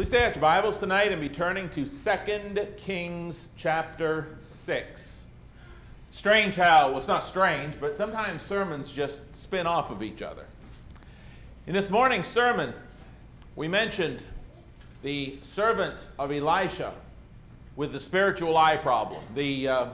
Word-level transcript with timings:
Please 0.00 0.08
stay 0.08 0.24
at 0.24 0.34
your 0.34 0.40
Bibles 0.40 0.78
tonight 0.78 1.12
and 1.12 1.20
be 1.20 1.28
turning 1.28 1.68
to 1.68 1.84
2 1.84 2.66
Kings 2.78 3.48
chapter 3.54 4.34
6. 4.38 5.20
Strange 6.10 6.54
how, 6.54 6.88
well, 6.88 6.96
it's 6.96 7.06
not 7.06 7.22
strange, 7.22 7.74
but 7.78 7.98
sometimes 7.98 8.40
sermons 8.40 8.90
just 8.90 9.20
spin 9.36 9.66
off 9.66 9.90
of 9.90 10.02
each 10.02 10.22
other. 10.22 10.46
In 11.66 11.74
this 11.74 11.90
morning's 11.90 12.28
sermon, 12.28 12.72
we 13.56 13.68
mentioned 13.68 14.22
the 15.02 15.38
servant 15.42 16.06
of 16.18 16.32
Elisha 16.32 16.94
with 17.76 17.92
the 17.92 18.00
spiritual 18.00 18.56
eye 18.56 18.78
problem, 18.78 19.22
the 19.34 19.68
uh, 19.68 19.86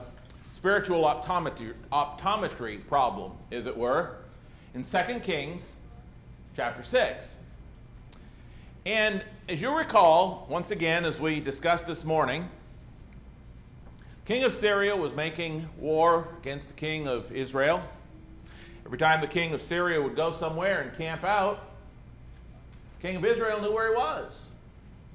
spiritual 0.53 1.03
optometry, 1.03 1.73
optometry 1.91 2.87
problem, 2.87 3.33
as 3.51 3.65
it 3.65 3.75
were, 3.75 4.15
in 4.73 4.83
2 4.83 5.19
Kings 5.19 5.73
chapter 6.55 6.81
6. 6.81 7.35
And 8.85 9.21
as 9.49 9.61
you 9.61 9.75
recall, 9.75 10.45
once 10.49 10.71
again, 10.71 11.05
as 11.05 11.21
we 11.21 11.39
discussed 11.39 11.87
this 11.87 12.03
morning, 12.03 12.49
King 14.25 14.43
of 14.43 14.53
Syria 14.53 14.93
was 14.93 15.13
making 15.13 15.69
war 15.77 16.27
against 16.39 16.67
the 16.67 16.73
king 16.73 17.07
of 17.07 17.31
Israel. 17.31 17.81
Every 18.85 18.97
time 18.97 19.21
the 19.21 19.27
king 19.27 19.53
of 19.53 19.61
Syria 19.61 20.01
would 20.01 20.17
go 20.17 20.33
somewhere 20.33 20.81
and 20.81 20.93
camp 20.97 21.23
out, 21.23 21.63
king 23.01 23.15
of 23.15 23.23
Israel 23.23 23.61
knew 23.61 23.71
where 23.71 23.89
he 23.89 23.95
was. 23.95 24.37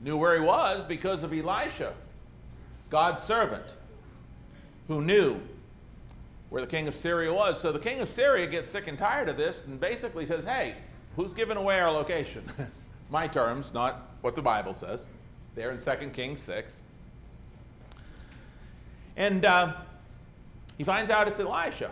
Knew 0.00 0.16
where 0.16 0.34
he 0.34 0.41
was 0.41 0.83
because 0.83 1.22
of 1.22 1.34
Elisha, 1.34 1.92
God's 2.88 3.22
servant, 3.22 3.77
who 4.88 5.02
knew 5.02 5.41
where 6.48 6.62
the 6.62 6.69
king 6.69 6.88
of 6.88 6.94
Syria 6.94 7.34
was. 7.34 7.60
So 7.60 7.70
the 7.70 7.78
king 7.78 8.00
of 8.00 8.08
Syria 8.08 8.46
gets 8.46 8.69
sick 8.69 8.88
and 8.88 8.98
tired 8.98 9.28
of 9.28 9.36
this 9.36 9.66
and 9.66 9.78
basically 9.78 10.24
says, 10.24 10.44
Hey, 10.46 10.77
who's 11.16 11.34
giving 11.34 11.58
away 11.58 11.80
our 11.80 11.91
location? 11.91 12.44
My 13.12 13.26
terms, 13.26 13.74
not 13.74 14.08
what 14.22 14.34
the 14.34 14.40
Bible 14.40 14.72
says. 14.72 15.04
There 15.54 15.70
in 15.70 15.76
2 15.76 16.08
Kings 16.14 16.41
6. 16.41 16.80
And 19.19 19.44
uh, 19.44 19.74
he 20.78 20.84
finds 20.84 21.10
out 21.10 21.28
it's 21.28 21.38
Elisha. 21.38 21.91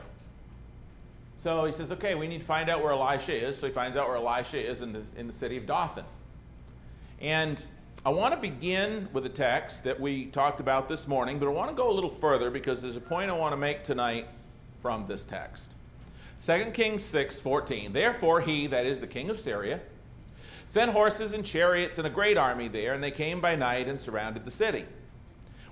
So 1.36 1.66
he 1.66 1.72
says, 1.72 1.92
okay, 1.92 2.14
we 2.14 2.26
need 2.26 2.40
to 2.40 2.46
find 2.46 2.70
out 2.70 2.82
where 2.82 2.92
Elisha 2.92 3.34
is. 3.34 3.58
So 3.58 3.66
he 3.66 3.72
finds 3.72 3.98
out 3.98 4.08
where 4.08 4.16
Elisha 4.16 4.66
is 4.66 4.80
in 4.80 4.94
the, 4.94 5.02
in 5.14 5.26
the 5.26 5.32
city 5.34 5.58
of 5.58 5.66
Dothan. 5.66 6.06
And 7.20 7.62
I 8.06 8.08
want 8.08 8.32
to 8.32 8.40
begin 8.40 9.06
with 9.12 9.26
a 9.26 9.30
text 9.30 9.84
that 9.84 10.00
we 10.00 10.24
talked 10.24 10.58
about 10.58 10.88
this 10.88 11.06
morning, 11.06 11.38
but 11.38 11.48
I 11.48 11.50
want 11.50 11.68
to 11.68 11.76
go 11.76 11.90
a 11.90 11.92
little 11.92 12.08
further 12.08 12.50
because 12.50 12.80
there's 12.80 12.96
a 12.96 13.00
point 13.00 13.28
I 13.28 13.34
want 13.34 13.52
to 13.52 13.58
make 13.58 13.84
tonight 13.84 14.26
from 14.80 15.06
this 15.06 15.26
text. 15.26 15.74
2 16.46 16.70
Kings 16.72 17.04
6 17.04 17.38
14. 17.40 17.92
Therefore, 17.92 18.40
he, 18.40 18.66
that 18.68 18.86
is 18.86 19.02
the 19.02 19.06
king 19.06 19.28
of 19.28 19.38
Syria, 19.38 19.80
sent 20.70 20.92
horses 20.92 21.32
and 21.32 21.44
chariots 21.44 21.98
and 21.98 22.06
a 22.06 22.10
great 22.10 22.38
army 22.38 22.68
there, 22.68 22.94
and 22.94 23.02
they 23.02 23.10
came 23.10 23.40
by 23.40 23.56
night 23.56 23.88
and 23.88 23.98
surrounded 23.98 24.44
the 24.44 24.52
city. 24.52 24.86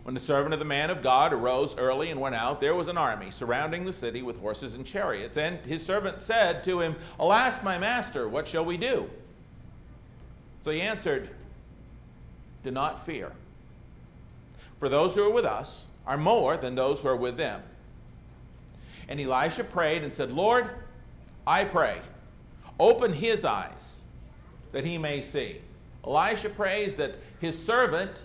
When 0.02 0.12
the 0.12 0.20
servant 0.20 0.52
of 0.52 0.58
the 0.58 0.66
man 0.66 0.90
of 0.90 1.02
God 1.02 1.32
arose 1.32 1.76
early 1.76 2.10
and 2.10 2.20
went 2.20 2.34
out, 2.34 2.60
there 2.60 2.74
was 2.74 2.88
an 2.88 2.98
army 2.98 3.30
surrounding 3.30 3.84
the 3.84 3.92
city 3.92 4.22
with 4.22 4.40
horses 4.40 4.74
and 4.74 4.84
chariots. 4.84 5.36
And 5.36 5.60
his 5.60 5.86
servant 5.86 6.20
said 6.20 6.64
to 6.64 6.80
him, 6.80 6.96
Alas, 7.20 7.62
my 7.62 7.78
master, 7.78 8.28
what 8.28 8.48
shall 8.48 8.64
we 8.64 8.76
do? 8.76 9.08
So 10.62 10.72
he 10.72 10.80
answered, 10.80 11.30
Do 12.64 12.72
not 12.72 13.06
fear. 13.06 13.30
For 14.80 14.88
those 14.88 15.14
who 15.14 15.22
are 15.22 15.32
with 15.32 15.44
us 15.44 15.84
are 16.08 16.18
more 16.18 16.56
than 16.56 16.74
those 16.74 17.02
who 17.02 17.08
are 17.08 17.16
with 17.16 17.36
them. 17.36 17.62
And 19.08 19.20
Elisha 19.20 19.62
prayed 19.62 20.02
and 20.02 20.12
said, 20.12 20.32
Lord, 20.32 20.70
I 21.46 21.62
pray, 21.64 22.00
open 22.80 23.12
his 23.12 23.44
eyes 23.44 23.97
that 24.72 24.84
he 24.84 24.98
may 24.98 25.20
see. 25.20 25.60
Elisha 26.04 26.48
prays 26.48 26.96
that 26.96 27.16
his 27.40 27.60
servant 27.62 28.24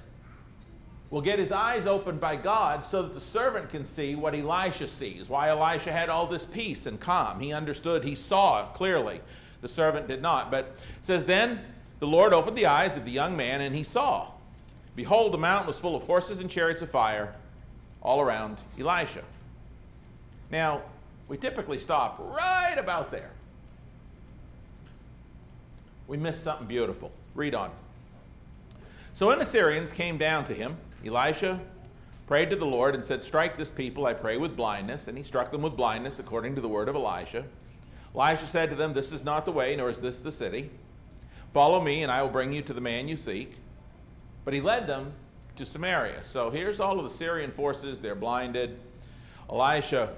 will 1.09 1.21
get 1.21 1.37
his 1.37 1.51
eyes 1.51 1.85
opened 1.85 2.19
by 2.19 2.35
God 2.35 2.83
so 2.83 3.03
that 3.03 3.13
the 3.13 3.21
servant 3.21 3.69
can 3.69 3.85
see 3.85 4.15
what 4.15 4.33
Elisha 4.33 4.87
sees. 4.87 5.29
Why 5.29 5.49
Elisha 5.49 5.91
had 5.91 6.09
all 6.09 6.25
this 6.25 6.43
peace 6.45 6.87
and 6.87 6.99
calm. 6.99 7.39
He 7.39 7.53
understood, 7.53 8.03
he 8.03 8.15
saw 8.15 8.65
clearly. 8.73 9.21
The 9.61 9.67
servant 9.67 10.07
did 10.07 10.21
not. 10.21 10.49
But 10.49 10.75
says, 11.01 11.25
Then 11.25 11.61
the 11.99 12.07
Lord 12.07 12.33
opened 12.33 12.57
the 12.57 12.65
eyes 12.65 12.97
of 12.97 13.05
the 13.05 13.11
young 13.11 13.37
man, 13.37 13.61
and 13.61 13.75
he 13.75 13.83
saw. 13.83 14.31
Behold, 14.95 15.33
the 15.33 15.37
mountain 15.37 15.67
was 15.67 15.77
full 15.77 15.95
of 15.95 16.03
horses 16.03 16.39
and 16.39 16.49
chariots 16.49 16.81
of 16.81 16.89
fire 16.89 17.35
all 18.01 18.19
around 18.19 18.61
Elisha. 18.79 19.23
Now, 20.49 20.81
we 21.27 21.37
typically 21.37 21.77
stop 21.77 22.17
right 22.19 22.75
about 22.77 23.11
there 23.11 23.31
we 26.07 26.17
missed 26.17 26.43
something 26.43 26.67
beautiful. 26.67 27.11
Read 27.35 27.55
on. 27.55 27.71
So 29.13 29.27
when 29.27 29.39
the 29.39 29.45
Syrians 29.45 29.91
came 29.91 30.17
down 30.17 30.43
to 30.45 30.53
him, 30.53 30.77
Elisha 31.05 31.59
prayed 32.27 32.49
to 32.49 32.55
the 32.55 32.65
Lord 32.65 32.95
and 32.95 33.05
said, 33.05 33.23
Strike 33.23 33.57
this 33.57 33.69
people, 33.69 34.05
I 34.05 34.13
pray, 34.13 34.37
with 34.37 34.55
blindness. 34.55 35.07
And 35.07 35.17
he 35.17 35.23
struck 35.23 35.51
them 35.51 35.61
with 35.61 35.75
blindness 35.75 36.19
according 36.19 36.55
to 36.55 36.61
the 36.61 36.67
word 36.67 36.89
of 36.89 36.95
Elisha. 36.95 37.45
Elisha 38.15 38.45
said 38.45 38.69
to 38.69 38.75
them, 38.75 38.93
This 38.93 39.11
is 39.11 39.23
not 39.23 39.45
the 39.45 39.51
way, 39.51 39.75
nor 39.75 39.89
is 39.89 39.99
this 39.99 40.19
the 40.19 40.31
city. 40.31 40.69
Follow 41.53 41.79
me, 41.81 42.03
and 42.03 42.11
I 42.11 42.21
will 42.21 42.29
bring 42.29 42.51
you 42.51 42.61
to 42.63 42.73
the 42.73 42.81
man 42.81 43.07
you 43.07 43.17
seek. 43.17 43.57
But 44.45 44.53
he 44.53 44.61
led 44.61 44.87
them 44.87 45.13
to 45.55 45.65
Samaria. 45.65 46.23
So 46.23 46.49
here's 46.49 46.79
all 46.79 46.97
of 46.97 47.03
the 47.03 47.09
Syrian 47.09 47.51
forces. 47.51 47.99
They're 47.99 48.15
blinded. 48.15 48.79
Elisha 49.49 50.13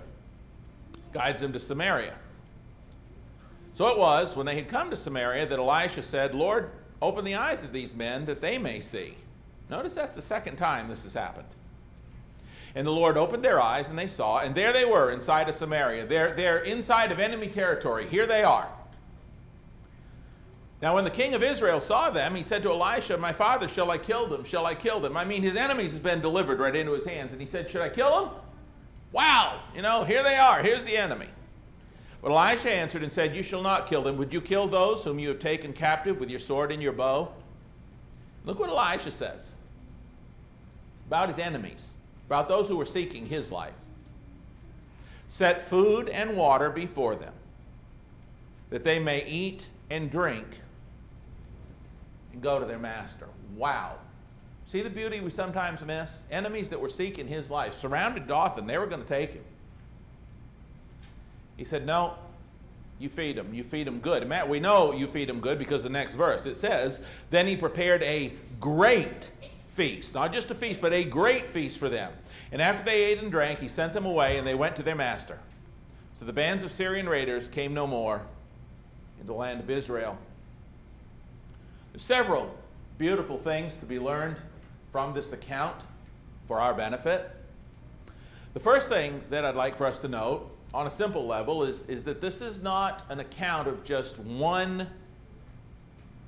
guides 1.12 1.42
them 1.42 1.52
to 1.54 1.60
Samaria. 1.60 2.16
So 3.76 3.90
it 3.90 3.98
was, 3.98 4.38
when 4.38 4.46
they 4.46 4.56
had 4.56 4.70
come 4.70 4.90
to 4.90 4.96
Samaria, 4.96 5.48
that 5.48 5.60
Elisha 5.60 6.02
said, 6.02 6.34
Lord, 6.34 6.72
open 7.02 7.26
the 7.26 7.36
eyes 7.36 7.66
of 7.66 7.74
these 7.74 7.94
men 7.94 8.26
that 8.26 8.40
they 8.40 8.58
may 8.58 8.80
see. 8.80 9.18
Notice 9.70 9.94
that's 9.94 10.16
the 10.16 10.22
second 10.22 10.56
time 10.56 10.88
this 10.88 11.04
has 11.04 11.14
happened. 11.14 11.50
And 12.74 12.88
the 12.88 12.92
Lord 12.92 13.18
opened 13.18 13.44
their 13.44 13.60
eyes, 13.60 13.90
and 13.90 14.00
they 14.00 14.08
saw, 14.08 14.40
and 14.40 14.56
there 14.56 14.72
they 14.72 14.86
were 14.86 15.12
inside 15.12 15.50
of 15.50 15.56
Samaria. 15.56 16.08
They're, 16.08 16.34
they're 16.34 16.60
inside 16.60 17.12
of 17.12 17.20
enemy 17.20 17.50
territory. 17.50 18.08
Here 18.08 18.26
they 18.26 18.44
are. 18.44 18.70
Now, 20.82 20.96
when 20.96 21.04
the 21.04 21.10
king 21.10 21.34
of 21.34 21.44
Israel 21.44 21.82
saw 21.82 22.10
them, 22.10 22.34
he 22.34 22.44
said 22.44 22.64
to 22.64 22.72
Elisha, 22.72 23.18
My 23.18 23.34
father, 23.34 23.68
shall 23.68 23.92
I 23.92 23.98
kill 23.98 24.26
them? 24.28 24.46
Shall 24.46 24.66
I 24.66 24.76
kill 24.76 25.02
them? 25.02 25.18
I 25.18 25.26
mean, 25.26 25.42
his 25.42 25.58
enemies 25.58 25.92
has 25.92 26.00
been 26.00 26.22
delivered 26.22 26.60
right 26.60 26.76
into 26.76 26.94
his 26.94 27.06
hands. 27.06 27.34
And 27.34 27.42
he 27.42 27.48
said, 27.48 27.70
Should 27.70 27.82
I 27.82 27.90
kill 27.90 28.22
them? 28.22 28.36
Wow, 29.12 29.64
you 29.76 29.82
know, 29.82 30.06
here 30.06 30.24
they 30.24 30.38
are. 30.38 30.62
Here's 30.62 30.86
the 30.86 30.96
enemy. 30.96 31.28
But 32.26 32.32
Elisha 32.32 32.74
answered 32.74 33.04
and 33.04 33.12
said, 33.12 33.36
You 33.36 33.44
shall 33.44 33.62
not 33.62 33.86
kill 33.86 34.02
them. 34.02 34.18
Would 34.18 34.34
you 34.34 34.42
kill 34.42 34.68
those 34.68 35.04
whom 35.04 35.20
you 35.20 35.30
have 35.30 35.38
taken 35.38 35.74
captive 35.74 36.20
with 36.20 36.28
your 36.28 36.40
sword 36.40 36.72
and 36.72 36.82
your 36.82 36.92
bow? 36.92 37.32
Look 38.46 38.58
what 38.58 38.68
Elisha 38.68 39.12
says 39.12 39.52
about 41.06 41.30
his 41.30 41.38
enemies, 41.38 41.90
about 42.26 42.48
those 42.48 42.68
who 42.68 42.78
were 42.78 42.86
seeking 42.86 43.28
his 43.28 43.52
life. 43.52 43.76
Set 45.30 45.66
food 45.66 46.10
and 46.10 46.36
water 46.36 46.72
before 46.72 47.16
them, 47.16 47.34
that 48.72 48.84
they 48.84 48.98
may 48.98 49.24
eat 49.28 49.68
and 49.92 50.10
drink 50.10 50.48
and 52.34 52.42
go 52.42 52.58
to 52.60 52.66
their 52.66 52.80
master. 52.80 53.28
Wow. 53.56 53.98
See 54.66 54.82
the 54.82 54.90
beauty 54.90 55.20
we 55.20 55.30
sometimes 55.30 55.86
miss? 55.86 56.24
Enemies 56.32 56.70
that 56.70 56.82
were 56.82 56.90
seeking 56.90 57.28
his 57.28 57.52
life 57.52 57.76
surrounded 57.76 58.26
Dothan, 58.26 58.66
they 58.66 58.80
were 58.80 58.88
going 58.88 59.04
to 59.04 59.08
take 59.08 59.34
him. 59.34 59.44
He 61.58 61.66
said, 61.66 61.86
No, 61.86 62.16
you 63.00 63.10
feed 63.10 63.38
them. 63.38 63.54
You 63.54 63.64
feed 63.64 63.88
them 63.88 64.00
good. 64.00 64.28
Matt, 64.28 64.48
we 64.48 64.60
know 64.60 64.94
you 64.94 65.08
feed 65.08 65.30
them 65.30 65.40
good 65.40 65.60
because 65.60 65.84
the 65.84 65.90
next 65.90 66.14
verse 66.14 66.46
it 66.46 66.56
says, 66.56 67.02
Then 67.30 67.48
he 67.48 67.56
prepared 67.56 68.04
a 68.04 68.34
great 68.60 69.32
feast. 69.68 70.14
Not 70.14 70.32
just 70.34 70.50
a 70.52 70.56
feast, 70.56 70.82
but 70.82 70.94
a 70.94 71.04
great 71.04 71.50
feast 71.50 71.78
for 71.78 71.90
them. 71.90 72.14
And 72.52 72.62
after 72.62 72.86
they 72.86 73.04
ate 73.04 73.20
and 73.20 73.32
drank, 73.32 73.60
he 73.60 73.68
sent 73.68 73.94
them 73.94 74.06
away, 74.06 74.38
and 74.38 74.48
they 74.48 74.56
went 74.56 74.76
to 74.78 74.84
their 74.84 74.96
master. 74.96 75.40
So 76.14 76.26
the 76.26 76.34
bands 76.34 76.64
of 76.64 76.72
Syrian 76.72 77.10
raiders 77.10 77.50
came 77.50 77.74
no 77.74 77.86
more 77.86 78.22
in 79.20 79.28
the 79.28 79.34
land 79.34 79.60
of 79.60 79.70
Israel. 79.70 80.18
There's 81.92 82.04
several 82.04 82.56
beautiful 82.98 83.38
things 83.38 83.76
to 83.78 83.86
be 83.86 84.00
learned 84.00 84.38
from 84.94 85.14
this 85.14 85.34
account 85.34 85.86
for 86.48 86.62
our 86.62 86.74
benefit. 86.74 87.30
The 88.54 88.60
first 88.62 88.88
thing 88.88 89.22
that 89.30 89.44
I'd 89.44 89.56
like 89.56 89.76
for 89.76 89.86
us 89.86 90.00
to 90.00 90.08
note 90.08 90.55
on 90.76 90.86
a 90.86 90.90
simple 90.90 91.26
level 91.26 91.64
is, 91.64 91.86
is 91.86 92.04
that 92.04 92.20
this 92.20 92.42
is 92.42 92.62
not 92.62 93.04
an 93.10 93.22
account 93.22 93.66
of 93.66 93.86
just 93.86 94.20
one, 94.20 94.88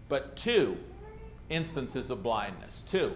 but 0.08 0.38
two 0.38 0.78
instances 1.50 2.10
of 2.10 2.24
blindness. 2.24 2.82
Two. 2.88 3.14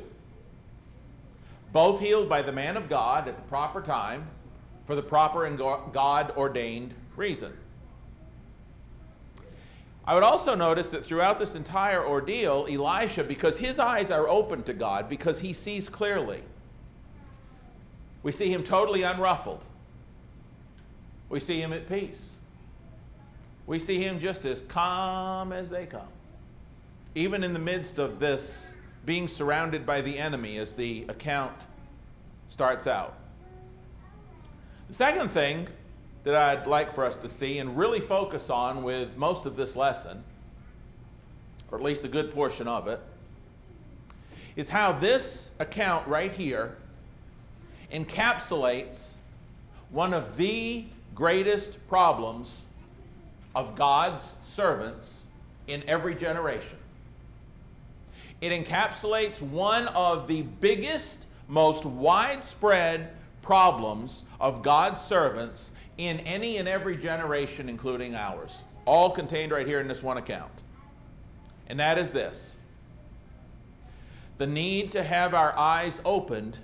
Both 1.71 2.01
healed 2.01 2.27
by 2.27 2.41
the 2.41 2.51
man 2.51 2.75
of 2.75 2.89
God 2.89 3.29
at 3.29 3.37
the 3.37 3.43
proper 3.43 3.81
time 3.81 4.25
for 4.85 4.93
the 4.93 5.01
proper 5.01 5.45
and 5.45 5.57
God 5.57 6.33
ordained 6.35 6.93
reason. 7.15 7.53
I 10.03 10.13
would 10.13 10.23
also 10.23 10.53
notice 10.53 10.89
that 10.89 11.05
throughout 11.05 11.39
this 11.39 11.55
entire 11.55 12.05
ordeal, 12.05 12.67
Elisha, 12.69 13.23
because 13.23 13.57
his 13.59 13.79
eyes 13.79 14.11
are 14.11 14.27
open 14.27 14.63
to 14.63 14.73
God, 14.73 15.07
because 15.07 15.39
he 15.39 15.53
sees 15.53 15.87
clearly, 15.87 16.43
we 18.21 18.33
see 18.33 18.51
him 18.51 18.65
totally 18.65 19.03
unruffled. 19.03 19.65
We 21.31 21.39
see 21.39 21.61
him 21.61 21.71
at 21.71 21.87
peace. 21.87 22.19
We 23.65 23.79
see 23.79 24.03
him 24.03 24.19
just 24.19 24.43
as 24.43 24.63
calm 24.63 25.53
as 25.53 25.69
they 25.69 25.85
come. 25.85 26.09
Even 27.15 27.41
in 27.41 27.53
the 27.53 27.59
midst 27.59 27.99
of 27.99 28.19
this 28.19 28.73
being 29.05 29.29
surrounded 29.29 29.85
by 29.85 30.01
the 30.01 30.19
enemy 30.19 30.57
as 30.57 30.73
the 30.73 31.05
account 31.07 31.55
starts 32.49 32.85
out. 32.85 33.15
The 34.89 34.93
second 34.93 35.29
thing 35.29 35.69
that 36.25 36.35
I'd 36.35 36.67
like 36.67 36.93
for 36.93 37.05
us 37.05 37.15
to 37.17 37.29
see 37.29 37.59
and 37.59 37.77
really 37.77 38.01
focus 38.01 38.49
on 38.49 38.83
with 38.83 39.15
most 39.15 39.45
of 39.45 39.55
this 39.55 39.77
lesson, 39.77 40.25
or 41.71 41.77
at 41.77 41.83
least 41.83 42.03
a 42.03 42.09
good 42.09 42.33
portion 42.33 42.67
of 42.67 42.89
it, 42.89 42.99
is 44.57 44.67
how 44.67 44.91
this 44.91 45.51
account 45.59 46.05
right 46.09 46.31
here 46.31 46.75
encapsulates 47.89 49.13
one 49.91 50.13
of 50.13 50.35
the 50.35 50.87
greatest 51.21 51.77
problems 51.87 52.63
of 53.53 53.75
God's 53.75 54.33
servants 54.41 55.19
in 55.67 55.83
every 55.87 56.15
generation. 56.15 56.79
It 58.41 58.51
encapsulates 58.51 59.39
one 59.39 59.87
of 59.89 60.27
the 60.27 60.41
biggest, 60.41 61.27
most 61.47 61.85
widespread 61.85 63.11
problems 63.43 64.23
of 64.39 64.63
God's 64.63 64.99
servants 64.99 65.69
in 65.99 66.21
any 66.21 66.57
and 66.57 66.67
every 66.67 66.97
generation, 66.97 67.69
including 67.69 68.15
ours. 68.15 68.63
All 68.85 69.11
contained 69.11 69.51
right 69.51 69.67
here 69.67 69.79
in 69.79 69.87
this 69.87 70.01
one 70.01 70.17
account. 70.17 70.51
And 71.67 71.79
that 71.79 71.99
is 71.99 72.11
this 72.11 72.55
the 74.39 74.47
need 74.47 74.91
to 74.93 75.03
have 75.03 75.35
our 75.35 75.55
eyes 75.55 76.01
opened 76.03 76.57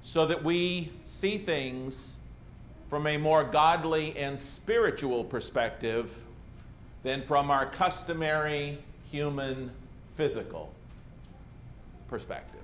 so 0.00 0.24
that 0.24 0.42
we 0.42 0.90
see 1.04 1.36
things 1.36 2.16
from 2.92 3.06
a 3.06 3.16
more 3.16 3.42
godly 3.42 4.14
and 4.18 4.38
spiritual 4.38 5.24
perspective 5.24 6.24
than 7.02 7.22
from 7.22 7.50
our 7.50 7.64
customary 7.64 8.76
human 9.10 9.70
physical 10.14 10.70
perspective. 12.06 12.60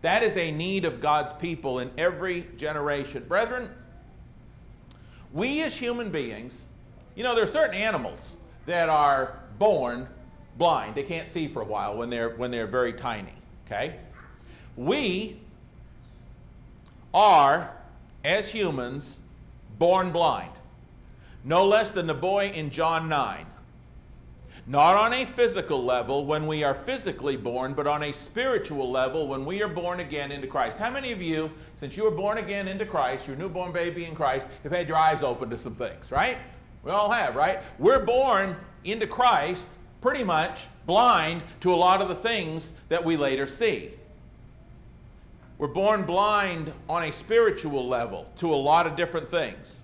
That 0.00 0.22
is 0.22 0.38
a 0.38 0.50
need 0.50 0.86
of 0.86 1.02
God's 1.02 1.34
people 1.34 1.80
in 1.80 1.90
every 1.98 2.48
generation. 2.56 3.26
Brethren, 3.28 3.68
we 5.30 5.60
as 5.60 5.76
human 5.76 6.10
beings, 6.10 6.62
you 7.14 7.22
know, 7.22 7.34
there 7.34 7.44
are 7.44 7.46
certain 7.46 7.74
animals 7.74 8.36
that 8.64 8.88
are 8.88 9.38
born 9.58 10.08
blind. 10.56 10.94
They 10.94 11.02
can't 11.02 11.28
see 11.28 11.46
for 11.46 11.60
a 11.60 11.66
while 11.66 11.98
when 11.98 12.08
they're, 12.08 12.30
when 12.30 12.50
they're 12.50 12.66
very 12.66 12.94
tiny, 12.94 13.34
okay? 13.66 13.96
We 14.78 15.36
are, 17.12 17.70
as 18.24 18.50
humans, 18.50 19.18
born 19.78 20.12
blind. 20.12 20.52
No 21.44 21.66
less 21.66 21.90
than 21.90 22.06
the 22.06 22.14
boy 22.14 22.50
in 22.54 22.70
John 22.70 23.08
9. 23.08 23.46
Not 24.64 24.96
on 24.96 25.12
a 25.12 25.24
physical 25.24 25.82
level 25.82 26.24
when 26.24 26.46
we 26.46 26.62
are 26.62 26.74
physically 26.74 27.36
born, 27.36 27.74
but 27.74 27.88
on 27.88 28.04
a 28.04 28.12
spiritual 28.12 28.88
level 28.88 29.26
when 29.26 29.44
we 29.44 29.60
are 29.60 29.68
born 29.68 29.98
again 29.98 30.30
into 30.30 30.46
Christ. 30.46 30.78
How 30.78 30.88
many 30.88 31.10
of 31.10 31.20
you, 31.20 31.50
since 31.80 31.96
you 31.96 32.04
were 32.04 32.12
born 32.12 32.38
again 32.38 32.68
into 32.68 32.86
Christ, 32.86 33.26
your 33.26 33.36
newborn 33.36 33.72
baby 33.72 34.04
in 34.04 34.14
Christ, 34.14 34.46
have 34.62 34.70
had 34.70 34.86
your 34.86 34.96
eyes 34.96 35.24
open 35.24 35.50
to 35.50 35.58
some 35.58 35.74
things, 35.74 36.12
right? 36.12 36.38
We 36.84 36.92
all 36.92 37.10
have, 37.10 37.34
right? 37.34 37.60
We're 37.80 38.04
born 38.04 38.56
into 38.84 39.08
Christ 39.08 39.68
pretty 40.00 40.22
much 40.22 40.68
blind 40.86 41.42
to 41.60 41.74
a 41.74 41.76
lot 41.76 42.00
of 42.00 42.08
the 42.08 42.14
things 42.14 42.72
that 42.88 43.04
we 43.04 43.16
later 43.16 43.48
see. 43.48 43.92
We're 45.62 45.68
born 45.68 46.02
blind 46.02 46.72
on 46.88 47.04
a 47.04 47.12
spiritual 47.12 47.86
level 47.86 48.26
to 48.38 48.52
a 48.52 48.56
lot 48.56 48.84
of 48.88 48.96
different 48.96 49.30
things. 49.30 49.76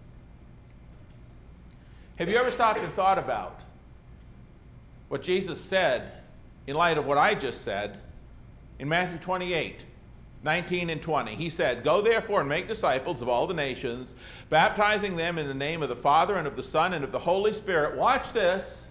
Have 2.17 2.29
you 2.29 2.37
ever 2.37 2.51
stopped 2.51 2.81
and 2.81 2.93
thought 2.95 3.17
about 3.17 3.63
what 5.07 5.23
Jesus 5.23 5.61
said 5.61 6.11
in 6.67 6.75
light 6.75 6.99
of 6.99 7.07
what 7.07 7.17
I 7.17 7.35
just 7.37 7.63
said 7.63 8.01
in 8.81 8.89
Matthew 8.89 9.19
28 9.19 9.85
19 10.43 10.91
and 10.91 11.01
20. 11.01 11.37
He 11.37 11.49
said, 11.49 11.85
Go 11.85 12.03
therefore 12.03 12.41
and 12.41 12.49
make 12.49 12.67
disciples 12.67 13.23
of 13.23 13.29
all 13.29 13.47
the 13.47 13.55
nations, 13.55 14.15
baptizing 14.51 15.17
them 15.17 15.39
in 15.39 15.47
the 15.47 15.55
name 15.55 15.81
of 15.81 15.89
the 15.89 15.95
Father 15.95 16.35
and 16.35 16.49
of 16.49 16.57
the 16.57 16.63
Son 16.65 16.93
and 16.93 17.05
of 17.05 17.13
the 17.13 17.21
Holy 17.21 17.53
Spirit. 17.53 17.97
Watch 17.97 18.33
this. 18.33 18.83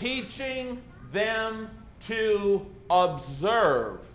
Teaching 0.00 0.80
them 1.12 1.68
to 2.06 2.66
observe. 2.88 4.06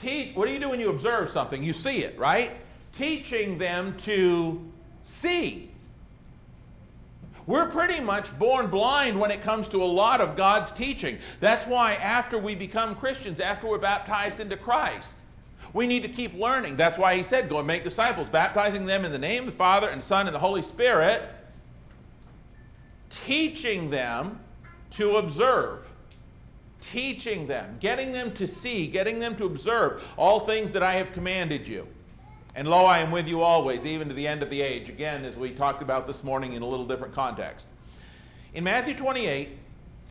Teach, 0.00 0.34
what 0.34 0.46
do 0.46 0.54
you 0.54 0.60
do 0.60 0.68
when 0.68 0.80
you 0.80 0.90
observe 0.90 1.30
something? 1.30 1.62
You 1.62 1.72
see 1.72 2.04
it, 2.04 2.18
right? 2.18 2.52
Teaching 2.92 3.58
them 3.58 3.96
to 3.98 4.60
see. 5.02 5.70
We're 7.46 7.66
pretty 7.66 8.00
much 8.00 8.38
born 8.38 8.66
blind 8.66 9.18
when 9.18 9.30
it 9.30 9.40
comes 9.40 9.68
to 9.68 9.82
a 9.82 9.86
lot 9.86 10.20
of 10.20 10.36
God's 10.36 10.70
teaching. 10.70 11.18
That's 11.40 11.64
why, 11.64 11.94
after 11.94 12.38
we 12.38 12.54
become 12.54 12.94
Christians, 12.94 13.40
after 13.40 13.66
we're 13.66 13.78
baptized 13.78 14.38
into 14.38 14.56
Christ, 14.56 15.18
we 15.72 15.86
need 15.86 16.02
to 16.02 16.08
keep 16.08 16.34
learning. 16.34 16.76
That's 16.76 16.98
why 16.98 17.16
he 17.16 17.22
said, 17.22 17.48
Go 17.48 17.58
and 17.58 17.66
make 17.66 17.84
disciples, 17.84 18.28
baptizing 18.28 18.84
them 18.84 19.06
in 19.06 19.12
the 19.12 19.18
name 19.18 19.44
of 19.44 19.46
the 19.46 19.56
Father 19.56 19.88
and 19.88 20.02
Son 20.02 20.26
and 20.26 20.34
the 20.34 20.40
Holy 20.40 20.60
Spirit, 20.60 21.22
teaching 23.08 23.88
them 23.88 24.40
to 24.92 25.16
observe. 25.16 25.90
Teaching 26.80 27.46
them, 27.46 27.76
getting 27.80 28.12
them 28.12 28.32
to 28.32 28.46
see, 28.46 28.86
getting 28.86 29.18
them 29.18 29.34
to 29.36 29.44
observe 29.44 30.02
all 30.16 30.40
things 30.40 30.72
that 30.72 30.82
I 30.82 30.94
have 30.94 31.12
commanded 31.12 31.66
you. 31.66 31.86
And 32.54 32.68
lo, 32.68 32.84
I 32.84 32.98
am 32.98 33.10
with 33.10 33.28
you 33.28 33.42
always, 33.42 33.84
even 33.86 34.08
to 34.08 34.14
the 34.14 34.26
end 34.26 34.42
of 34.42 34.50
the 34.50 34.62
age. 34.62 34.88
Again, 34.88 35.24
as 35.24 35.36
we 35.36 35.50
talked 35.50 35.82
about 35.82 36.06
this 36.06 36.24
morning 36.24 36.54
in 36.54 36.62
a 36.62 36.66
little 36.66 36.86
different 36.86 37.14
context. 37.14 37.68
In 38.54 38.64
Matthew 38.64 38.94
28, 38.94 39.50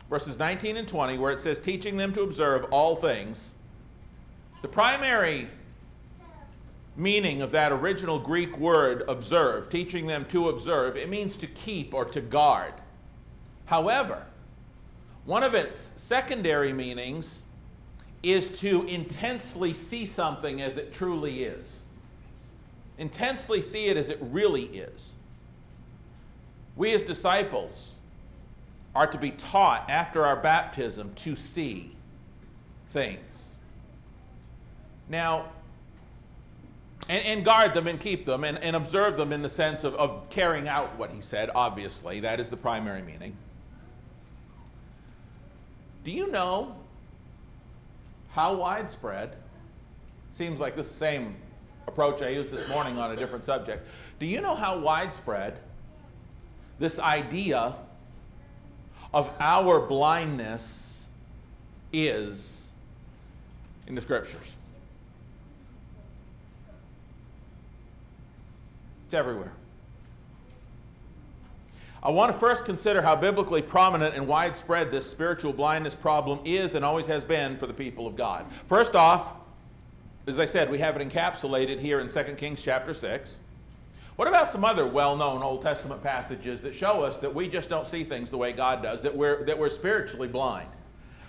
verses 0.08 0.38
19 0.38 0.76
and 0.76 0.88
20, 0.88 1.18
where 1.18 1.32
it 1.32 1.40
says, 1.40 1.58
teaching 1.58 1.96
them 1.96 2.12
to 2.14 2.22
observe 2.22 2.64
all 2.70 2.96
things, 2.96 3.50
the 4.62 4.68
primary 4.68 5.48
meaning 6.96 7.42
of 7.42 7.52
that 7.52 7.70
original 7.70 8.18
Greek 8.18 8.58
word 8.58 9.04
observe, 9.08 9.70
teaching 9.70 10.06
them 10.06 10.24
to 10.26 10.48
observe, 10.48 10.96
it 10.96 11.08
means 11.08 11.36
to 11.36 11.46
keep 11.46 11.94
or 11.94 12.04
to 12.04 12.20
guard. 12.20 12.74
However, 13.66 14.26
one 15.28 15.42
of 15.42 15.54
its 15.54 15.92
secondary 15.96 16.72
meanings 16.72 17.42
is 18.22 18.48
to 18.60 18.84
intensely 18.86 19.74
see 19.74 20.06
something 20.06 20.60
as 20.60 20.76
it 20.76 20.92
truly 20.92 21.44
is 21.44 21.80
intensely 22.98 23.60
see 23.60 23.86
it 23.86 23.96
as 23.96 24.08
it 24.08 24.18
really 24.20 24.64
is. 24.64 25.14
We 26.76 26.92
as 26.94 27.02
disciples 27.02 27.94
are 28.94 29.06
to 29.06 29.18
be 29.18 29.30
taught 29.30 29.88
after 29.88 30.26
our 30.26 30.36
baptism 30.36 31.12
to 31.16 31.36
see 31.36 31.92
things. 32.90 33.52
Now, 35.08 35.50
and, 37.08 37.24
and 37.24 37.44
guard 37.44 37.74
them 37.74 37.86
and 37.86 37.98
keep 37.98 38.24
them 38.24 38.44
and, 38.44 38.58
and 38.58 38.74
observe 38.74 39.16
them 39.16 39.32
in 39.32 39.42
the 39.42 39.48
sense 39.48 39.84
of, 39.84 39.94
of 39.94 40.28
carrying 40.28 40.68
out 40.68 40.98
what 40.98 41.10
he 41.10 41.20
said, 41.20 41.50
obviously. 41.54 42.20
That 42.20 42.40
is 42.40 42.50
the 42.50 42.56
primary 42.56 43.02
meaning. 43.02 43.36
Do 46.08 46.14
you 46.14 46.28
know 46.28 46.74
how 48.30 48.54
widespread? 48.54 49.36
Seems 50.32 50.58
like 50.58 50.74
the 50.74 50.82
same 50.82 51.36
approach 51.86 52.22
I 52.22 52.30
used 52.30 52.50
this 52.50 52.66
morning 52.66 52.98
on 52.98 53.10
a 53.10 53.16
different 53.16 53.44
subject. 53.44 53.86
Do 54.18 54.24
you 54.24 54.40
know 54.40 54.54
how 54.54 54.78
widespread 54.78 55.58
this 56.78 56.98
idea 56.98 57.74
of 59.12 59.30
our 59.38 59.80
blindness 59.80 61.04
is 61.92 62.62
in 63.86 63.94
the 63.94 64.00
scriptures? 64.00 64.54
It's 69.04 69.12
everywhere. 69.12 69.52
I 72.02 72.10
want 72.10 72.32
to 72.32 72.38
first 72.38 72.64
consider 72.64 73.02
how 73.02 73.16
biblically 73.16 73.60
prominent 73.60 74.14
and 74.14 74.28
widespread 74.28 74.90
this 74.90 75.10
spiritual 75.10 75.52
blindness 75.52 75.96
problem 75.96 76.38
is 76.44 76.74
and 76.74 76.84
always 76.84 77.06
has 77.06 77.24
been 77.24 77.56
for 77.56 77.66
the 77.66 77.72
people 77.74 78.06
of 78.06 78.14
God. 78.14 78.46
First 78.66 78.94
off, 78.94 79.32
as 80.28 80.38
I 80.38 80.44
said, 80.44 80.70
we 80.70 80.78
have 80.78 80.96
it 80.96 81.08
encapsulated 81.08 81.80
here 81.80 81.98
in 82.00 82.08
2 82.08 82.22
Kings 82.34 82.62
chapter 82.62 82.94
6. 82.94 83.38
What 84.14 84.28
about 84.28 84.50
some 84.50 84.64
other 84.64 84.86
well-known 84.86 85.42
Old 85.42 85.62
Testament 85.62 86.02
passages 86.02 86.60
that 86.62 86.74
show 86.74 87.02
us 87.02 87.18
that 87.20 87.34
we 87.34 87.48
just 87.48 87.68
don't 87.68 87.86
see 87.86 88.04
things 88.04 88.30
the 88.30 88.36
way 88.36 88.52
God 88.52 88.82
does, 88.82 89.02
that 89.02 89.16
we're, 89.16 89.44
that 89.44 89.58
we're 89.58 89.70
spiritually 89.70 90.28
blind? 90.28 90.68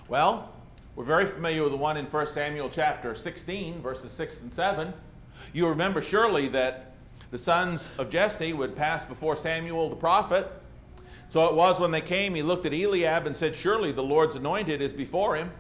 Well, 0.08 0.54
we're 0.96 1.04
very 1.04 1.26
familiar 1.26 1.64
with 1.64 1.72
the 1.72 1.78
one 1.78 1.98
in 1.98 2.06
1 2.06 2.28
Samuel 2.28 2.70
chapter 2.70 3.16
16, 3.16 3.82
verses 3.82 4.12
6 4.12 4.42
and 4.42 4.52
7. 4.52 4.94
You 5.54 5.68
remember 5.68 6.02
surely 6.02 6.48
that 6.50 6.94
the 7.32 7.38
sons 7.38 7.94
of 7.98 8.10
Jesse 8.10 8.54
would 8.54 8.76
pass 8.76 9.06
before 9.06 9.36
Samuel 9.36 9.90
the 9.90 9.96
prophet. 9.96 10.52
So 11.30 11.46
it 11.46 11.54
was 11.54 11.80
when 11.80 11.92
they 11.92 12.02
came, 12.02 12.36
he 12.36 12.42
looked 12.42 12.66
at 12.66 12.74
Eliab 12.74 13.28
and 13.28 13.38
said, 13.38 13.56
Surely 13.56 13.92
the 13.92 14.04
Lord's 14.04 14.36
anointed 14.36 14.82
is 14.82 14.94
before 14.94 15.36
him. 15.36 15.52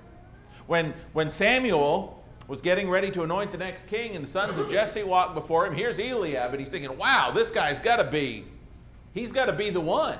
When, 0.65 0.93
when 1.13 1.29
Samuel 1.29 2.23
was 2.47 2.61
getting 2.61 2.89
ready 2.89 3.11
to 3.11 3.21
anoint 3.21 3.51
the 3.51 3.57
next 3.59 3.87
king, 3.87 4.15
and 4.15 4.25
the 4.25 4.29
sons 4.29 4.57
of 4.57 4.69
Jesse 4.71 5.03
walked 5.03 5.35
before 5.35 5.67
him. 5.67 5.75
Here's 5.75 5.99
Eliab, 5.99 6.51
and 6.51 6.59
he's 6.59 6.69
thinking, 6.69 6.97
wow, 6.97 7.31
this 7.31 7.51
guy's 7.51 7.79
got 7.79 7.97
to 7.97 8.03
be, 8.03 8.45
he's 9.13 9.31
got 9.31 9.45
to 9.45 9.53
be 9.53 9.69
the 9.69 9.79
one. 9.79 10.17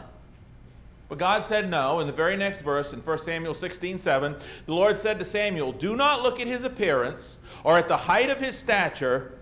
But 1.09 1.17
God 1.17 1.43
said 1.43 1.71
no. 1.71 1.99
In 1.99 2.05
the 2.05 2.13
very 2.13 2.37
next 2.37 2.61
verse, 2.61 2.93
in 2.93 2.99
1 2.99 3.17
Samuel 3.17 3.55
16 3.55 3.97
7, 3.97 4.35
the 4.67 4.73
Lord 4.73 4.99
said 4.99 5.17
to 5.17 5.25
Samuel, 5.25 5.71
Do 5.71 5.95
not 5.95 6.21
look 6.21 6.39
at 6.39 6.45
his 6.45 6.63
appearance 6.63 7.37
or 7.63 7.79
at 7.79 7.87
the 7.87 7.97
height 7.97 8.29
of 8.29 8.39
his 8.39 8.55
stature, 8.55 9.33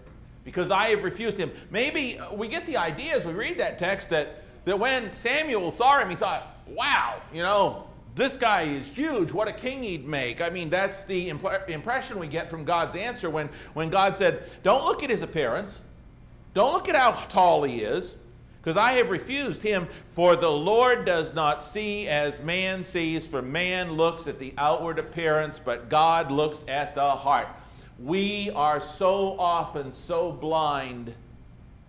because 0.46 0.72
I 0.72 0.88
have 0.90 1.04
refused 1.04 1.38
him. 1.38 1.52
Maybe 1.70 2.18
uh, 2.18 2.34
we 2.34 2.48
get 2.48 2.66
the 2.66 2.78
idea 2.78 3.18
as 3.18 3.26
we 3.26 3.34
read 3.34 3.58
that 3.58 3.78
text 3.78 4.10
that, 4.12 4.44
that 4.68 4.78
when 4.78 5.14
Samuel 5.14 5.72
saw 5.72 5.98
him, 5.98 6.10
he 6.10 6.16
thought, 6.18 6.46
Wow, 6.68 7.22
you 7.34 7.42
know, 7.42 7.88
this 8.16 8.36
guy 8.36 8.64
is 8.64 8.86
huge. 8.86 9.32
What 9.32 9.48
a 9.48 9.54
king 9.54 9.82
he'd 9.82 10.06
make. 10.06 10.42
I 10.42 10.50
mean, 10.50 10.70
that's 10.70 11.06
the 11.06 11.30
imp- 11.30 11.70
impression 11.70 12.20
we 12.20 12.28
get 12.28 12.50
from 12.50 12.66
God's 12.66 12.98
answer 12.98 13.30
when, 13.30 13.50
when 13.74 13.90
God 13.90 14.18
said, 14.18 14.44
Don't 14.64 14.84
look 14.84 15.04
at 15.04 15.10
his 15.10 15.22
appearance, 15.22 15.80
don't 16.54 16.74
look 16.74 16.90
at 16.90 16.98
how 16.98 17.12
tall 17.12 17.64
he 17.64 17.80
is 17.80 18.16
because 18.60 18.76
I 18.76 18.94
have 18.94 19.10
refused 19.10 19.64
him. 19.64 19.88
For 20.10 20.36
the 20.36 20.52
Lord 20.52 21.06
does 21.06 21.34
not 21.34 21.64
see 21.64 22.10
as 22.10 22.42
man 22.42 22.84
sees, 22.84 23.26
for 23.26 23.42
man 23.42 23.94
looks 23.94 24.28
at 24.28 24.38
the 24.38 24.54
outward 24.58 25.00
appearance, 25.00 25.62
but 25.64 25.88
God 25.88 26.30
looks 26.30 26.66
at 26.68 26.94
the 26.94 27.12
heart. 27.12 27.48
We 27.98 28.50
are 28.50 28.82
so 28.82 29.40
often 29.40 29.94
so 29.94 30.34
blind 30.34 31.14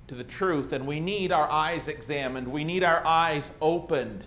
to 0.08 0.14
the 0.14 0.24
truth, 0.24 0.72
and 0.72 0.86
we 0.86 1.00
need 1.00 1.32
our 1.32 1.48
eyes 1.50 1.86
examined. 1.86 2.48
We 2.48 2.64
need 2.64 2.82
our 2.82 3.06
eyes 3.06 3.50
opened. 3.60 4.26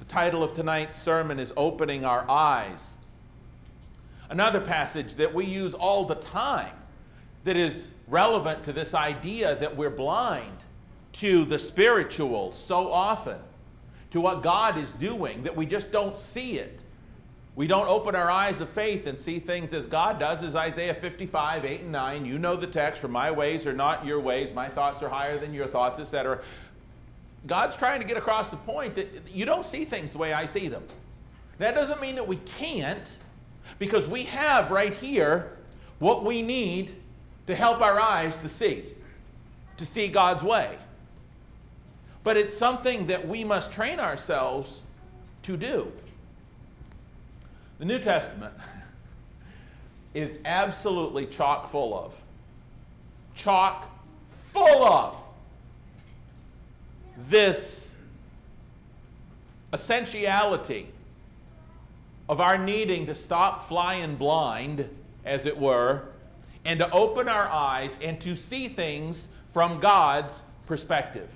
The 0.00 0.04
title 0.04 0.42
of 0.42 0.52
tonight's 0.52 1.00
sermon 1.00 1.38
is 1.38 1.52
Opening 1.56 2.04
Our 2.04 2.28
Eyes. 2.28 2.92
Another 4.28 4.60
passage 4.60 5.14
that 5.14 5.32
we 5.32 5.46
use 5.46 5.74
all 5.74 6.04
the 6.04 6.16
time 6.16 6.74
that 7.44 7.56
is 7.56 7.88
relevant 8.08 8.64
to 8.64 8.72
this 8.72 8.94
idea 8.94 9.54
that 9.56 9.76
we're 9.76 9.90
blind 9.90 10.58
to 11.12 11.44
the 11.44 11.58
spiritual 11.58 12.50
so 12.50 12.92
often, 12.92 13.38
to 14.10 14.20
what 14.20 14.42
God 14.42 14.76
is 14.76 14.90
doing, 14.92 15.44
that 15.44 15.54
we 15.54 15.66
just 15.66 15.92
don't 15.92 16.18
see 16.18 16.58
it. 16.58 16.80
We 17.56 17.66
don't 17.66 17.88
open 17.88 18.14
our 18.14 18.30
eyes 18.30 18.60
of 18.60 18.68
faith 18.68 19.06
and 19.06 19.18
see 19.18 19.38
things 19.38 19.72
as 19.72 19.86
God 19.86 20.20
does, 20.20 20.42
as 20.42 20.54
Isaiah 20.54 20.94
55, 20.94 21.64
8 21.64 21.80
and 21.80 21.90
9. 21.92 22.26
You 22.26 22.38
know 22.38 22.54
the 22.54 22.66
text, 22.66 23.00
for 23.00 23.08
my 23.08 23.30
ways 23.30 23.66
are 23.66 23.72
not 23.72 24.06
your 24.06 24.20
ways, 24.20 24.52
my 24.52 24.68
thoughts 24.68 25.02
are 25.02 25.08
higher 25.08 25.38
than 25.38 25.54
your 25.54 25.66
thoughts, 25.66 25.98
etc. 25.98 26.40
God's 27.46 27.76
trying 27.76 28.00
to 28.00 28.06
get 28.06 28.16
across 28.16 28.50
the 28.50 28.56
point 28.56 28.94
that 28.94 29.08
you 29.32 29.44
don't 29.44 29.66
see 29.66 29.84
things 29.84 30.12
the 30.12 30.18
way 30.18 30.32
I 30.32 30.46
see 30.46 30.68
them. 30.68 30.84
That 31.58 31.74
doesn't 31.74 32.00
mean 32.00 32.14
that 32.16 32.28
we 32.28 32.36
can't, 32.36 33.16
because 33.78 34.06
we 34.06 34.24
have 34.24 34.70
right 34.70 34.92
here 34.92 35.56
what 35.98 36.24
we 36.24 36.42
need 36.42 36.94
to 37.46 37.54
help 37.54 37.80
our 37.80 37.98
eyes 37.98 38.36
to 38.38 38.48
see, 38.48 38.84
to 39.78 39.86
see 39.86 40.08
God's 40.08 40.44
way 40.44 40.76
but 42.26 42.36
it's 42.36 42.52
something 42.52 43.06
that 43.06 43.28
we 43.28 43.44
must 43.44 43.70
train 43.70 44.00
ourselves 44.00 44.80
to 45.44 45.56
do. 45.56 45.92
The 47.78 47.84
New 47.84 47.98
Testament 47.98 48.54
is 50.14 50.38
absolutely 50.46 51.26
chock 51.26 51.68
full 51.68 51.96
of, 51.96 52.14
chock 53.34 53.90
full 54.30 54.84
of 54.84 55.16
this 57.28 57.94
essentiality 59.74 60.88
of 62.30 62.40
our 62.40 62.56
needing 62.56 63.06
to 63.06 63.14
stop 63.14 63.60
flying 63.60 64.16
blind, 64.16 64.88
as 65.24 65.44
it 65.44 65.58
were, 65.58 66.08
and 66.64 66.78
to 66.78 66.90
open 66.90 67.28
our 67.28 67.46
eyes 67.46 67.98
and 68.02 68.18
to 68.22 68.34
see 68.34 68.68
things 68.68 69.28
from 69.52 69.80
God's 69.80 70.42
perspective. 70.66 71.28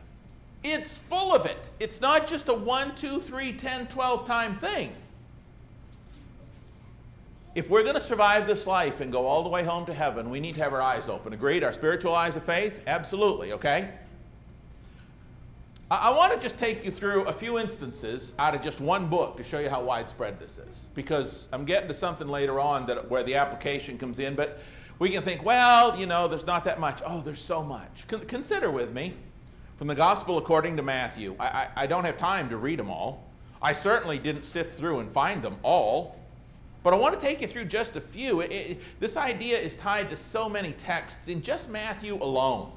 It's 0.64 0.96
full 0.96 1.34
of 1.34 1.44
it. 1.44 1.70
It's 1.78 2.00
not 2.00 2.26
just 2.26 2.48
a 2.48 2.54
1, 2.54 2.94
2, 2.94 3.20
3, 3.20 3.52
10, 3.52 3.86
12 3.88 4.26
time 4.26 4.56
thing. 4.56 4.92
If 7.54 7.68
we're 7.68 7.82
going 7.82 7.96
to 7.96 8.00
survive 8.00 8.46
this 8.46 8.66
life 8.66 9.00
and 9.00 9.10
go 9.10 9.26
all 9.26 9.42
the 9.42 9.48
way 9.48 9.64
home 9.64 9.84
to 9.86 9.94
heaven, 9.94 10.30
we 10.30 10.38
need 10.38 10.54
to 10.54 10.62
have 10.62 10.72
our 10.72 10.82
eyes 10.82 11.08
open. 11.08 11.32
Agreed? 11.32 11.64
Our 11.64 11.72
spiritual 11.72 12.14
eyes 12.14 12.36
of 12.36 12.44
faith? 12.44 12.80
Absolutely, 12.86 13.52
okay? 13.52 13.90
I, 15.90 15.96
I 15.96 16.16
want 16.16 16.32
to 16.32 16.38
just 16.38 16.58
take 16.58 16.84
you 16.84 16.92
through 16.92 17.24
a 17.24 17.32
few 17.32 17.58
instances 17.58 18.34
out 18.38 18.54
of 18.54 18.62
just 18.62 18.80
one 18.80 19.08
book 19.08 19.36
to 19.38 19.42
show 19.42 19.58
you 19.58 19.68
how 19.68 19.82
widespread 19.82 20.38
this 20.38 20.58
is. 20.58 20.84
Because 20.94 21.48
I'm 21.52 21.64
getting 21.64 21.88
to 21.88 21.94
something 21.94 22.28
later 22.28 22.60
on 22.60 22.86
that, 22.86 23.10
where 23.10 23.24
the 23.24 23.34
application 23.34 23.98
comes 23.98 24.20
in, 24.20 24.36
but 24.36 24.60
we 25.00 25.10
can 25.10 25.22
think, 25.22 25.44
well, 25.44 25.98
you 25.98 26.06
know, 26.06 26.28
there's 26.28 26.46
not 26.46 26.62
that 26.64 26.78
much. 26.78 27.02
Oh, 27.04 27.20
there's 27.20 27.42
so 27.42 27.64
much. 27.64 28.06
Con- 28.06 28.26
consider 28.26 28.70
with 28.70 28.92
me 28.92 29.14
from 29.76 29.88
the 29.88 29.94
Gospel 29.94 30.38
according 30.38 30.76
to 30.76 30.82
Matthew. 30.82 31.34
I, 31.40 31.46
I, 31.46 31.68
I, 31.76 31.86
don't 31.86 32.04
have 32.04 32.18
time 32.18 32.50
to 32.50 32.58
read 32.58 32.78
them 32.78 32.90
all. 32.90 33.26
I 33.62 33.72
certainly 33.72 34.18
didn't 34.18 34.44
sift 34.44 34.78
through 34.78 35.00
and 35.00 35.10
find 35.10 35.42
them 35.42 35.56
all. 35.62 36.19
But 36.82 36.94
I 36.94 36.96
want 36.96 37.18
to 37.18 37.20
take 37.20 37.40
you 37.40 37.46
through 37.46 37.66
just 37.66 37.96
a 37.96 38.00
few. 38.00 38.40
It, 38.40 38.52
it, 38.52 39.00
this 39.00 39.16
idea 39.16 39.58
is 39.58 39.76
tied 39.76 40.08
to 40.10 40.16
so 40.16 40.48
many 40.48 40.72
texts 40.72 41.28
in 41.28 41.42
just 41.42 41.68
Matthew 41.68 42.14
alone. 42.14 42.72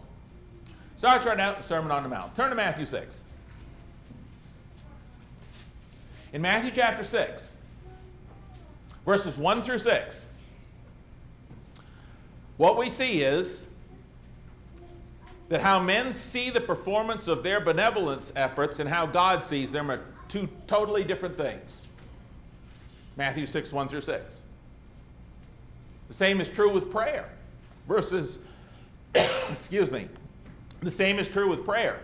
Starts 0.97 1.25
right 1.25 1.39
out 1.39 1.57
the 1.57 1.63
Sermon 1.63 1.91
on 1.91 2.03
the 2.03 2.09
Mount. 2.09 2.35
Turn 2.35 2.49
to 2.49 2.55
Matthew 2.55 2.85
6. 2.85 3.21
In 6.33 6.41
Matthew 6.41 6.71
chapter 6.71 7.03
6, 7.03 7.51
verses 9.05 9.37
1 9.37 9.61
through 9.61 9.79
6, 9.79 10.25
what 12.57 12.77
we 12.77 12.89
see 12.89 13.21
is 13.21 13.63
that 15.49 15.61
how 15.61 15.79
men 15.79 16.13
see 16.13 16.49
the 16.49 16.61
performance 16.61 17.27
of 17.27 17.43
their 17.43 17.59
benevolence 17.59 18.33
efforts 18.35 18.79
and 18.79 18.89
how 18.89 19.05
God 19.05 19.45
sees 19.45 19.71
them 19.71 19.91
are 19.91 20.01
two 20.27 20.49
totally 20.67 21.03
different 21.03 21.37
things. 21.37 21.82
Matthew 23.15 23.45
6, 23.45 23.71
1 23.71 23.89
through 23.89 24.01
6. 24.01 24.41
The 26.07 26.13
same 26.13 26.41
is 26.41 26.49
true 26.49 26.71
with 26.71 26.91
prayer. 26.91 27.29
Verses, 27.87 28.39
excuse 29.15 29.91
me, 29.91 30.07
the 30.81 30.91
same 30.91 31.19
is 31.19 31.27
true 31.27 31.49
with 31.49 31.65
prayer. 31.65 31.99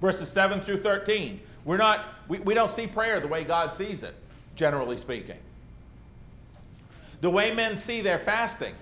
Verses 0.00 0.28
7 0.28 0.60
through 0.60 0.80
13. 0.80 1.40
We're 1.64 1.76
not, 1.76 2.08
we, 2.28 2.38
we 2.38 2.54
don't 2.54 2.70
see 2.70 2.86
prayer 2.86 3.20
the 3.20 3.28
way 3.28 3.44
God 3.44 3.74
sees 3.74 4.02
it, 4.02 4.14
generally 4.56 4.96
speaking. 4.96 5.38
The 7.20 7.30
way 7.30 7.54
men 7.54 7.76
see 7.76 8.00
their 8.00 8.18
fasting 8.18 8.74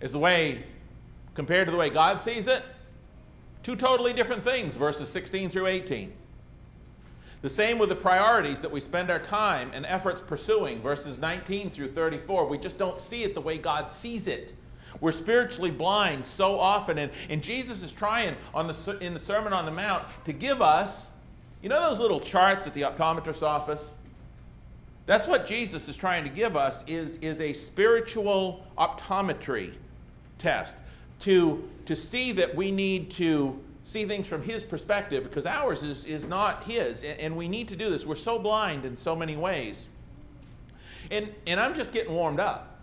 is 0.00 0.12
the 0.12 0.18
way 0.18 0.64
compared 1.38 1.68
to 1.68 1.70
the 1.70 1.76
way 1.78 1.88
God 1.88 2.20
sees 2.20 2.48
it? 2.48 2.64
Two 3.62 3.76
totally 3.76 4.12
different 4.12 4.42
things, 4.42 4.74
verses 4.74 5.08
16 5.08 5.50
through 5.50 5.66
18. 5.68 6.12
The 7.40 7.50
same 7.50 7.78
with 7.78 7.88
the 7.88 7.96
priorities 7.96 8.60
that 8.62 8.70
we 8.70 8.80
spend 8.80 9.10
our 9.10 9.20
time 9.20 9.70
and 9.72 9.86
efforts 9.86 10.20
pursuing, 10.20 10.80
verses 10.82 11.18
19 11.18 11.70
through 11.70 11.92
34. 11.92 12.46
We 12.46 12.58
just 12.58 12.78
don't 12.78 12.98
see 12.98 13.22
it 13.22 13.34
the 13.34 13.40
way 13.40 13.58
God 13.58 13.92
sees 13.92 14.26
it. 14.26 14.52
We're 15.00 15.12
spiritually 15.12 15.70
blind 15.70 16.26
so 16.26 16.58
often, 16.58 16.98
and, 16.98 17.12
and 17.28 17.42
Jesus 17.42 17.82
is 17.84 17.92
trying 17.92 18.34
on 18.52 18.66
the, 18.66 18.98
in 19.00 19.14
the 19.14 19.20
Sermon 19.20 19.52
on 19.52 19.66
the 19.66 19.70
Mount 19.70 20.04
to 20.24 20.32
give 20.32 20.60
us, 20.60 21.10
you 21.62 21.68
know, 21.68 21.80
those 21.88 22.00
little 22.00 22.18
charts 22.18 22.66
at 22.66 22.74
the 22.74 22.82
optometrist's 22.82 23.42
office? 23.42 23.92
That's 25.06 25.26
what 25.26 25.46
Jesus 25.46 25.88
is 25.88 25.96
trying 25.96 26.24
to 26.24 26.30
give 26.30 26.56
us 26.56 26.84
is, 26.86 27.16
is 27.18 27.40
a 27.40 27.52
spiritual 27.52 28.66
optometry 28.76 29.74
test 30.38 30.76
to, 31.20 31.68
to 31.86 31.94
see 31.94 32.32
that 32.32 32.54
we 32.54 32.70
need 32.70 33.10
to 33.12 33.58
see 33.88 34.04
things 34.04 34.26
from 34.26 34.42
his 34.42 34.62
perspective 34.62 35.24
because 35.24 35.46
ours 35.46 35.82
is, 35.82 36.04
is 36.04 36.26
not 36.26 36.64
his. 36.64 37.02
And, 37.02 37.18
and 37.18 37.36
we 37.36 37.48
need 37.48 37.68
to 37.68 37.76
do 37.76 37.88
this. 37.88 38.04
We're 38.04 38.16
so 38.16 38.38
blind 38.38 38.84
in 38.84 38.98
so 38.98 39.16
many 39.16 39.34
ways. 39.34 39.86
And, 41.10 41.32
and 41.46 41.58
I'm 41.58 41.72
just 41.72 41.90
getting 41.90 42.12
warmed 42.12 42.38
up. 42.38 42.80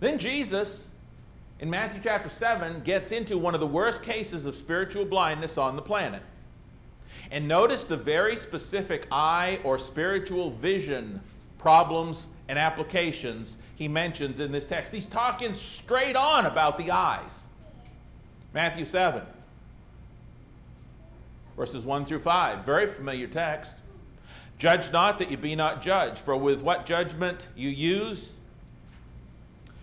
Then 0.00 0.18
Jesus, 0.18 0.86
in 1.60 1.70
Matthew 1.70 2.02
chapter 2.04 2.28
7, 2.28 2.82
gets 2.82 3.10
into 3.10 3.38
one 3.38 3.54
of 3.54 3.60
the 3.60 3.66
worst 3.66 4.02
cases 4.02 4.44
of 4.44 4.54
spiritual 4.54 5.06
blindness 5.06 5.56
on 5.56 5.76
the 5.76 5.82
planet. 5.82 6.20
And 7.30 7.48
notice 7.48 7.84
the 7.84 7.96
very 7.96 8.36
specific 8.36 9.06
eye 9.10 9.60
or 9.64 9.78
spiritual 9.78 10.50
vision 10.50 11.22
problems 11.56 12.26
and 12.48 12.58
applications 12.58 13.56
he 13.76 13.88
mentions 13.88 14.40
in 14.40 14.52
this 14.52 14.66
text. 14.66 14.92
He's 14.92 15.06
talking 15.06 15.54
straight 15.54 16.16
on 16.16 16.44
about 16.44 16.76
the 16.76 16.90
eyes. 16.90 17.44
Matthew 18.52 18.84
7, 18.84 19.22
verses 21.56 21.84
1 21.84 22.04
through 22.04 22.20
5. 22.20 22.64
Very 22.64 22.86
familiar 22.86 23.26
text. 23.26 23.78
Judge 24.58 24.92
not 24.92 25.18
that 25.18 25.30
you 25.30 25.36
be 25.36 25.56
not 25.56 25.82
judged, 25.82 26.18
for 26.18 26.36
with 26.36 26.62
what 26.62 26.86
judgment 26.86 27.48
you 27.56 27.68
use, 27.68 28.32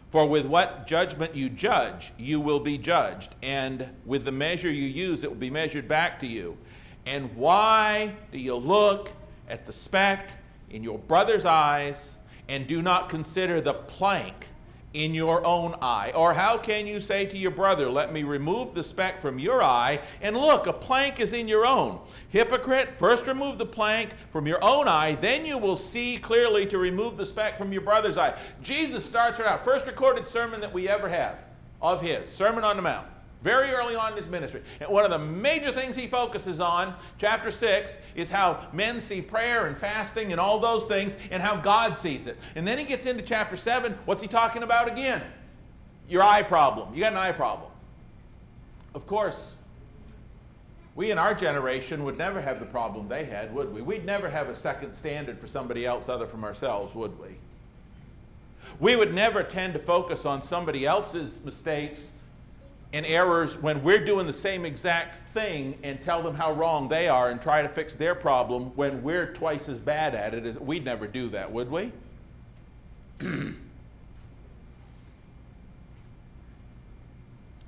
for 0.09 0.25
with 0.27 0.45
what 0.45 0.87
judgment 0.87 1.35
you 1.35 1.49
judge, 1.49 2.11
you 2.17 2.39
will 2.39 2.59
be 2.59 2.77
judged, 2.77 3.35
and 3.41 3.89
with 4.05 4.25
the 4.25 4.31
measure 4.31 4.69
you 4.69 4.87
use, 4.87 5.23
it 5.23 5.29
will 5.29 5.37
be 5.37 5.49
measured 5.49 5.87
back 5.87 6.19
to 6.19 6.27
you. 6.27 6.57
And 7.05 7.35
why 7.35 8.15
do 8.31 8.37
you 8.37 8.55
look 8.55 9.11
at 9.49 9.65
the 9.65 9.73
speck 9.73 10.29
in 10.69 10.83
your 10.83 10.99
brother's 10.99 11.45
eyes 11.45 12.11
and 12.47 12.67
do 12.67 12.81
not 12.81 13.09
consider 13.09 13.61
the 13.61 13.73
plank 13.73 14.49
in 14.93 15.13
your 15.13 15.45
own 15.45 15.75
eye? 15.81 16.11
Or 16.15 16.33
how 16.33 16.57
can 16.57 16.87
you 16.87 16.99
say 16.99 17.25
to 17.25 17.37
your 17.37 17.51
brother, 17.51 17.89
Let 17.89 18.11
me 18.11 18.23
remove 18.23 18.73
the 18.73 18.83
speck 18.83 19.19
from 19.19 19.39
your 19.39 19.63
eye, 19.63 19.99
and 20.21 20.35
look, 20.35 20.67
a 20.67 20.73
plank 20.73 21.19
is 21.19 21.33
in 21.33 21.47
your 21.47 21.65
own? 21.65 21.99
Hypocrite, 22.29 22.93
first 22.93 23.27
remove 23.27 23.57
the 23.57 23.65
plank 23.65 24.11
from 24.31 24.47
your 24.47 24.63
own 24.63 24.87
eye, 24.87 25.15
then 25.15 25.45
you 25.45 25.57
will 25.57 25.77
see 25.77 26.17
clearly 26.17 26.65
to 26.67 26.77
remove 26.77 27.17
the 27.17 27.25
speck 27.25 27.57
from 27.57 27.71
your 27.71 27.81
brother's 27.81 28.17
eye. 28.17 28.37
Jesus 28.61 29.05
starts 29.05 29.39
it 29.39 29.45
out, 29.45 29.63
first 29.63 29.87
recorded 29.87 30.27
sermon 30.27 30.61
that 30.61 30.73
we 30.73 30.89
ever 30.89 31.09
have 31.09 31.37
of 31.81 32.01
his, 32.01 32.29
Sermon 32.29 32.63
on 32.63 32.75
the 32.75 32.81
Mount 32.81 33.07
very 33.43 33.71
early 33.71 33.95
on 33.95 34.11
in 34.11 34.17
his 34.17 34.27
ministry. 34.27 34.61
And 34.79 34.89
one 34.89 35.03
of 35.03 35.11
the 35.11 35.19
major 35.19 35.71
things 35.71 35.95
he 35.95 36.07
focuses 36.07 36.59
on, 36.59 36.95
chapter 37.17 37.51
6, 37.51 37.97
is 38.15 38.29
how 38.29 38.67
men 38.71 39.01
see 39.01 39.21
prayer 39.21 39.65
and 39.65 39.77
fasting 39.77 40.31
and 40.31 40.39
all 40.39 40.59
those 40.59 40.85
things 40.85 41.17
and 41.31 41.41
how 41.41 41.55
God 41.55 41.97
sees 41.97 42.27
it. 42.27 42.37
And 42.55 42.67
then 42.67 42.77
he 42.77 42.83
gets 42.83 43.05
into 43.05 43.23
chapter 43.23 43.55
7. 43.55 43.97
What's 44.05 44.21
he 44.21 44.27
talking 44.27 44.63
about 44.63 44.87
again? 44.87 45.23
Your 46.07 46.21
eye 46.23 46.43
problem. 46.43 46.93
You 46.93 47.01
got 47.01 47.13
an 47.13 47.17
eye 47.17 47.31
problem. 47.31 47.71
Of 48.93 49.07
course, 49.07 49.53
we 50.93 51.09
in 51.09 51.17
our 51.17 51.33
generation 51.33 52.03
would 52.03 52.17
never 52.17 52.41
have 52.41 52.59
the 52.59 52.65
problem 52.65 53.07
they 53.07 53.25
had, 53.25 53.53
would 53.55 53.73
we? 53.73 53.81
We'd 53.81 54.05
never 54.05 54.29
have 54.29 54.49
a 54.49 54.55
second 54.55 54.93
standard 54.93 55.39
for 55.39 55.47
somebody 55.47 55.85
else 55.85 56.09
other 56.09 56.27
from 56.27 56.43
ourselves, 56.43 56.93
would 56.93 57.17
we? 57.19 57.29
We 58.79 58.95
would 58.95 59.13
never 59.13 59.41
tend 59.41 59.73
to 59.73 59.79
focus 59.79 60.25
on 60.25 60.41
somebody 60.41 60.85
else's 60.85 61.39
mistakes 61.43 62.09
and 62.93 63.05
errors 63.05 63.57
when 63.57 63.81
we're 63.83 64.03
doing 64.03 64.27
the 64.27 64.33
same 64.33 64.65
exact 64.65 65.15
thing 65.33 65.77
and 65.83 66.01
tell 66.01 66.21
them 66.21 66.35
how 66.35 66.51
wrong 66.51 66.89
they 66.89 67.07
are 67.07 67.29
and 67.29 67.41
try 67.41 67.61
to 67.61 67.69
fix 67.69 67.95
their 67.95 68.13
problem 68.13 68.65
when 68.75 69.01
we're 69.01 69.31
twice 69.33 69.69
as 69.69 69.79
bad 69.79 70.13
at 70.13 70.33
it 70.33 70.45
as 70.45 70.59
we'd 70.59 70.83
never 70.83 71.07
do 71.07 71.29
that, 71.29 71.49
would 71.51 71.71
we? 71.71 71.91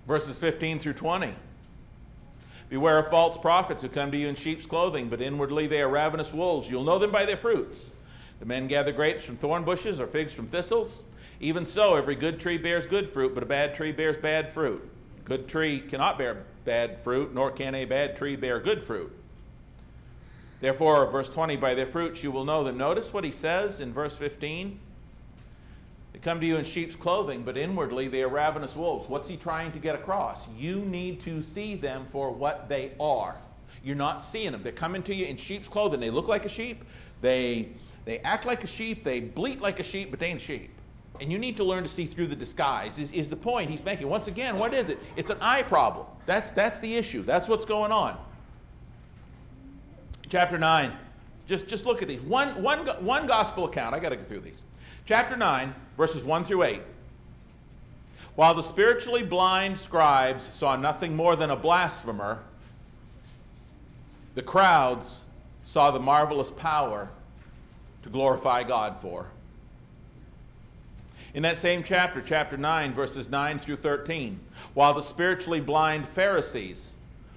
Verses 0.07 0.37
15 0.37 0.79
through 0.79 0.93
20. 0.93 1.33
Beware 2.69 2.99
of 2.99 3.07
false 3.07 3.37
prophets 3.37 3.81
who 3.83 3.89
come 3.89 4.11
to 4.11 4.17
you 4.17 4.27
in 4.27 4.35
sheep's 4.35 4.65
clothing, 4.65 5.07
but 5.07 5.21
inwardly 5.21 5.67
they 5.67 5.81
are 5.81 5.89
ravenous 5.89 6.33
wolves. 6.33 6.69
You'll 6.69 6.83
know 6.83 6.99
them 6.99 7.11
by 7.11 7.23
their 7.25 7.37
fruits. 7.37 7.91
The 8.39 8.45
men 8.45 8.67
gather 8.67 8.91
grapes 8.91 9.23
from 9.23 9.37
thorn 9.37 9.63
bushes 9.63 10.01
or 10.01 10.07
figs 10.07 10.33
from 10.33 10.47
thistles. 10.47 11.03
Even 11.39 11.63
so, 11.65 11.95
every 11.95 12.15
good 12.15 12.39
tree 12.39 12.57
bears 12.57 12.85
good 12.85 13.09
fruit, 13.09 13.33
but 13.33 13.43
a 13.43 13.45
bad 13.45 13.73
tree 13.75 13.93
bears 13.93 14.17
bad 14.17 14.51
fruit. 14.51 14.89
Good 15.25 15.47
tree 15.47 15.79
cannot 15.79 16.17
bear 16.17 16.43
bad 16.65 17.01
fruit, 17.01 17.33
nor 17.33 17.51
can 17.51 17.75
a 17.75 17.85
bad 17.85 18.17
tree 18.17 18.35
bear 18.35 18.59
good 18.59 18.83
fruit. 18.83 19.11
Therefore, 20.59 21.09
verse 21.09 21.29
20, 21.29 21.57
by 21.57 21.73
their 21.73 21.85
fruits 21.85 22.23
you 22.23 22.31
will 22.31 22.45
know 22.45 22.63
them. 22.63 22.77
Notice 22.77 23.11
what 23.11 23.23
he 23.23 23.31
says 23.31 23.79
in 23.79 23.93
verse 23.93 24.15
15. 24.15 24.79
They 26.13 26.19
come 26.19 26.39
to 26.39 26.45
you 26.45 26.57
in 26.57 26.63
sheep's 26.63 26.95
clothing, 26.95 27.43
but 27.43 27.57
inwardly 27.57 28.07
they 28.07 28.21
are 28.21 28.29
ravenous 28.29 28.75
wolves. 28.75 29.09
What's 29.09 29.27
he 29.27 29.35
trying 29.35 29.71
to 29.73 29.79
get 29.79 29.95
across? 29.95 30.47
You 30.57 30.79
need 30.79 31.21
to 31.21 31.41
see 31.41 31.75
them 31.75 32.05
for 32.09 32.31
what 32.31 32.69
they 32.69 32.91
are. 32.99 33.35
You're 33.83 33.95
not 33.95 34.23
seeing 34.23 34.51
them. 34.51 34.63
They're 34.63 34.71
coming 34.71 35.03
to 35.03 35.15
you 35.15 35.25
in 35.25 35.35
sheep's 35.35 35.67
clothing. 35.67 35.99
They 35.99 36.09
look 36.09 36.27
like 36.27 36.45
a 36.45 36.49
sheep. 36.49 36.83
They, 37.21 37.69
they 38.05 38.19
act 38.19 38.45
like 38.45 38.63
a 38.63 38.67
sheep. 38.67 39.03
They 39.03 39.19
bleat 39.19 39.59
like 39.59 39.79
a 39.79 39.83
sheep, 39.83 40.11
but 40.11 40.19
they 40.19 40.27
ain't 40.27 40.41
sheep. 40.41 40.72
And 41.21 41.31
you 41.31 41.37
need 41.37 41.57
to 41.57 41.63
learn 41.63 41.83
to 41.83 41.89
see 41.89 42.05
through 42.05 42.27
the 42.27 42.35
disguise, 42.35 42.97
is, 42.97 43.11
is 43.11 43.29
the 43.29 43.35
point 43.35 43.69
he's 43.69 43.83
making. 43.83 44.09
Once 44.09 44.27
again, 44.27 44.57
what 44.57 44.73
is 44.73 44.89
it? 44.89 44.99
It's 45.15 45.29
an 45.29 45.37
eye 45.41 45.61
problem. 45.61 46.07
That's, 46.25 46.51
that's 46.51 46.79
the 46.79 46.95
issue. 46.95 47.21
That's 47.21 47.47
what's 47.47 47.65
going 47.65 47.91
on. 47.91 48.17
Chapter 50.29 50.57
9. 50.57 50.91
Just, 51.45 51.67
just 51.67 51.85
look 51.85 52.01
at 52.01 52.07
these. 52.07 52.21
One, 52.21 52.61
one, 52.63 52.87
one 53.05 53.27
gospel 53.27 53.65
account. 53.65 53.93
I 53.93 53.99
got 53.99 54.09
to 54.09 54.15
go 54.15 54.23
through 54.23 54.41
these. 54.41 54.63
Chapter 55.05 55.37
9, 55.37 55.73
verses 55.97 56.23
1 56.23 56.45
through 56.45 56.63
8. 56.63 56.81
While 58.35 58.55
the 58.55 58.63
spiritually 58.63 59.23
blind 59.23 59.77
scribes 59.77 60.43
saw 60.53 60.75
nothing 60.75 61.15
more 61.15 61.35
than 61.35 61.51
a 61.51 61.55
blasphemer, 61.55 62.41
the 64.33 64.41
crowds 64.41 65.21
saw 65.65 65.91
the 65.91 65.99
marvelous 65.99 66.49
power 66.49 67.09
to 68.01 68.09
glorify 68.09 68.63
God 68.63 68.99
for. 68.99 69.27
In 71.33 71.41
that 71.43 71.57
same 71.57 71.83
chapter, 71.83 72.21
chapter 72.21 72.57
9, 72.57 72.93
verses 72.93 73.27
9 73.27 73.57
through 73.57 73.77
13, 73.77 74.39
while 74.75 74.93
the 74.93 75.01
spiritually 75.01 75.61
blind 75.61 76.07
Pharisees 76.07 76.93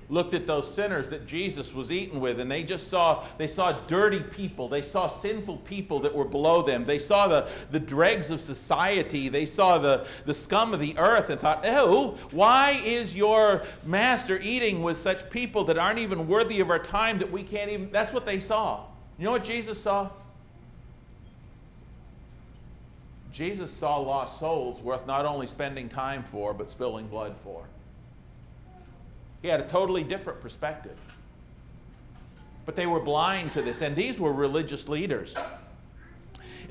looked 0.09 0.35
at 0.35 0.47
those 0.47 0.73
sinners 0.73 1.09
that 1.09 1.27
Jesus 1.27 1.75
was 1.75 1.91
eating 1.91 2.21
with 2.21 2.39
and 2.39 2.49
they 2.49 2.63
just 2.63 2.89
saw 2.89 3.25
they 3.39 3.49
saw 3.49 3.73
dirty 3.87 4.21
people 4.21 4.69
they 4.69 4.83
saw 4.83 5.09
sinful 5.09 5.57
people 5.59 5.99
that 6.01 6.15
were 6.15 6.25
below 6.25 6.63
them. 6.63 6.85
They 6.85 7.01
saw 7.01 7.27
the, 7.27 7.49
the 7.73 7.81
dregs 7.81 8.31
of 8.31 8.41
society. 8.41 9.29
They 9.29 9.47
saw 9.47 9.79
the, 9.79 10.07
the 10.25 10.35
scum 10.35 10.73
of 10.73 10.79
the 10.79 10.97
earth 10.97 11.31
and 11.31 11.41
thought 11.41 11.63
oh 11.65 12.17
why 12.31 12.81
is 12.85 13.17
your 13.17 13.65
master 13.85 14.39
eating 14.41 14.83
with 14.83 14.97
such 14.97 15.29
people 15.29 15.65
that 15.65 15.79
aren't 15.79 15.99
even 15.99 16.29
worthy 16.29 16.61
of 16.61 16.71
our 16.71 16.79
time 16.79 17.19
that 17.19 17.33
we 17.33 17.43
can't 17.43 17.71
even 17.71 17.91
that's 17.91 18.13
what 18.13 18.27
they 18.27 18.39
saw. 18.39 18.85
You 19.19 19.25
know 19.25 19.33
what 19.33 19.45
jesus 19.45 19.83
saw 19.83 20.11
Jesus 23.37 23.71
saw 23.71 23.99
lost 23.99 24.39
souls 24.39 24.81
worth 24.81 25.07
not 25.07 25.27
only 25.27 25.47
spending 25.47 25.91
time 25.91 26.23
for, 26.23 26.55
but 26.55 26.71
spilling 26.71 27.07
blood 27.07 27.35
for. 27.45 27.65
He 29.43 29.49
had 29.49 29.61
a 29.61 29.69
totally 29.69 30.03
different 30.03 30.41
perspective. 30.41 30.97
But 32.65 32.77
they 32.77 32.87
were 32.87 32.99
blind 32.99 33.53
to 33.53 33.61
this, 33.61 33.83
and 33.83 33.95
these 33.95 34.19
were 34.19 34.33
religious 34.33 34.89
leaders. 34.89 35.37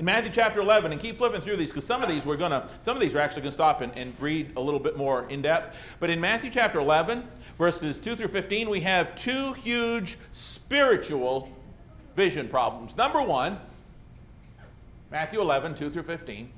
In 0.00 0.04
Matthew 0.04 0.32
chapter 0.34 0.60
11, 0.60 0.90
and 0.90 1.00
keep 1.00 1.18
flipping 1.18 1.40
through 1.40 1.56
these 1.56 1.68
because 1.68 1.86
some 1.86 2.02
of 2.02 2.08
these 2.08 2.26
we're 2.26 2.36
to, 2.36 2.68
some 2.80 2.96
of 2.96 3.00
these 3.00 3.14
are 3.14 3.20
actually 3.20 3.42
to 3.42 3.52
stop 3.52 3.80
and, 3.80 3.96
and 3.96 4.12
read 4.18 4.50
a 4.56 4.60
little 4.60 4.80
bit 4.80 4.96
more 4.96 5.28
in 5.28 5.42
depth. 5.42 5.76
But 6.00 6.10
in 6.10 6.20
Matthew 6.20 6.50
chapter 6.50 6.80
11, 6.80 7.28
verses 7.58 7.96
2 7.96 8.16
through 8.16 8.26
15, 8.26 8.68
we 8.68 8.80
have 8.80 9.14
two 9.14 9.52
huge 9.52 10.18
spiritual 10.32 11.48
vision 12.16 12.48
problems. 12.48 12.96
Number 12.96 13.22
one, 13.22 13.60
Matthew 15.10 15.40
11, 15.40 15.74
2 15.74 15.90
through 15.90 16.02
15. 16.02 16.50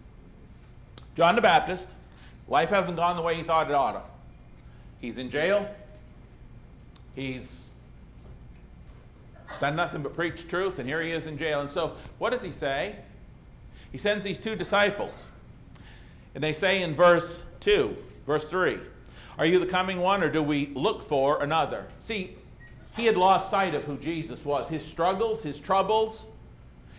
John 1.14 1.34
the 1.34 1.42
Baptist, 1.42 1.94
life 2.48 2.70
hasn't 2.70 2.96
gone 2.96 3.16
the 3.16 3.22
way 3.22 3.34
he 3.34 3.42
thought 3.42 3.68
it 3.68 3.74
ought 3.74 3.92
to. 3.92 4.02
He's 5.00 5.18
in 5.18 5.30
jail. 5.30 5.68
He's 7.14 7.60
done 9.60 9.76
nothing 9.76 10.02
but 10.02 10.14
preach 10.14 10.48
truth, 10.48 10.78
and 10.78 10.88
here 10.88 11.02
he 11.02 11.10
is 11.10 11.26
in 11.26 11.36
jail. 11.36 11.60
And 11.60 11.70
so, 11.70 11.96
what 12.18 12.30
does 12.30 12.42
he 12.42 12.50
say? 12.50 12.96
He 13.92 13.98
sends 13.98 14.24
these 14.24 14.38
two 14.38 14.54
disciples, 14.54 15.26
and 16.34 16.44
they 16.44 16.52
say 16.52 16.82
in 16.82 16.94
verse 16.94 17.42
2, 17.60 17.96
verse 18.26 18.48
3, 18.48 18.78
Are 19.38 19.46
you 19.46 19.58
the 19.58 19.66
coming 19.66 20.00
one, 20.00 20.22
or 20.22 20.30
do 20.30 20.42
we 20.42 20.66
look 20.74 21.02
for 21.02 21.42
another? 21.42 21.86
See, 22.00 22.36
he 22.96 23.06
had 23.06 23.16
lost 23.16 23.50
sight 23.50 23.74
of 23.74 23.84
who 23.84 23.96
Jesus 23.96 24.44
was. 24.44 24.68
His 24.68 24.84
struggles, 24.84 25.42
his 25.42 25.58
troubles, 25.58 26.26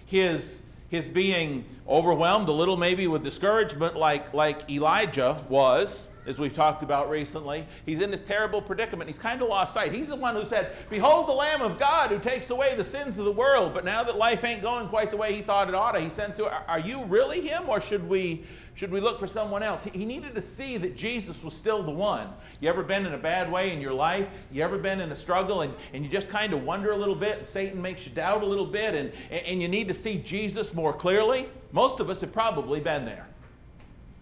his 0.05 0.59
his 0.89 1.07
being 1.07 1.65
overwhelmed 1.87 2.49
a 2.49 2.51
little 2.51 2.77
maybe 2.77 3.07
with 3.07 3.23
discouragement 3.23 3.95
like, 3.95 4.33
like 4.33 4.69
Elijah 4.69 5.43
was, 5.47 6.07
as 6.25 6.37
we've 6.37 6.53
talked 6.53 6.83
about 6.83 7.09
recently. 7.09 7.65
He's 7.85 7.99
in 8.01 8.11
this 8.11 8.21
terrible 8.21 8.61
predicament. 8.61 9.09
He's 9.09 9.17
kind 9.17 9.41
of 9.41 9.47
lost 9.47 9.73
sight. 9.73 9.93
He's 9.93 10.09
the 10.09 10.15
one 10.15 10.35
who 10.35 10.45
said, 10.45 10.75
Behold 10.89 11.27
the 11.27 11.33
Lamb 11.33 11.61
of 11.61 11.79
God 11.79 12.11
who 12.11 12.19
takes 12.19 12.49
away 12.49 12.75
the 12.75 12.83
sins 12.83 13.17
of 13.17 13.25
the 13.25 13.31
world. 13.31 13.73
But 13.73 13.85
now 13.85 14.03
that 14.03 14.17
life 14.17 14.43
ain't 14.43 14.61
going 14.61 14.87
quite 14.89 15.09
the 15.11 15.17
way 15.17 15.33
he 15.33 15.41
thought 15.41 15.69
it 15.69 15.75
ought 15.75 15.93
to, 15.93 15.99
he 15.99 16.09
sent 16.09 16.35
to, 16.37 16.51
Are 16.67 16.79
you 16.79 17.03
really 17.05 17.41
him 17.41 17.67
or 17.67 17.81
should 17.81 18.07
we 18.07 18.43
should 18.79 18.91
we 18.91 19.01
look 19.01 19.19
for 19.19 19.27
someone 19.27 19.61
else? 19.61 19.83
He 19.83 20.05
needed 20.05 20.33
to 20.35 20.41
see 20.41 20.77
that 20.77 20.95
Jesus 20.95 21.43
was 21.43 21.53
still 21.53 21.83
the 21.83 21.91
one. 21.91 22.29
You 22.61 22.69
ever 22.69 22.81
been 22.81 23.05
in 23.05 23.11
a 23.11 23.17
bad 23.17 23.51
way 23.51 23.73
in 23.73 23.81
your 23.81 23.91
life? 23.91 24.25
You 24.53 24.63
ever 24.63 24.77
been 24.77 25.01
in 25.01 25.11
a 25.11 25.17
struggle 25.17 25.63
and, 25.63 25.73
and 25.91 26.05
you 26.05 26.09
just 26.09 26.29
kind 26.29 26.53
of 26.53 26.63
wonder 26.63 26.91
a 26.91 26.95
little 26.95 27.13
bit 27.13 27.39
and 27.39 27.45
Satan 27.45 27.81
makes 27.81 28.05
you 28.05 28.13
doubt 28.13 28.41
a 28.41 28.45
little 28.45 28.65
bit 28.65 28.95
and, 28.95 29.11
and 29.31 29.61
you 29.61 29.67
need 29.67 29.89
to 29.89 29.93
see 29.93 30.17
Jesus 30.19 30.73
more 30.73 30.93
clearly? 30.93 31.49
Most 31.73 31.99
of 31.99 32.09
us 32.09 32.21
have 32.21 32.31
probably 32.31 32.79
been 32.79 33.03
there. 33.03 33.27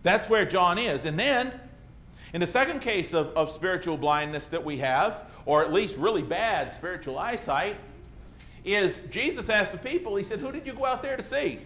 That's 0.02 0.28
where 0.28 0.44
John 0.44 0.80
is. 0.80 1.06
And 1.06 1.20
then, 1.20 1.54
in 2.34 2.42
the 2.42 2.48
second 2.48 2.80
case 2.80 3.14
of, 3.14 3.28
of 3.38 3.52
spiritual 3.52 3.96
blindness 3.96 4.50
that 4.50 4.66
we 4.66 4.78
have, 4.78 5.26
or 5.46 5.64
at 5.64 5.72
least 5.72 5.98
really 5.98 6.24
bad 6.24 6.72
spiritual 6.72 7.20
eyesight, 7.20 7.76
is 8.66 9.04
Jesus 9.12 9.50
asked 9.52 9.72
the 9.72 9.78
people, 9.78 10.16
He 10.16 10.24
said, 10.24 10.40
Who 10.40 10.52
did 10.52 10.66
you 10.66 10.74
go 10.74 10.86
out 10.86 11.04
there 11.04 11.16
to 11.16 11.22
see? 11.22 11.60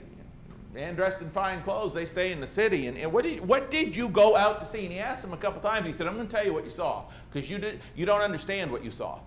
Man 0.73 0.95
dressed 0.95 1.21
in 1.21 1.29
fine 1.29 1.62
clothes, 1.62 1.93
they 1.93 2.05
stay 2.05 2.31
in 2.31 2.39
the 2.39 2.47
city. 2.47 2.88
And, 2.88 2.97
and 2.97 3.12
what, 3.12 3.23
did, 3.23 3.45
what 3.45 3.69
did 3.69 3.95
you 3.95 4.10
go 4.10 4.36
out 4.36 4.60
to 4.62 4.65
see? 4.65 4.84
And 4.84 4.91
he 4.91 4.99
asked 4.99 5.23
him 5.23 5.34
a 5.34 5.38
couple 5.38 5.62
times. 5.62 5.86
He 5.86 5.93
said, 5.93 6.07
I'm 6.07 6.15
going 6.15 6.27
to 6.27 6.34
tell 6.34 6.45
you 6.45 6.53
what 6.53 6.63
you 6.63 6.69
saw 6.69 7.03
because 7.31 7.49
you, 7.49 7.57
did, 7.57 7.81
you 7.95 8.05
don't 8.05 8.21
understand 8.21 8.71
what 8.71 8.84
you 8.84 8.91
saw. 8.91 9.19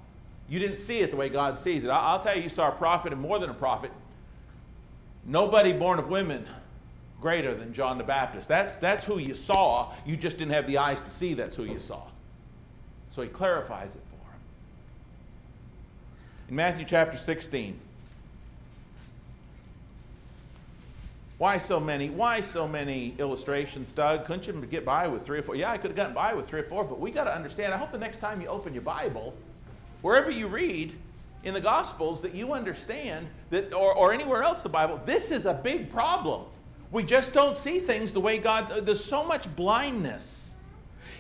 You 0.49 0.59
didn't 0.59 0.77
see 0.77 1.01
it 1.01 1.11
the 1.11 1.17
way 1.17 1.29
God 1.29 1.59
sees 1.61 1.85
it. 1.85 1.89
I'll, 1.89 2.15
I'll 2.15 2.21
tell 2.21 2.37
you, 2.37 2.45
you 2.45 2.49
saw 2.49 2.69
a 2.69 2.73
prophet 2.73 3.13
and 3.13 3.21
more 3.21 3.39
than 3.39 3.51
a 3.51 3.55
prophet. 3.55 3.91
Nobody 5.25 5.73
born 5.73 5.99
of 5.99 6.09
women 6.09 6.47
greater 7.21 7.55
than 7.55 7.73
John 7.73 7.97
the 7.97 8.05
Baptist. 8.05 8.49
That's, 8.49 8.77
that's 8.77 9.05
who 9.07 9.19
you 9.19 9.35
saw. 9.35 9.93
You 10.05 10.17
just 10.17 10.37
didn't 10.37 10.53
have 10.53 10.67
the 10.67 10.79
eyes 10.79 11.01
to 11.01 11.11
see 11.11 11.35
that's 11.35 11.57
who 11.57 11.65
you 11.65 11.79
saw. 11.79 12.03
So 13.11 13.23
he 13.23 13.29
clarifies 13.29 13.95
it 13.95 14.03
for 14.11 14.17
him. 14.17 14.41
In 16.51 16.57
Matthew 16.57 16.85
chapter 16.85 17.17
16, 17.17 17.79
Why 21.45 21.59
so 21.59 21.79
many? 21.79 22.09
Why 22.09 22.41
so 22.41 22.67
many 22.67 23.15
illustrations, 23.19 23.93
Doug? 23.93 24.25
Couldn't 24.25 24.47
you 24.47 24.55
get 24.65 24.83
by 24.83 25.09
with 25.09 25.27
three 25.27 25.41
or 25.41 25.43
four? 25.43 25.55
Yeah, 25.55 25.71
I 25.71 25.77
could 25.77 25.91
have 25.91 25.97
gotten 25.97 26.15
by 26.15 26.33
with 26.33 26.49
three 26.49 26.61
or 26.61 26.65
four, 26.65 26.85
but 26.85 26.99
we 26.99 27.11
got 27.11 27.25
to 27.25 27.35
understand. 27.35 27.75
I 27.75 27.77
hope 27.77 27.93
the 27.93 27.99
next 27.99 28.17
time 28.17 28.41
you 28.41 28.47
open 28.47 28.73
your 28.73 28.81
Bible, 28.81 29.35
wherever 30.01 30.31
you 30.31 30.47
read 30.49 30.95
in 31.43 31.53
the 31.53 31.61
Gospels, 31.61 32.23
that 32.23 32.35
you 32.35 32.55
understand 32.55 33.27
that, 33.51 33.75
or, 33.75 33.95
or 33.95 34.15
anywhere 34.15 34.43
else 34.43 34.63
the 34.63 34.71
Bible, 34.71 34.99
this 35.05 35.31
is 35.31 35.45
a 35.45 35.53
big 35.53 35.91
problem. 35.91 36.47
We 36.91 37.03
just 37.03 37.35
don't 37.35 37.59
see 37.59 37.79
things 37.79 38.15
the 38.15 38.21
way 38.21 38.39
God. 38.39 38.73
Uh, 38.73 38.81
there's 38.81 39.05
so 39.05 39.23
much 39.23 39.55
blindness. 39.55 40.53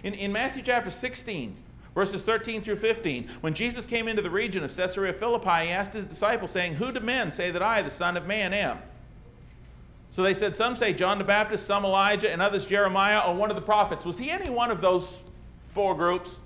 In, 0.04 0.14
in 0.14 0.32
Matthew 0.32 0.62
chapter 0.62 0.90
16, 0.90 1.54
verses 1.94 2.22
13 2.22 2.62
through 2.62 2.76
15, 2.76 3.28
when 3.42 3.52
Jesus 3.52 3.84
came 3.84 4.08
into 4.08 4.22
the 4.22 4.30
region 4.30 4.64
of 4.64 4.74
Caesarea 4.74 5.12
Philippi, 5.12 5.66
he 5.66 5.70
asked 5.70 5.92
his 5.92 6.06
disciples, 6.06 6.50
saying, 6.50 6.76
"Who 6.76 6.92
do 6.92 7.00
men 7.00 7.30
say 7.30 7.50
that 7.50 7.62
I, 7.62 7.82
the 7.82 7.90
Son 7.90 8.16
of 8.16 8.26
Man, 8.26 8.54
am?" 8.54 8.78
So 10.14 10.22
they 10.22 10.32
said, 10.32 10.54
some 10.54 10.76
say 10.76 10.92
John 10.92 11.18
the 11.18 11.24
Baptist, 11.24 11.66
some 11.66 11.84
Elijah, 11.84 12.30
and 12.30 12.40
others 12.40 12.64
Jeremiah 12.66 13.22
or 13.26 13.34
one 13.34 13.50
of 13.50 13.56
the 13.56 13.62
prophets. 13.62 14.04
Was 14.04 14.16
he 14.16 14.30
any 14.30 14.48
one 14.48 14.70
of 14.70 14.80
those 14.80 15.18
four 15.70 15.96
groups? 15.96 16.38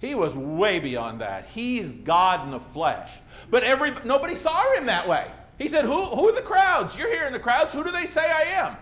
He 0.00 0.16
was 0.16 0.34
way 0.34 0.80
beyond 0.80 1.20
that. 1.20 1.46
He's 1.54 1.92
God 1.92 2.44
in 2.44 2.50
the 2.50 2.58
flesh. 2.58 3.12
But 3.48 3.62
every, 3.62 3.92
nobody 4.04 4.34
saw 4.34 4.74
him 4.74 4.86
that 4.86 5.06
way. 5.06 5.30
He 5.56 5.68
said, 5.68 5.84
who, 5.84 6.02
who 6.02 6.30
are 6.30 6.34
the 6.34 6.42
crowds? 6.42 6.98
You're 6.98 7.14
here 7.14 7.28
in 7.28 7.32
the 7.32 7.38
crowds. 7.38 7.72
Who 7.72 7.84
do 7.84 7.92
they 7.92 8.06
say 8.06 8.28
I 8.28 8.66
am? 8.66 8.76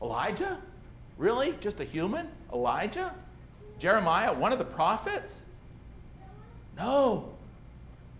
Elijah? 0.00 0.56
Really? 1.18 1.52
Just 1.60 1.78
a 1.80 1.84
human? 1.84 2.26
Elijah? 2.54 3.14
Jeremiah? 3.78 4.32
One 4.32 4.50
of 4.50 4.58
the 4.58 4.64
prophets? 4.64 5.42
No. 6.74 7.31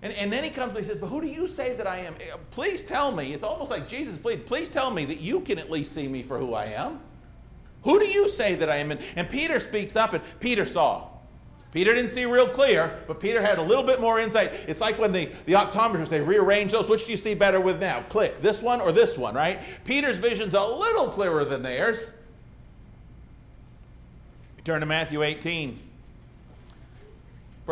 And, 0.02 0.12
and 0.14 0.32
then 0.32 0.42
he 0.42 0.50
comes 0.50 0.70
and 0.70 0.80
he 0.80 0.84
says, 0.84 0.98
But 0.98 1.06
who 1.06 1.20
do 1.20 1.28
you 1.28 1.46
say 1.46 1.74
that 1.76 1.86
I 1.86 1.98
am? 1.98 2.14
Eh, 2.20 2.36
please 2.50 2.84
tell 2.84 3.12
me. 3.12 3.32
It's 3.32 3.44
almost 3.44 3.70
like 3.70 3.88
Jesus 3.88 4.16
plead, 4.16 4.46
Please 4.46 4.68
tell 4.68 4.90
me 4.90 5.04
that 5.04 5.20
you 5.20 5.40
can 5.40 5.58
at 5.58 5.70
least 5.70 5.92
see 5.92 6.08
me 6.08 6.22
for 6.22 6.38
who 6.38 6.54
I 6.54 6.66
am. 6.66 7.00
Who 7.84 7.98
do 7.98 8.06
you 8.06 8.28
say 8.28 8.54
that 8.56 8.68
I 8.68 8.76
am? 8.76 8.90
And, 8.90 9.00
and 9.16 9.28
Peter 9.28 9.58
speaks 9.58 9.96
up, 9.96 10.12
and 10.12 10.22
Peter 10.40 10.64
saw. 10.64 11.08
Peter 11.72 11.94
didn't 11.94 12.10
see 12.10 12.26
real 12.26 12.48
clear, 12.48 13.02
but 13.06 13.18
Peter 13.18 13.40
had 13.40 13.58
a 13.58 13.62
little 13.62 13.82
bit 13.82 14.00
more 14.00 14.20
insight. 14.20 14.52
It's 14.68 14.80
like 14.80 14.98
when 14.98 15.10
the, 15.10 15.30
the 15.46 15.54
optometrists, 15.54 16.10
they 16.10 16.20
rearrange 16.20 16.72
those. 16.72 16.88
Which 16.88 17.06
do 17.06 17.12
you 17.12 17.16
see 17.16 17.34
better 17.34 17.60
with 17.60 17.80
now? 17.80 18.02
Click, 18.10 18.42
this 18.42 18.60
one 18.60 18.80
or 18.80 18.92
this 18.92 19.16
one, 19.16 19.34
right? 19.34 19.60
Peter's 19.84 20.16
vision's 20.16 20.54
a 20.54 20.62
little 20.62 21.08
clearer 21.08 21.44
than 21.44 21.62
theirs. 21.62 22.10
We 24.56 24.62
Turn 24.62 24.80
to 24.80 24.86
Matthew 24.86 25.22
18 25.22 25.91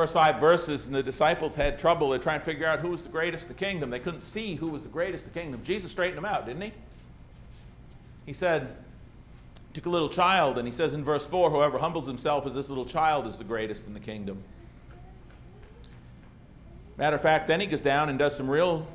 first 0.01 0.15
five 0.15 0.41
verses, 0.41 0.87
and 0.87 0.95
the 0.95 1.03
disciples 1.03 1.55
had 1.55 1.79
trouble. 1.79 2.09
They're 2.09 2.19
trying 2.19 2.39
to 2.39 2.45
figure 2.47 2.67
out 2.67 2.79
who 2.79 2.89
was 2.89 3.03
the 3.03 3.11
greatest 3.11 3.49
the 3.49 3.55
kingdom. 3.55 3.91
They 3.91 3.99
couldn't 3.99 4.23
see 4.23 4.55
who 4.55 4.69
was 4.69 4.83
the 4.83 4.89
greatest 4.89 5.25
the 5.25 5.31
kingdom. 5.31 5.61
Jesus 5.63 5.91
straightened 5.91 6.17
them 6.17 6.25
out, 6.25 6.47
didn't 6.47 6.63
he? 6.63 6.73
He 8.25 8.33
said, 8.33 8.75
took 9.75 9.85
a 9.85 9.91
little 9.91 10.09
child, 10.09 10.57
and 10.57 10.67
he 10.67 10.73
says 10.73 10.95
in 10.95 11.05
verse 11.05 11.27
4 11.27 11.51
whoever 11.51 11.77
humbles 11.77 12.07
himself 12.07 12.47
as 12.47 12.55
this 12.55 12.71
little 12.71 12.87
child 12.87 13.27
is 13.27 13.37
the 13.37 13.45
greatest 13.45 13.87
in 13.87 13.93
the 13.93 14.01
kingdom. 14.01 14.43
Matter 16.97 17.17
of 17.17 17.23
fact, 17.23 17.47
then 17.47 17.61
he 17.61 17.67
goes 17.67 17.83
down 17.83 18.09
and 18.09 18.19
does 18.19 18.35
some 18.35 18.49
real, 18.49 18.87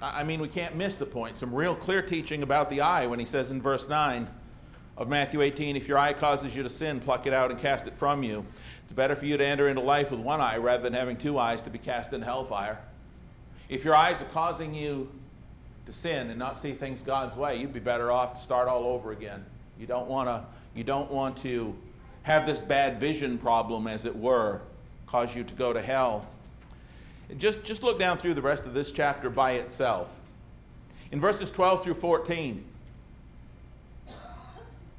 I 0.00 0.24
mean, 0.24 0.40
we 0.40 0.48
can't 0.48 0.74
miss 0.74 0.96
the 0.96 1.04
point, 1.04 1.36
some 1.36 1.54
real 1.54 1.74
clear 1.74 2.00
teaching 2.00 2.42
about 2.42 2.70
the 2.70 2.80
eye 2.80 3.06
when 3.06 3.18
he 3.18 3.26
says 3.26 3.50
in 3.50 3.60
verse 3.60 3.90
9 3.90 4.26
of 4.96 5.08
Matthew 5.08 5.40
18, 5.40 5.76
if 5.76 5.88
your 5.88 5.98
eye 5.98 6.12
causes 6.12 6.54
you 6.54 6.62
to 6.62 6.68
sin, 6.68 7.00
pluck 7.00 7.26
it 7.26 7.32
out 7.32 7.50
and 7.50 7.58
cast 7.58 7.86
it 7.86 7.96
from 7.96 8.22
you. 8.22 8.44
It's 8.84 8.92
better 8.92 9.16
for 9.16 9.24
you 9.24 9.36
to 9.36 9.44
enter 9.44 9.68
into 9.68 9.80
life 9.80 10.10
with 10.10 10.20
one 10.20 10.40
eye 10.40 10.58
rather 10.58 10.82
than 10.82 10.92
having 10.92 11.16
two 11.16 11.38
eyes 11.38 11.62
to 11.62 11.70
be 11.70 11.78
cast 11.78 12.12
into 12.12 12.26
hellfire. 12.26 12.78
If 13.68 13.84
your 13.84 13.94
eyes 13.94 14.20
are 14.20 14.26
causing 14.26 14.74
you 14.74 15.10
to 15.86 15.92
sin 15.92 16.28
and 16.28 16.38
not 16.38 16.58
see 16.58 16.72
things 16.72 17.02
God's 17.02 17.36
way, 17.36 17.56
you'd 17.56 17.72
be 17.72 17.80
better 17.80 18.12
off 18.12 18.34
to 18.34 18.40
start 18.40 18.68
all 18.68 18.84
over 18.84 19.12
again. 19.12 19.44
You 19.78 19.86
don't 19.86 20.08
want 20.08 20.28
to 20.28 20.44
you 20.74 20.84
don't 20.84 21.10
want 21.10 21.36
to 21.38 21.74
have 22.22 22.46
this 22.46 22.60
bad 22.60 22.98
vision 22.98 23.36
problem 23.38 23.86
as 23.86 24.04
it 24.04 24.14
were 24.14 24.60
cause 25.06 25.34
you 25.34 25.44
to 25.44 25.54
go 25.54 25.72
to 25.72 25.82
hell. 25.82 26.26
Just 27.38 27.64
just 27.64 27.82
look 27.82 27.98
down 27.98 28.18
through 28.18 28.34
the 28.34 28.42
rest 28.42 28.66
of 28.66 28.74
this 28.74 28.92
chapter 28.92 29.30
by 29.30 29.52
itself. 29.52 30.08
In 31.10 31.20
verses 31.20 31.50
12 31.50 31.84
through 31.84 31.94
14, 31.94 32.64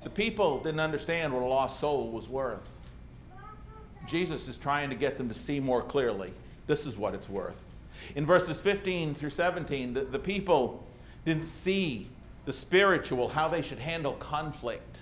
the 0.04 0.10
people 0.10 0.60
didn't 0.60 0.80
understand 0.80 1.34
what 1.34 1.44
a 1.44 1.46
lost 1.46 1.80
soul 1.80 2.12
was 2.12 2.28
worth. 2.28 2.68
Jesus 4.08 4.48
is 4.48 4.58
trying 4.58 4.90
to 4.90 4.96
get 4.96 5.18
them 5.18 5.30
to 5.30 5.34
see 5.34 5.60
more 5.60 5.82
clearly. 5.82 6.34
This 6.68 6.86
is 6.86 6.98
what 6.98 7.14
it's 7.14 7.30
worth. 7.30 7.64
In 8.16 8.26
verses 8.26 8.60
15 8.60 9.16
through 9.16 9.30
17, 9.30 9.94
the, 9.94 10.02
the 10.02 10.20
people 10.20 10.84
didn't 11.26 11.46
see 11.46 12.08
the 12.46 12.54
spiritual, 12.54 13.30
how 13.30 13.48
they 13.48 13.62
should 13.62 13.80
handle 13.80 14.14
conflict. 14.14 15.00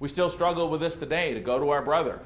We 0.00 0.08
still 0.08 0.30
struggle 0.30 0.68
with 0.68 0.80
this 0.80 0.98
today 0.98 1.34
to 1.34 1.40
go 1.40 1.58
to 1.58 1.70
our 1.70 1.82
brother. 1.82 2.20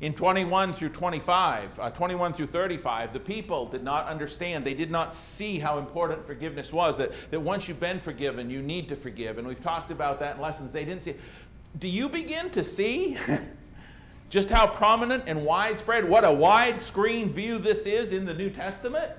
In 0.00 0.14
21 0.14 0.72
through 0.72 0.90
25, 0.90 1.80
uh, 1.80 1.90
21 1.90 2.32
through 2.32 2.46
35, 2.46 3.12
the 3.12 3.18
people 3.18 3.66
did 3.66 3.82
not 3.82 4.06
understand. 4.06 4.64
They 4.64 4.74
did 4.74 4.92
not 4.92 5.12
see 5.12 5.58
how 5.58 5.78
important 5.78 6.24
forgiveness 6.24 6.72
was. 6.72 6.96
That, 6.98 7.10
that 7.30 7.40
once 7.40 7.66
you've 7.66 7.80
been 7.80 7.98
forgiven, 7.98 8.48
you 8.48 8.62
need 8.62 8.88
to 8.90 8.96
forgive. 8.96 9.38
And 9.38 9.48
we've 9.48 9.62
talked 9.62 9.90
about 9.90 10.20
that 10.20 10.36
in 10.36 10.42
lessons. 10.42 10.72
They 10.72 10.84
didn't 10.84 11.02
see. 11.02 11.14
Do 11.80 11.88
you 11.88 12.08
begin 12.08 12.48
to 12.50 12.62
see 12.62 13.18
just 14.30 14.50
how 14.50 14.68
prominent 14.68 15.24
and 15.26 15.44
widespread, 15.44 16.08
what 16.08 16.22
a 16.22 16.28
widescreen 16.28 17.30
view 17.30 17.58
this 17.58 17.84
is 17.84 18.12
in 18.12 18.24
the 18.24 18.34
New 18.34 18.50
Testament 18.50 19.10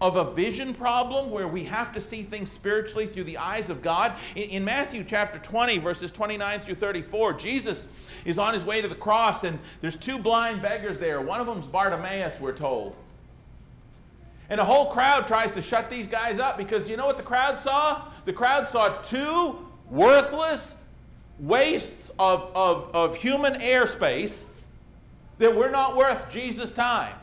of 0.00 0.16
a 0.16 0.30
vision 0.32 0.74
problem 0.74 1.30
where 1.30 1.46
we 1.46 1.64
have 1.64 1.92
to 1.92 2.00
see 2.00 2.22
things 2.22 2.50
spiritually 2.50 3.06
through 3.06 3.24
the 3.24 3.38
eyes 3.38 3.70
of 3.70 3.80
God. 3.80 4.14
In, 4.34 4.50
in, 4.50 4.64
Matthew 4.64 5.04
chapter 5.04 5.38
20, 5.38 5.78
verses 5.78 6.10
29 6.10 6.60
through 6.60 6.74
34, 6.74 7.34
Jesus 7.34 7.88
is 8.24 8.38
on 8.38 8.54
his 8.54 8.64
way 8.64 8.82
to 8.82 8.88
the 8.88 8.94
cross, 8.94 9.44
and 9.44 9.58
there's 9.80 9.96
two 9.96 10.18
blind 10.18 10.60
beggars 10.60 10.98
there. 10.98 11.20
One 11.20 11.40
of 11.40 11.46
them's 11.46 11.66
Bartimaeus, 11.66 12.40
we're 12.40 12.52
told. 12.52 12.96
And 14.50 14.60
a 14.60 14.64
whole 14.64 14.86
crowd 14.86 15.26
tries 15.26 15.52
to 15.52 15.62
shut 15.62 15.88
these 15.88 16.08
guys 16.08 16.38
up 16.38 16.58
because 16.58 16.88
you 16.88 16.96
know 16.96 17.06
what 17.06 17.16
the 17.16 17.22
crowd 17.22 17.60
saw? 17.60 18.08
The 18.24 18.32
crowd 18.32 18.68
saw 18.68 19.00
two 19.00 19.58
worthless, 19.88 20.74
wastes 21.38 22.10
of, 22.18 22.50
of, 22.54 22.94
of 22.94 23.16
human 23.16 23.54
airspace 23.54 24.44
that 25.38 25.54
we're 25.54 25.70
not 25.70 25.96
worth 25.96 26.30
Jesus' 26.30 26.72
time. 26.72 27.14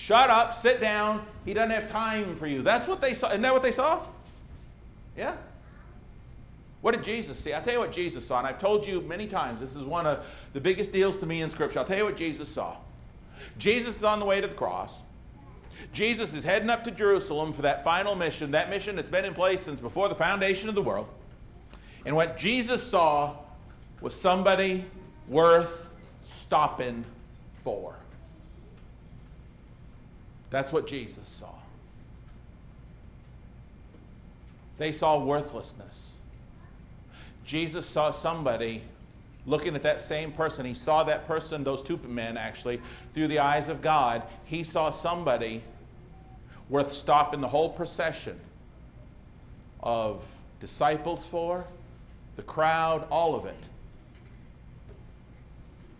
Shut 0.00 0.30
up, 0.30 0.54
sit 0.54 0.80
down. 0.80 1.26
He 1.44 1.52
doesn't 1.52 1.72
have 1.72 1.90
time 1.90 2.34
for 2.34 2.46
you. 2.46 2.62
That's 2.62 2.88
what 2.88 3.02
they 3.02 3.12
saw. 3.12 3.28
Isn't 3.28 3.42
that 3.42 3.52
what 3.52 3.62
they 3.62 3.70
saw? 3.70 4.06
Yeah. 5.14 5.36
What 6.80 6.92
did 6.92 7.04
Jesus 7.04 7.38
see? 7.38 7.52
I'll 7.52 7.62
tell 7.62 7.74
you 7.74 7.80
what 7.80 7.92
Jesus 7.92 8.26
saw, 8.26 8.38
and 8.38 8.46
I've 8.46 8.58
told 8.58 8.86
you 8.86 9.02
many 9.02 9.26
times, 9.26 9.60
this 9.60 9.74
is 9.74 9.84
one 9.84 10.06
of 10.06 10.24
the 10.54 10.60
biggest 10.60 10.90
deals 10.90 11.18
to 11.18 11.26
me 11.26 11.42
in 11.42 11.50
Scripture. 11.50 11.80
I'll 11.80 11.84
tell 11.84 11.98
you 11.98 12.06
what 12.06 12.16
Jesus 12.16 12.48
saw. 12.48 12.78
Jesus 13.58 13.96
is 13.96 14.04
on 14.04 14.20
the 14.20 14.24
way 14.24 14.40
to 14.40 14.46
the 14.46 14.54
cross. 14.54 15.02
Jesus 15.92 16.32
is 16.32 16.44
heading 16.44 16.70
up 16.70 16.82
to 16.84 16.90
Jerusalem 16.90 17.52
for 17.52 17.62
that 17.62 17.84
final 17.84 18.16
mission, 18.16 18.52
that 18.52 18.70
mission 18.70 18.96
that's 18.96 19.10
been 19.10 19.26
in 19.26 19.34
place 19.34 19.60
since 19.60 19.80
before 19.80 20.08
the 20.08 20.14
foundation 20.14 20.70
of 20.70 20.74
the 20.74 20.82
world. 20.82 21.08
And 22.06 22.16
what 22.16 22.38
Jesus 22.38 22.82
saw 22.82 23.36
was 24.00 24.18
somebody 24.18 24.86
worth 25.28 25.90
stopping 26.24 27.04
for. 27.62 27.99
That's 30.50 30.72
what 30.72 30.86
Jesus 30.86 31.28
saw. 31.28 31.54
They 34.78 34.92
saw 34.92 35.18
worthlessness. 35.18 36.10
Jesus 37.44 37.86
saw 37.86 38.10
somebody 38.10 38.82
looking 39.46 39.74
at 39.74 39.82
that 39.82 40.00
same 40.00 40.32
person. 40.32 40.66
He 40.66 40.74
saw 40.74 41.04
that 41.04 41.26
person, 41.26 41.64
those 41.64 41.82
two 41.82 41.98
men 42.06 42.36
actually, 42.36 42.80
through 43.14 43.28
the 43.28 43.38
eyes 43.38 43.68
of 43.68 43.82
God. 43.82 44.22
He 44.44 44.62
saw 44.62 44.90
somebody 44.90 45.62
worth 46.68 46.92
stopping 46.92 47.40
the 47.40 47.48
whole 47.48 47.70
procession 47.70 48.38
of 49.82 50.24
disciples 50.60 51.24
for 51.24 51.64
the 52.36 52.42
crowd, 52.42 53.06
all 53.10 53.34
of 53.34 53.44
it. 53.44 53.56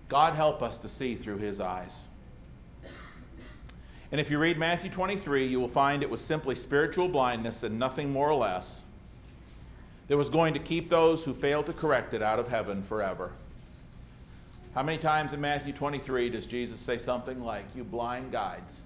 God 0.09 0.35
help 0.35 0.63
us 0.63 0.79
to 0.79 0.89
see 0.89 1.15
through 1.15 1.39
his 1.39 1.61
eyes. 1.61 2.07
And 4.13 4.21
if 4.21 4.31
you 4.31 4.39
read 4.39 4.59
Matthew 4.59 4.91
23, 4.91 5.47
you 5.47 5.61
will 5.61 5.69
find 5.69 6.03
it 6.03 6.11
was 6.11 6.21
simply 6.21 6.55
spiritual 6.55 7.09
blindness 7.09 7.63
and 7.63 7.79
nothing 7.79 8.11
more 8.11 8.29
or 8.29 8.35
less 8.35 8.83
that 10.09 10.17
was 10.17 10.29
going 10.29 10.53
to 10.55 10.61
keep 10.61 10.89
those 10.89 11.25
who 11.25 11.33
failed 11.33 11.67
to 11.67 11.73
correct 11.73 12.15
it 12.15 12.23
out 12.23 12.41
of 12.41 12.49
heaven 12.49 12.83
forever. 12.83 13.31
How 14.75 14.83
many 14.83 14.99
times 14.99 15.33
in 15.33 15.41
Matthew 15.41 15.73
23 15.73 16.31
does 16.31 16.47
Jesus 16.47 16.81
say 16.81 16.99
something 16.99 17.41
like, 17.41 17.65
You 17.77 17.85
blind 17.85 18.33
guides, 18.33 18.81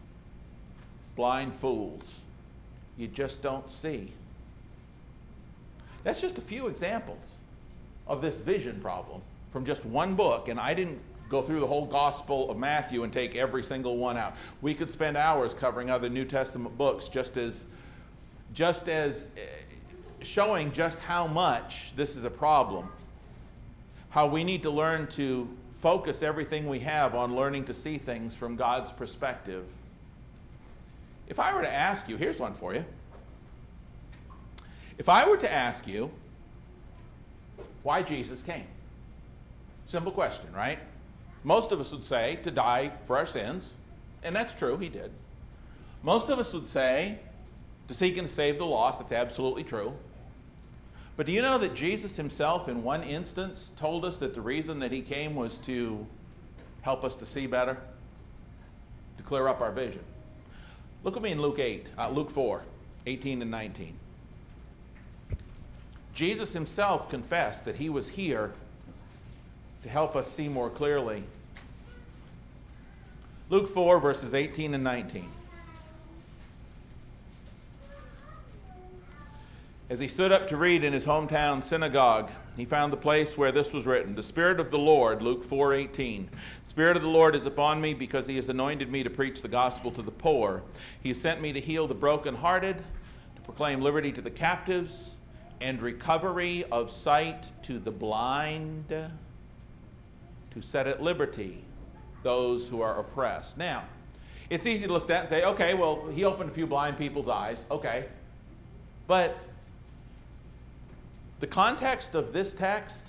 blind 1.17 1.55
fools, 1.55 2.21
you 2.99 3.07
just 3.07 3.41
don't 3.41 3.71
see? 3.71 4.13
That's 6.03 6.21
just 6.21 6.37
a 6.37 6.43
few 6.43 6.67
examples 6.67 7.37
of 8.07 8.21
this 8.21 8.37
vision 8.37 8.81
problem 8.81 9.23
from 9.51 9.65
just 9.65 9.87
one 9.87 10.15
book, 10.15 10.49
and 10.49 10.61
I 10.61 10.75
didn't 10.75 11.01
go 11.35 11.43
through 11.43 11.59
the 11.59 11.67
whole 11.67 11.87
Gospel 11.87 12.49
of 12.49 12.57
Matthew 12.57 13.03
and 13.03 13.13
take 13.13 13.35
every 13.35 13.65
single 13.65 13.97
one 13.97 14.17
out. 14.17 14.37
We 14.63 14.73
could 14.73 14.89
spend 14.89 15.17
hours 15.17 15.53
covering 15.53 15.91
other 15.91 16.09
New 16.09 16.25
Testament 16.25 16.79
books 16.79 17.09
just 17.09 17.37
as, 17.37 17.65
just 18.53 18.89
as 18.89 19.27
eh, 19.37 19.41
showing 20.23 20.71
just 20.71 21.01
how 21.01 21.27
much 21.27 21.93
this 21.97 22.15
is 22.15 22.23
a 22.23 22.31
problem. 22.31 22.89
How 24.11 24.29
we 24.29 24.45
need 24.45 24.63
to 24.63 24.71
learn 24.71 25.09
to 25.09 25.49
focus 25.81 26.23
everything 26.23 26.69
we 26.69 26.79
have 26.81 27.17
on 27.17 27.35
learning 27.35 27.65
to 27.65 27.75
see 27.75 27.99
things 27.99 28.33
from 28.33 28.55
God's 28.55 28.93
perspective. 28.93 29.65
If 31.27 31.41
I 31.41 31.53
were 31.53 31.63
to 31.63 31.73
ask 31.73 32.09
you, 32.09 32.17
here's 32.17 32.39
one 32.39 32.55
for 32.55 32.75
you. 32.75 32.85
If 34.99 35.09
I 35.09 35.29
were 35.29 35.39
to 35.39 35.53
ask 35.53 35.89
you 35.89 36.13
why 37.83 38.03
Jesus 38.03 38.41
came, 38.41 38.67
simple 39.89 40.13
question, 40.13 40.53
right? 40.55 40.79
Most 41.45 41.73
of 41.73 41.81
us 41.81 41.93
would 41.93 42.03
say 42.03 42.37
to 42.43 42.51
die 42.51 42.93
for 43.07 43.19
our 43.19 43.27
sins, 43.27 43.71
and 44.23 44.35
that's 44.35 44.55
true, 44.55 44.79
he 44.79 44.89
did. 44.89 45.13
Most 46.03 46.31
of 46.31 46.39
us 46.39 46.53
would 46.55 46.67
say 46.67 47.19
to 47.87 47.95
seek 47.95 48.17
and 48.17 48.27
save 48.27 48.59
the 48.59 48.67
lost, 48.67 48.99
that's 48.99 49.13
absolutely 49.13 49.63
true. 49.63 49.93
But 51.17 51.27
do 51.27 51.33
you 51.33 51.43
know 51.43 51.59
that 51.59 51.75
Jesus 51.75 52.17
himself, 52.17 52.69
in 52.69 52.83
one 52.83 53.03
instance, 53.03 53.71
told 53.77 54.05
us 54.05 54.17
that 54.17 54.35
the 54.35 54.41
reason 54.41 54.81
that 54.81 54.91
he 54.91 55.03
came 55.03 55.37
was 55.37 55.59
to 55.61 56.07
help 56.83 57.05
us 57.05 57.15
to 57.17 57.27
see 57.27 57.47
better, 57.47 57.79
to 59.19 59.23
clear 59.23 59.47
up 59.47 59.61
our 59.61 59.71
vision? 59.71 60.03
Look 61.05 61.17
at 61.17 61.23
me 61.23 61.31
in 61.31 61.41
Luke 61.41 61.59
8, 61.59 61.87
uh, 61.99 62.09
Luke 62.09 62.31
4, 62.31 62.63
18 63.07 63.43
and 63.43 63.51
19. 63.51 63.95
Jesus 66.15 66.53
himself 66.53 67.11
confessed 67.11 67.65
that 67.65 67.77
he 67.77 67.91
was 67.91 68.09
here 68.11 68.53
to 69.85 69.91
help 69.91 70.17
us 70.17 70.33
see 70.33 70.49
more 70.49 70.71
clearly. 70.71 71.23
Luke 73.51 73.69
4, 73.69 74.01
verses 74.01 74.33
18 74.33 74.73
and 74.73 74.83
19. 74.83 75.29
As 79.91 79.99
he 79.99 80.09
stood 80.09 80.33
up 80.33 80.49
to 80.49 80.57
read 80.57 80.85
in 80.85 80.95
his 80.95 81.05
hometown 81.05 81.63
synagogue, 81.63 82.31
he 82.57 82.65
found 82.65 82.95
the 82.95 82.97
place 82.97 83.37
where 83.37 83.53
this 83.53 83.75
was 83.75 83.87
written 83.87 84.15
The 84.15 84.23
Spirit 84.23 84.59
of 84.59 84.71
the 84.71 84.79
Lord, 84.79 85.21
Luke 85.21 85.45
4:18. 85.45 86.31
Spirit 86.65 86.97
of 86.97 87.03
the 87.03 87.09
Lord 87.11 87.37
is 87.37 87.45
upon 87.45 87.83
me 87.83 87.93
because 87.93 88.27
he 88.27 88.37
has 88.37 88.49
anointed 88.49 88.91
me 88.91 89.03
to 89.03 89.11
preach 89.11 89.43
the 89.43 89.49
gospel 89.49 89.91
to 89.91 90.01
the 90.01 90.11
poor. 90.11 90.63
He 91.03 91.11
has 91.11 91.21
sent 91.21 91.43
me 91.43 91.53
to 91.53 91.61
heal 91.61 91.87
the 91.87 91.95
brokenhearted, 91.95 92.79
to 92.79 93.43
proclaim 93.43 93.83
liberty 93.83 94.13
to 94.13 94.23
the 94.23 94.31
captives, 94.31 95.17
and 95.61 95.83
recovery 95.83 96.65
of 96.73 96.91
sight 96.91 97.51
to 97.65 97.79
the 97.79 97.91
blind, 97.91 98.95
to 100.55 100.63
set 100.63 100.87
at 100.87 101.03
liberty 101.03 101.65
those 102.23 102.69
who 102.69 102.81
are 102.81 102.99
oppressed. 102.99 103.59
Now, 103.59 103.85
it's 104.51 104.67
easy 104.67 104.87
to 104.87 104.93
look 104.93 105.03
at 105.03 105.09
that 105.09 105.21
and 105.21 105.29
say, 105.29 105.45
okay, 105.45 105.75
well, 105.75 106.07
he 106.09 106.25
opened 106.25 106.51
a 106.51 106.53
few 106.53 106.67
blind 106.67 106.97
people's 106.97 107.29
eyes. 107.29 107.65
Okay. 107.71 108.07
But 109.07 109.37
the 111.41 111.47
context 111.47 112.15
of 112.15 112.33
this 112.33 112.55
text 112.55 113.09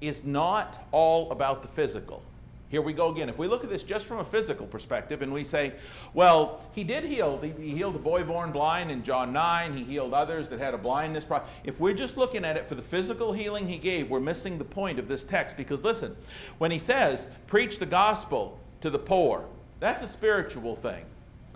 is 0.00 0.24
not 0.24 0.86
all 0.92 1.30
about 1.30 1.62
the 1.62 1.68
physical. 1.68 2.22
Here 2.70 2.82
we 2.82 2.92
go 2.92 3.10
again. 3.10 3.30
If 3.30 3.38
we 3.38 3.46
look 3.46 3.64
at 3.64 3.70
this 3.70 3.82
just 3.82 4.04
from 4.04 4.18
a 4.18 4.24
physical 4.24 4.66
perspective 4.66 5.22
and 5.22 5.32
we 5.32 5.42
say, 5.42 5.72
well, 6.12 6.66
he 6.72 6.84
did 6.84 7.04
heal. 7.04 7.40
He 7.40 7.70
healed 7.70 7.96
a 7.96 7.98
boy 7.98 8.24
born 8.24 8.52
blind 8.52 8.90
in 8.90 9.02
John 9.02 9.32
9. 9.32 9.72
He 9.72 9.84
healed 9.84 10.12
others 10.12 10.50
that 10.50 10.58
had 10.58 10.74
a 10.74 10.78
blindness 10.78 11.24
problem. 11.24 11.50
If 11.64 11.80
we're 11.80 11.94
just 11.94 12.18
looking 12.18 12.44
at 12.44 12.58
it 12.58 12.66
for 12.66 12.74
the 12.74 12.82
physical 12.82 13.32
healing 13.32 13.66
he 13.66 13.78
gave, 13.78 14.10
we're 14.10 14.20
missing 14.20 14.58
the 14.58 14.64
point 14.64 14.98
of 14.98 15.08
this 15.08 15.24
text. 15.24 15.56
Because 15.56 15.82
listen, 15.82 16.14
when 16.58 16.70
he 16.70 16.78
says, 16.78 17.28
preach 17.46 17.78
the 17.78 17.86
gospel 17.86 18.60
to 18.82 18.90
the 18.90 18.98
poor, 18.98 19.46
that's 19.80 20.02
a 20.02 20.08
spiritual 20.08 20.76
thing. 20.76 21.04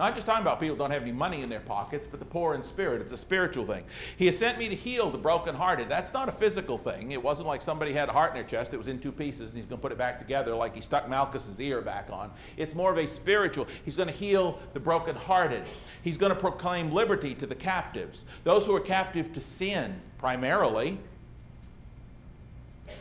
Not 0.03 0.17
just 0.17 0.27
talking 0.27 0.43
about 0.43 0.59
people 0.59 0.75
don't 0.75 0.91
have 0.91 1.03
any 1.03 1.13
money 1.13 1.43
in 1.43 1.49
their 1.49 1.61
pockets, 1.61 2.09
but 2.11 2.19
the 2.19 2.27
poor 2.27 2.57
in 2.57 2.65
spirit. 2.65 3.01
It's 3.01 3.13
a 3.13 3.17
spiritual 3.17 3.65
thing. 3.65 3.85
He 4.17 4.27
has 4.27 4.37
sent 4.37 4.59
me 4.59 4.69
to 4.69 4.75
heal 4.75 5.11
the 5.11 5.19
brokenhearted. 5.19 5.89
That's 5.89 6.13
not 6.13 6.29
a 6.29 6.33
physical 6.33 6.77
thing. 6.77 7.13
It 7.13 7.23
wasn't 7.23 7.47
like 7.47 7.63
somebody 7.63 7.93
had 7.93 8.09
a 8.09 8.13
heart 8.13 8.33
in 8.33 8.35
their 8.35 8.43
chest, 8.43 8.75
it 8.75 8.79
was 8.79 8.89
in 8.89 8.99
two 8.99 9.13
pieces, 9.13 9.51
and 9.51 9.57
he's 9.57 9.67
going 9.67 9.79
to 9.79 9.81
put 9.81 9.93
it 9.93 9.99
back 9.99 10.19
together 10.19 10.57
like 10.57 10.75
he 10.75 10.81
stuck 10.81 11.09
Malchus's 11.09 11.61
ear 11.61 11.81
back 11.81 12.09
on. 12.11 12.33
It's 12.57 12.75
more 12.75 12.91
of 12.91 12.99
a 12.99 13.07
spiritual. 13.07 13.69
He's 13.85 13.95
going 13.95 14.09
to 14.09 14.13
heal 14.13 14.59
the 14.73 14.81
brokenhearted. 14.81 15.63
He's 16.03 16.17
going 16.17 16.35
to 16.35 16.41
proclaim 16.41 16.91
liberty 16.91 17.37
to 17.37 17.47
the 17.47 17.55
captives, 17.55 18.25
those 18.43 18.67
who 18.67 18.75
are 18.75 18.81
captive 18.81 19.33
to 19.35 19.41
sin 19.41 20.01
primarily, 20.19 20.99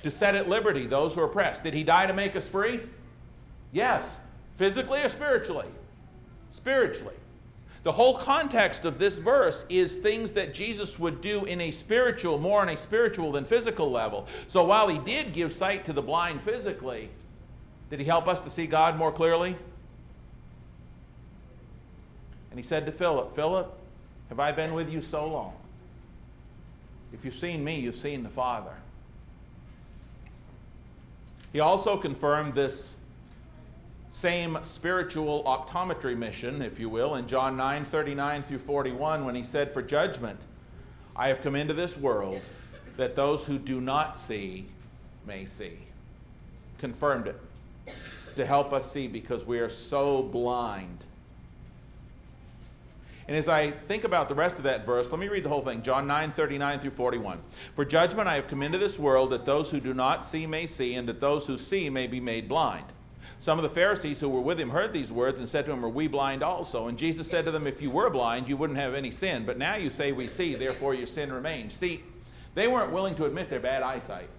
to 0.04 0.12
set 0.12 0.36
at 0.36 0.48
liberty 0.48 0.86
those 0.86 1.16
who 1.16 1.22
are 1.22 1.26
oppressed. 1.26 1.64
Did 1.64 1.74
he 1.74 1.84
die 1.84 2.06
to 2.06 2.14
make 2.14 2.36
us 2.36 2.46
free? 2.46 2.80
Yes. 3.72 4.20
Physically 4.56 5.02
or 5.02 5.10
spiritually? 5.10 5.66
Spiritually. 6.52 7.16
The 7.84 7.92
whole 7.92 8.16
context 8.16 8.86
of 8.86 9.00
this 9.00 9.18
verse 9.18 9.66
is 9.68 9.98
things 9.98 10.34
that 10.34 10.54
Jesus 10.54 11.00
would 11.00 11.20
do 11.20 11.46
in 11.46 11.60
a 11.62 11.72
spiritual, 11.72 12.38
more 12.38 12.62
on 12.62 12.70
a 12.70 12.78
spiritual 12.78 13.32
than 13.32 13.44
physical 13.44 13.90
level. 13.90 14.28
So 14.48 14.64
while 14.64 14.88
he 14.88 15.00
did 15.00 15.34
give 15.34 15.52
sight 15.52 15.86
to 15.86 15.94
the 15.94 16.02
blind 16.02 16.44
physically, 16.44 17.10
did 17.90 18.00
he 18.00 18.06
help 18.06 18.28
us 18.28 18.40
to 18.42 18.50
see 18.50 18.68
God 18.68 18.98
more 18.98 19.12
clearly? 19.12 19.56
And 22.52 22.60
he 22.60 22.64
said 22.64 22.86
to 22.86 22.92
Philip, 22.92 23.34
Philip, 23.34 23.74
have 24.30 24.40
I 24.40 24.52
been 24.52 24.74
with 24.74 24.90
you 24.90 25.02
so 25.02 25.28
long? 25.28 25.54
If 27.14 27.26
you've 27.26 27.34
seen 27.34 27.64
me, 27.64 27.80
you've 27.80 27.96
seen 27.96 28.24
the 28.24 28.30
Father. 28.30 28.74
He 31.52 31.60
also 31.60 31.98
confirmed 31.98 32.54
this 32.54 32.94
same 34.12 34.58
spiritual 34.64 35.42
optometry 35.46 36.18
mission, 36.18 36.62
if 36.62 36.80
you 36.80 36.90
will, 36.90 37.16
in 37.16 37.28
John 37.28 37.56
9 37.56 37.86
39 37.86 38.44
through 38.44 38.60
41, 38.60 39.26
when 39.26 39.36
he 39.36 39.44
said, 39.44 39.74
For 39.74 39.82
judgment 39.82 40.40
I 41.16 41.30
have 41.30 41.42
come 41.42 41.56
into 41.56 41.74
this 41.74 41.98
world 41.98 42.42
that 42.98 43.16
those 43.16 43.46
who 43.46 43.58
do 43.58 43.80
not 43.80 44.18
see 44.18 44.68
may 45.26 45.46
see. 45.46 45.80
Confirmed 46.78 47.28
it 47.28 47.40
to 48.36 48.46
help 48.46 48.74
us 48.74 48.92
see 48.92 49.08
because 49.08 49.46
we 49.46 49.60
are 49.60 49.70
so 49.70 50.22
blind. 50.22 51.06
And 53.28 53.38
as 53.38 53.48
I 53.48 53.72
think 53.72 54.04
about 54.04 54.28
the 54.28 54.36
rest 54.36 54.58
of 54.58 54.64
that 54.64 54.86
verse, 54.86 55.10
let 55.10 55.20
me 55.20 55.30
read 55.30 55.46
the 55.46 55.50
whole 55.50 55.62
thing 55.62 55.84
John 55.84 56.06
9 56.06 56.32
39 56.32 56.80
through 56.82 56.92
41. 56.92 57.40
For 57.78 57.86
judgment 57.86 58.28
I 58.28 58.36
have 58.36 58.50
come 58.50 58.62
into 58.62 58.78
this 58.78 59.00
world 59.00 59.30
that 59.30 59.46
those 59.46 59.70
who 59.70 59.80
do 59.80 59.94
not 59.94 60.26
see 60.26 60.46
may 60.46 60.68
see, 60.68 60.96
and 60.96 61.08
that 61.08 61.22
those 61.22 61.46
who 61.46 61.58
see 61.58 61.90
may 61.90 62.08
be 62.08 62.20
made 62.20 62.50
blind. 62.50 62.88
Some 63.42 63.58
of 63.58 63.64
the 63.64 63.70
Pharisees 63.70 64.20
who 64.20 64.30
were 64.30 64.40
with 64.40 64.60
him 64.60 64.70
heard 64.70 64.94
these 64.94 65.12
words 65.12 65.40
and 65.40 65.50
said 65.50 65.66
to 65.66 65.72
him, 65.72 65.84
Are 65.84 65.90
we 65.90 66.08
blind 66.08 66.44
also? 66.44 66.88
And 66.88 66.96
Jesus 66.96 67.28
said 67.28 67.44
to 67.46 67.52
them, 67.52 67.66
If 67.66 67.82
you 67.82 67.90
were 67.90 68.12
blind, 68.12 68.48
you 68.48 68.56
wouldn't 68.56 68.78
have 68.78 68.94
any 68.94 69.10
sin. 69.10 69.46
But 69.48 69.58
now 69.58 69.76
you 69.76 69.90
say, 69.90 70.12
We 70.12 70.28
see, 70.28 70.54
therefore 70.54 70.94
your 70.94 71.08
sin 71.08 71.34
remains. 71.34 71.74
See, 71.74 72.04
they 72.54 72.68
weren't 72.68 72.92
willing 72.92 73.16
to 73.16 73.26
admit 73.26 73.50
their 73.50 73.60
bad 73.60 73.82
eyesight. 73.82 74.30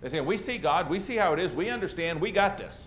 They 0.00 0.08
say, 0.08 0.22
We 0.22 0.38
see 0.38 0.56
God, 0.56 0.88
we 0.88 0.98
see 0.98 1.16
how 1.16 1.34
it 1.34 1.38
is, 1.38 1.52
we 1.52 1.68
understand, 1.68 2.22
we 2.22 2.32
got 2.32 2.56
this. 2.56 2.86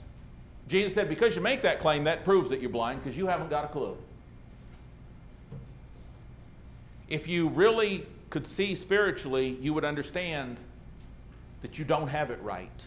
Jesus 0.68 0.96
said, 0.96 1.08
Because 1.10 1.36
you 1.36 1.44
make 1.44 1.62
that 1.62 1.80
claim, 1.80 2.06
that 2.06 2.26
proves 2.26 2.50
that 2.50 2.60
you're 2.60 2.72
blind 2.72 3.04
because 3.04 3.16
you 3.16 3.28
haven't 3.28 3.52
got 3.52 3.66
a 3.66 3.68
clue. 3.68 3.96
If 7.08 7.28
you 7.28 7.50
really 7.50 8.08
could 8.32 8.48
see 8.48 8.74
spiritually, 8.74 9.60
you 9.62 9.76
would 9.76 9.86
understand 9.86 10.58
that 11.62 11.78
you 11.78 11.86
don't 11.86 12.08
have 12.08 12.32
it 12.32 12.42
right. 12.42 12.86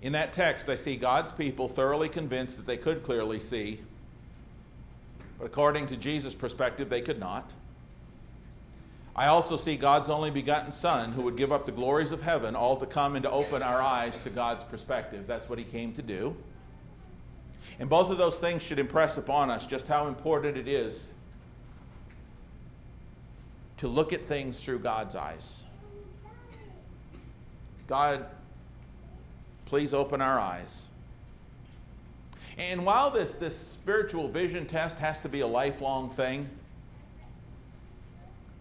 In 0.00 0.12
that 0.12 0.32
text, 0.32 0.68
I 0.68 0.76
see 0.76 0.96
God's 0.96 1.32
people 1.32 1.68
thoroughly 1.68 2.08
convinced 2.08 2.56
that 2.56 2.66
they 2.66 2.76
could 2.76 3.02
clearly 3.02 3.40
see, 3.40 3.80
but 5.38 5.46
according 5.46 5.88
to 5.88 5.96
Jesus' 5.96 6.34
perspective, 6.34 6.88
they 6.88 7.00
could 7.00 7.18
not. 7.18 7.52
I 9.16 9.26
also 9.26 9.56
see 9.56 9.76
God's 9.76 10.08
only 10.08 10.30
begotten 10.30 10.70
Son 10.70 11.10
who 11.10 11.22
would 11.22 11.36
give 11.36 11.50
up 11.50 11.66
the 11.66 11.72
glories 11.72 12.12
of 12.12 12.22
heaven 12.22 12.54
all 12.54 12.76
to 12.76 12.86
come 12.86 13.16
and 13.16 13.24
to 13.24 13.30
open 13.30 13.64
our 13.64 13.82
eyes 13.82 14.20
to 14.20 14.30
God's 14.30 14.62
perspective. 14.62 15.26
That's 15.26 15.48
what 15.48 15.58
he 15.58 15.64
came 15.64 15.92
to 15.94 16.02
do. 16.02 16.36
And 17.80 17.88
both 17.88 18.10
of 18.10 18.18
those 18.18 18.38
things 18.38 18.62
should 18.62 18.78
impress 18.78 19.18
upon 19.18 19.50
us 19.50 19.66
just 19.66 19.88
how 19.88 20.06
important 20.06 20.56
it 20.56 20.68
is 20.68 21.06
to 23.78 23.88
look 23.88 24.12
at 24.12 24.24
things 24.24 24.62
through 24.62 24.80
God's 24.80 25.16
eyes. 25.16 25.62
God 27.88 28.26
Please 29.68 29.92
open 29.92 30.22
our 30.22 30.40
eyes. 30.40 30.86
And 32.56 32.86
while 32.86 33.10
this, 33.10 33.34
this 33.34 33.54
spiritual 33.54 34.26
vision 34.26 34.64
test 34.64 34.98
has 34.98 35.20
to 35.20 35.28
be 35.28 35.40
a 35.40 35.46
lifelong 35.46 36.08
thing, 36.08 36.48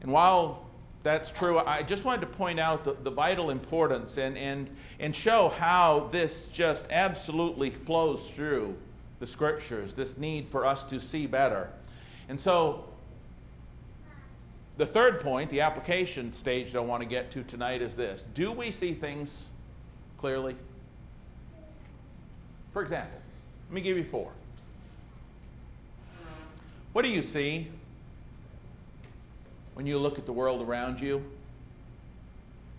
and 0.02 0.12
while 0.12 0.66
that's 1.04 1.32
true, 1.32 1.60
I 1.60 1.82
just 1.82 2.04
wanted 2.04 2.22
to 2.22 2.28
point 2.28 2.60
out 2.60 2.84
the, 2.84 2.98
the 3.02 3.10
vital 3.10 3.52
importance 3.52 4.18
and, 4.18 4.38
and, 4.38 4.70
and 5.00 5.16
show 5.16 5.48
how 5.48 6.10
this 6.12 6.48
just 6.48 6.88
absolutely 6.92 7.70
flows 7.70 8.30
through 8.36 8.76
the 9.22 9.28
scriptures, 9.28 9.94
this 9.94 10.18
need 10.18 10.50
for 10.50 10.66
us 10.66 10.84
to 10.84 11.00
see 11.00 11.26
better. 11.26 11.70
And 12.28 12.38
so, 12.38 12.84
the 14.76 14.86
third 14.86 15.22
point, 15.22 15.50
the 15.52 15.62
application 15.62 16.34
stage 16.34 16.74
that 16.74 16.80
I 16.80 16.82
want 16.82 17.02
to 17.02 17.08
get 17.08 17.32
to 17.32 17.44
tonight 17.44 17.82
is 17.82 17.96
this 17.96 18.26
Do 18.34 18.52
we 18.52 18.72
see 18.72 18.94
things 18.94 19.46
clearly? 20.18 20.58
For 22.78 22.84
example, 22.84 23.20
let 23.70 23.74
me 23.74 23.82
give 23.82 23.98
you 23.98 24.04
four. 24.04 24.32
What 26.94 27.02
do 27.02 27.10
you 27.10 27.24
see 27.24 27.70
when 29.74 29.88
you 29.88 29.98
look 29.98 30.20
at 30.20 30.28
the 30.28 30.32
world 30.32 30.62
around 30.62 31.02
you 31.02 31.26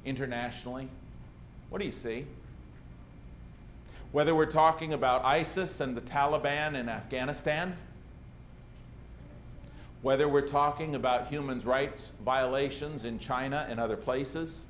internationally? 0.05 0.89
What 1.69 1.81
do 1.81 1.85
you 1.85 1.91
see? 1.91 2.27
Whether 4.13 4.37
we're 4.37 4.47
talking 4.47 4.93
about 4.93 5.25
ISIS 5.25 5.81
and 5.81 5.97
the 5.97 6.01
Taliban 6.01 6.77
in 6.77 6.89
Afghanistan, 6.89 7.77
whether 10.03 10.29
we're 10.29 10.47
talking 10.47 10.95
about 10.95 11.27
human 11.27 11.59
rights 11.63 12.13
violations 12.25 13.05
in 13.05 13.19
China 13.19 13.67
and 13.69 13.81
other 13.81 13.97
places, 13.97 14.61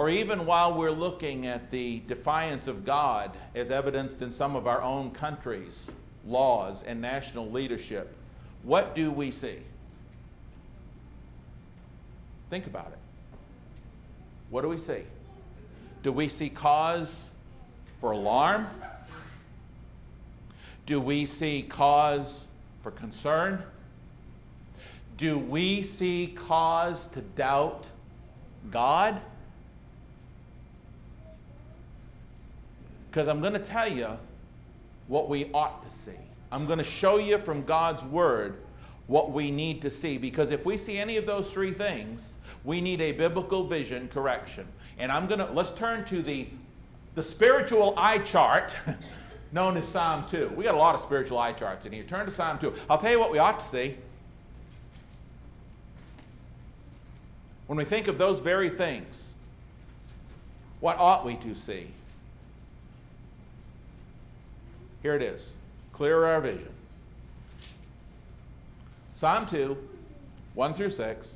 or 0.00 0.08
even 0.08 0.46
while 0.46 0.72
we're 0.72 0.90
looking 0.90 1.46
at 1.46 1.70
the 1.70 2.00
defiance 2.06 2.66
of 2.66 2.86
God 2.86 3.32
as 3.54 3.70
evidenced 3.70 4.22
in 4.22 4.32
some 4.32 4.56
of 4.56 4.66
our 4.66 4.80
own 4.80 5.10
countries, 5.10 5.88
laws, 6.24 6.82
and 6.84 7.02
national 7.02 7.50
leadership, 7.50 8.16
what 8.62 8.94
do 8.94 9.10
we 9.10 9.30
see? 9.30 9.58
Think 12.48 12.66
about 12.66 12.92
it. 12.92 12.98
What 14.48 14.62
do 14.62 14.68
we 14.68 14.78
see? 14.78 15.02
Do 16.02 16.12
we 16.12 16.28
see 16.28 16.48
cause 16.48 17.28
for 18.00 18.12
alarm? 18.12 18.68
Do 20.86 20.98
we 20.98 21.26
see 21.26 21.60
cause 21.60 22.46
for 22.82 22.90
concern? 22.90 23.62
Do 25.18 25.38
we 25.38 25.82
see 25.82 26.28
cause 26.28 27.04
to 27.12 27.20
doubt 27.20 27.90
God? 28.70 29.20
Because 33.10 33.26
I'm 33.26 33.40
going 33.40 33.54
to 33.54 33.58
tell 33.58 33.90
you 33.90 34.16
what 35.08 35.28
we 35.28 35.50
ought 35.52 35.82
to 35.82 35.90
see. 35.90 36.12
I'm 36.52 36.66
going 36.66 36.78
to 36.78 36.84
show 36.84 37.18
you 37.18 37.38
from 37.38 37.64
God's 37.64 38.04
Word 38.04 38.60
what 39.08 39.32
we 39.32 39.50
need 39.50 39.82
to 39.82 39.90
see. 39.90 40.16
Because 40.16 40.52
if 40.52 40.64
we 40.64 40.76
see 40.76 40.96
any 40.96 41.16
of 41.16 41.26
those 41.26 41.52
three 41.52 41.72
things, 41.72 42.34
we 42.64 42.80
need 42.80 43.00
a 43.00 43.10
biblical 43.10 43.66
vision 43.66 44.06
correction. 44.08 44.66
And 44.98 45.10
I'm 45.10 45.26
going 45.26 45.40
to, 45.40 45.50
let's 45.52 45.72
turn 45.72 46.04
to 46.06 46.22
the, 46.22 46.46
the 47.16 47.22
spiritual 47.22 47.94
eye 47.96 48.18
chart 48.18 48.76
known 49.52 49.76
as 49.76 49.88
Psalm 49.88 50.26
2. 50.28 50.52
We 50.54 50.62
got 50.62 50.74
a 50.74 50.78
lot 50.78 50.94
of 50.94 51.00
spiritual 51.00 51.38
eye 51.38 51.52
charts 51.52 51.86
in 51.86 51.92
here. 51.92 52.04
Turn 52.04 52.26
to 52.26 52.32
Psalm 52.32 52.60
2. 52.60 52.72
I'll 52.88 52.98
tell 52.98 53.10
you 53.10 53.18
what 53.18 53.32
we 53.32 53.38
ought 53.38 53.58
to 53.58 53.66
see. 53.66 53.96
When 57.66 57.76
we 57.76 57.84
think 57.84 58.06
of 58.06 58.18
those 58.18 58.38
very 58.38 58.70
things, 58.70 59.30
what 60.78 60.98
ought 60.98 61.24
we 61.24 61.34
to 61.36 61.54
see? 61.56 61.88
Here 65.02 65.14
it 65.14 65.22
is. 65.22 65.52
Clear 65.92 66.24
our 66.24 66.40
vision. 66.40 66.68
Psalm 69.14 69.46
2, 69.46 69.76
1 70.54 70.74
through 70.74 70.90
6. 70.90 71.34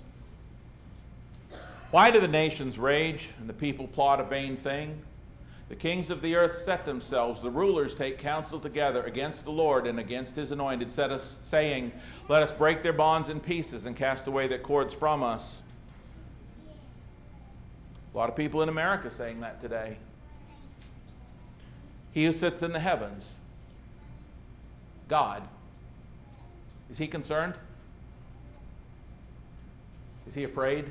Why 1.91 2.11
do 2.11 2.21
the 2.21 2.29
nations 2.29 2.79
rage 2.79 3.33
and 3.39 3.49
the 3.49 3.53
people 3.53 3.87
plot 3.87 4.21
a 4.21 4.25
vain 4.25 4.57
thing? 4.57 5.01
The 5.69 5.77
kings 5.77 6.11
of 6.11 6.21
the 6.21 6.35
earth 6.35 6.57
set 6.59 6.85
themselves, 6.85 7.41
the 7.41 7.51
rulers 7.51 7.95
take 7.95 8.19
counsel 8.19 8.61
together 8.61 9.03
against 9.05 9.45
the 9.45 9.51
Lord 9.51 9.87
and 9.87 9.99
against 9.99 10.37
his 10.37 10.51
anointed, 10.51 10.99
us, 10.99 11.37
saying, 11.43 11.93
Let 12.29 12.43
us 12.43 12.53
break 12.53 12.83
their 12.83 12.93
bonds 12.93 13.29
in 13.29 13.41
pieces 13.41 13.87
and 13.87 13.97
cast 13.97 14.27
away 14.27 14.47
their 14.47 14.59
cords 14.59 14.93
from 14.93 15.23
us. 15.23 15.63
A 18.13 18.17
lot 18.17 18.29
of 18.29 18.37
people 18.37 18.63
in 18.63 18.69
America 18.69 19.11
saying 19.11 19.41
that 19.41 19.61
today. 19.61 19.97
He 22.13 22.25
who 22.27 22.33
sits 22.33 22.63
in 22.63 22.73
the 22.73 22.81
heavens, 22.81 23.35
God, 25.09 25.43
is 26.91 26.99
he 26.99 27.07
concerned? 27.07 27.55
Is 30.27 30.35
he 30.35 30.45
afraid? 30.45 30.91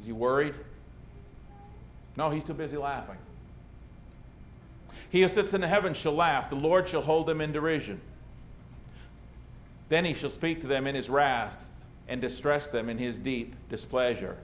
Is 0.00 0.06
he 0.06 0.12
worried? 0.12 0.54
No, 2.16 2.30
he's 2.30 2.44
too 2.44 2.54
busy 2.54 2.76
laughing. 2.76 3.16
He 5.10 5.22
who 5.22 5.28
sits 5.28 5.54
in 5.54 5.60
the 5.60 5.68
heavens 5.68 5.96
shall 5.96 6.14
laugh, 6.14 6.50
the 6.50 6.56
Lord 6.56 6.88
shall 6.88 7.02
hold 7.02 7.26
them 7.26 7.40
in 7.40 7.52
derision. 7.52 8.00
Then 9.88 10.04
he 10.04 10.14
shall 10.14 10.30
speak 10.30 10.60
to 10.62 10.66
them 10.66 10.86
in 10.86 10.94
his 10.94 11.08
wrath 11.08 11.66
and 12.08 12.20
distress 12.20 12.68
them 12.68 12.88
in 12.88 12.98
his 12.98 13.18
deep 13.18 13.54
displeasure. 13.68 14.38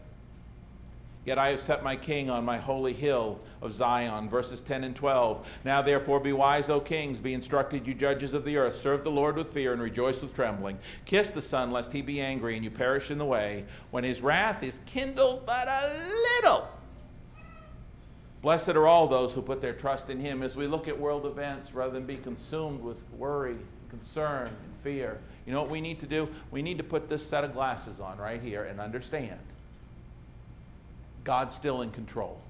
Yet 1.31 1.39
I 1.39 1.51
have 1.51 1.61
set 1.61 1.85
my 1.85 1.95
king 1.95 2.29
on 2.29 2.45
my 2.45 2.59
holy 2.59 2.93
hill 2.93 3.39
of 3.63 3.73
Zion. 3.73 4.29
Verses 4.29 4.61
10 4.63 4.83
and 4.83 4.97
12. 4.97 5.47
Now 5.65 5.81
therefore 5.81 6.19
be 6.19 6.33
wise, 6.33 6.69
O 6.69 6.81
kings, 6.81 7.21
be 7.21 7.35
instructed, 7.35 7.87
you 7.87 7.95
judges 7.95 8.35
of 8.35 8.45
the 8.45 8.57
earth. 8.57 8.75
Serve 8.75 9.05
the 9.05 9.13
Lord 9.13 9.37
with 9.37 9.47
fear 9.47 9.73
and 9.73 9.81
rejoice 9.81 10.21
with 10.21 10.35
trembling. 10.35 10.77
Kiss 11.05 11.31
the 11.31 11.41
Son, 11.41 11.71
lest 11.71 11.93
he 11.93 12.03
be 12.03 12.21
angry 12.21 12.57
and 12.57 12.65
you 12.65 12.71
perish 12.73 13.13
in 13.13 13.19
the 13.19 13.25
way, 13.25 13.65
when 13.93 14.03
his 14.03 14.23
wrath 14.23 14.65
is 14.65 14.81
kindled 14.87 15.47
but 15.47 15.69
a 15.69 16.03
little. 16.35 16.69
Blessed 18.43 18.71
are 18.71 18.89
all 18.89 19.07
those 19.07 19.33
who 19.33 19.41
put 19.41 19.61
their 19.61 19.75
trust 19.75 20.11
in 20.11 20.19
him. 20.19 20.43
As 20.43 20.57
we 20.57 20.67
look 20.67 20.89
at 20.89 20.99
world 20.99 21.27
events, 21.27 21.73
rather 21.73 21.93
than 21.93 22.07
be 22.07 22.17
consumed 22.17 22.81
with 22.81 23.05
worry, 23.13 23.59
concern, 23.89 24.49
and 24.49 24.75
fear, 24.83 25.21
you 25.47 25.53
know 25.53 25.63
what 25.63 25.71
we 25.71 25.81
need 25.81 26.01
to 26.01 26.07
do? 26.09 26.29
We 26.51 26.61
need 26.61 26.79
to 26.79 26.85
put 26.85 27.09
this 27.09 27.25
set 27.25 27.45
of 27.45 27.53
glasses 27.53 28.01
on 28.01 28.19
right 28.19 28.43
here 28.43 28.65
and 28.65 28.81
understand 28.81 29.39
God's 31.25 31.55
still 31.55 31.83
in 31.83 31.91
control. 31.91 32.41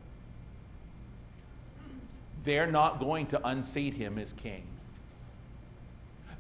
They're 2.45 2.71
not 2.71 3.01
going 3.01 3.27
to 3.29 3.47
unseat 3.47 3.95
him 3.95 4.19
as 4.19 4.33
king. 4.33 4.65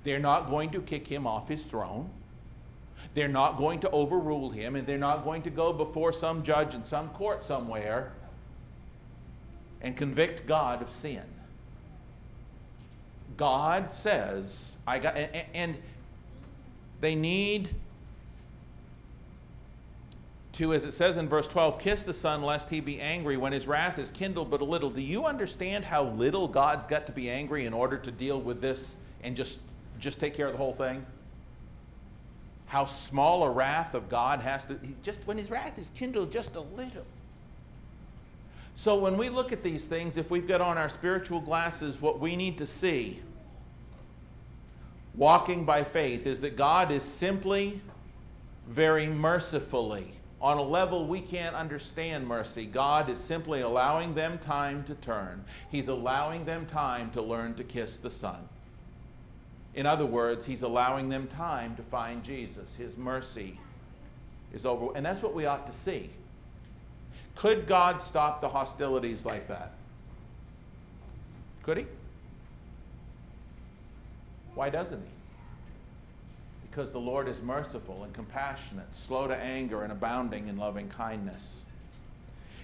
They're 0.04 0.18
not 0.18 0.48
going 0.48 0.70
to 0.70 0.80
kick 0.80 1.06
him 1.06 1.26
off 1.26 1.48
his 1.48 1.62
throne. 1.62 2.08
They're 3.14 3.28
not 3.28 3.58
going 3.58 3.80
to 3.80 3.90
overrule 3.90 4.50
him, 4.50 4.76
and 4.76 4.86
they're 4.86 4.98
not 4.98 5.24
going 5.24 5.42
to 5.42 5.50
go 5.50 5.72
before 5.72 6.12
some 6.12 6.42
judge 6.42 6.74
in 6.74 6.84
some 6.84 7.08
court 7.10 7.42
somewhere 7.42 8.12
and 9.82 9.96
convict 9.96 10.46
God 10.46 10.80
of 10.80 10.90
sin. 10.90 11.24
God 13.36 13.92
says, 13.92 14.76
I 14.86 14.98
got, 14.98 15.16
and, 15.16 15.76
they 17.00 17.14
need 17.14 17.70
to, 20.60 20.74
as 20.74 20.84
it 20.84 20.92
says 20.92 21.16
in 21.16 21.26
verse 21.26 21.48
12, 21.48 21.78
kiss 21.78 22.02
the 22.02 22.12
Son 22.12 22.42
lest 22.42 22.68
he 22.68 22.80
be 22.80 23.00
angry 23.00 23.38
when 23.38 23.50
his 23.50 23.66
wrath 23.66 23.98
is 23.98 24.10
kindled 24.10 24.50
but 24.50 24.60
a 24.60 24.64
little. 24.64 24.90
Do 24.90 25.00
you 25.00 25.24
understand 25.24 25.86
how 25.86 26.04
little 26.04 26.46
God's 26.46 26.84
got 26.84 27.06
to 27.06 27.12
be 27.12 27.30
angry 27.30 27.64
in 27.64 27.72
order 27.72 27.96
to 27.96 28.10
deal 28.10 28.38
with 28.38 28.60
this 28.60 28.96
and 29.22 29.34
just, 29.34 29.60
just 29.98 30.20
take 30.20 30.34
care 30.34 30.46
of 30.46 30.52
the 30.52 30.58
whole 30.58 30.74
thing? 30.74 31.04
How 32.66 32.84
small 32.84 33.42
a 33.42 33.50
wrath 33.50 33.94
of 33.94 34.10
God 34.10 34.40
has 34.40 34.66
to, 34.66 34.78
just 35.02 35.20
when 35.24 35.38
his 35.38 35.50
wrath 35.50 35.78
is 35.78 35.90
kindled 35.94 36.30
just 36.30 36.54
a 36.56 36.60
little. 36.60 37.06
So 38.74 38.98
when 38.98 39.16
we 39.16 39.30
look 39.30 39.52
at 39.52 39.62
these 39.62 39.86
things, 39.88 40.18
if 40.18 40.30
we've 40.30 40.46
got 40.46 40.60
on 40.60 40.76
our 40.76 40.90
spiritual 40.90 41.40
glasses, 41.40 42.02
what 42.02 42.20
we 42.20 42.36
need 42.36 42.58
to 42.58 42.66
see, 42.66 43.20
walking 45.14 45.64
by 45.64 45.84
faith, 45.84 46.26
is 46.26 46.42
that 46.42 46.56
God 46.56 46.90
is 46.90 47.02
simply, 47.02 47.80
very 48.68 49.06
mercifully, 49.06 50.12
on 50.40 50.56
a 50.56 50.62
level 50.62 51.06
we 51.06 51.20
can't 51.20 51.54
understand 51.54 52.26
mercy, 52.26 52.64
God 52.64 53.10
is 53.10 53.18
simply 53.18 53.60
allowing 53.60 54.14
them 54.14 54.38
time 54.38 54.84
to 54.84 54.94
turn. 54.94 55.44
He's 55.70 55.88
allowing 55.88 56.46
them 56.46 56.66
time 56.66 57.10
to 57.10 57.20
learn 57.20 57.54
to 57.54 57.64
kiss 57.64 57.98
the 57.98 58.10
Son. 58.10 58.48
In 59.74 59.84
other 59.86 60.06
words, 60.06 60.46
He's 60.46 60.62
allowing 60.62 61.10
them 61.10 61.26
time 61.28 61.76
to 61.76 61.82
find 61.82 62.24
Jesus. 62.24 62.74
His 62.76 62.96
mercy 62.96 63.60
is 64.52 64.64
over. 64.64 64.96
And 64.96 65.04
that's 65.04 65.22
what 65.22 65.34
we 65.34 65.44
ought 65.44 65.66
to 65.66 65.78
see. 65.78 66.10
Could 67.36 67.66
God 67.66 68.02
stop 68.02 68.40
the 68.40 68.48
hostilities 68.48 69.24
like 69.24 69.46
that? 69.48 69.72
Could 71.62 71.78
He? 71.78 71.86
Why 74.54 74.70
doesn't 74.70 75.00
He? 75.00 75.19
Because 76.80 76.92
the 76.92 76.98
Lord 76.98 77.28
is 77.28 77.42
merciful 77.42 78.04
and 78.04 78.14
compassionate, 78.14 78.94
slow 78.94 79.26
to 79.26 79.36
anger, 79.36 79.82
and 79.82 79.92
abounding 79.92 80.48
in 80.48 80.56
loving 80.56 80.88
kindness. 80.88 81.60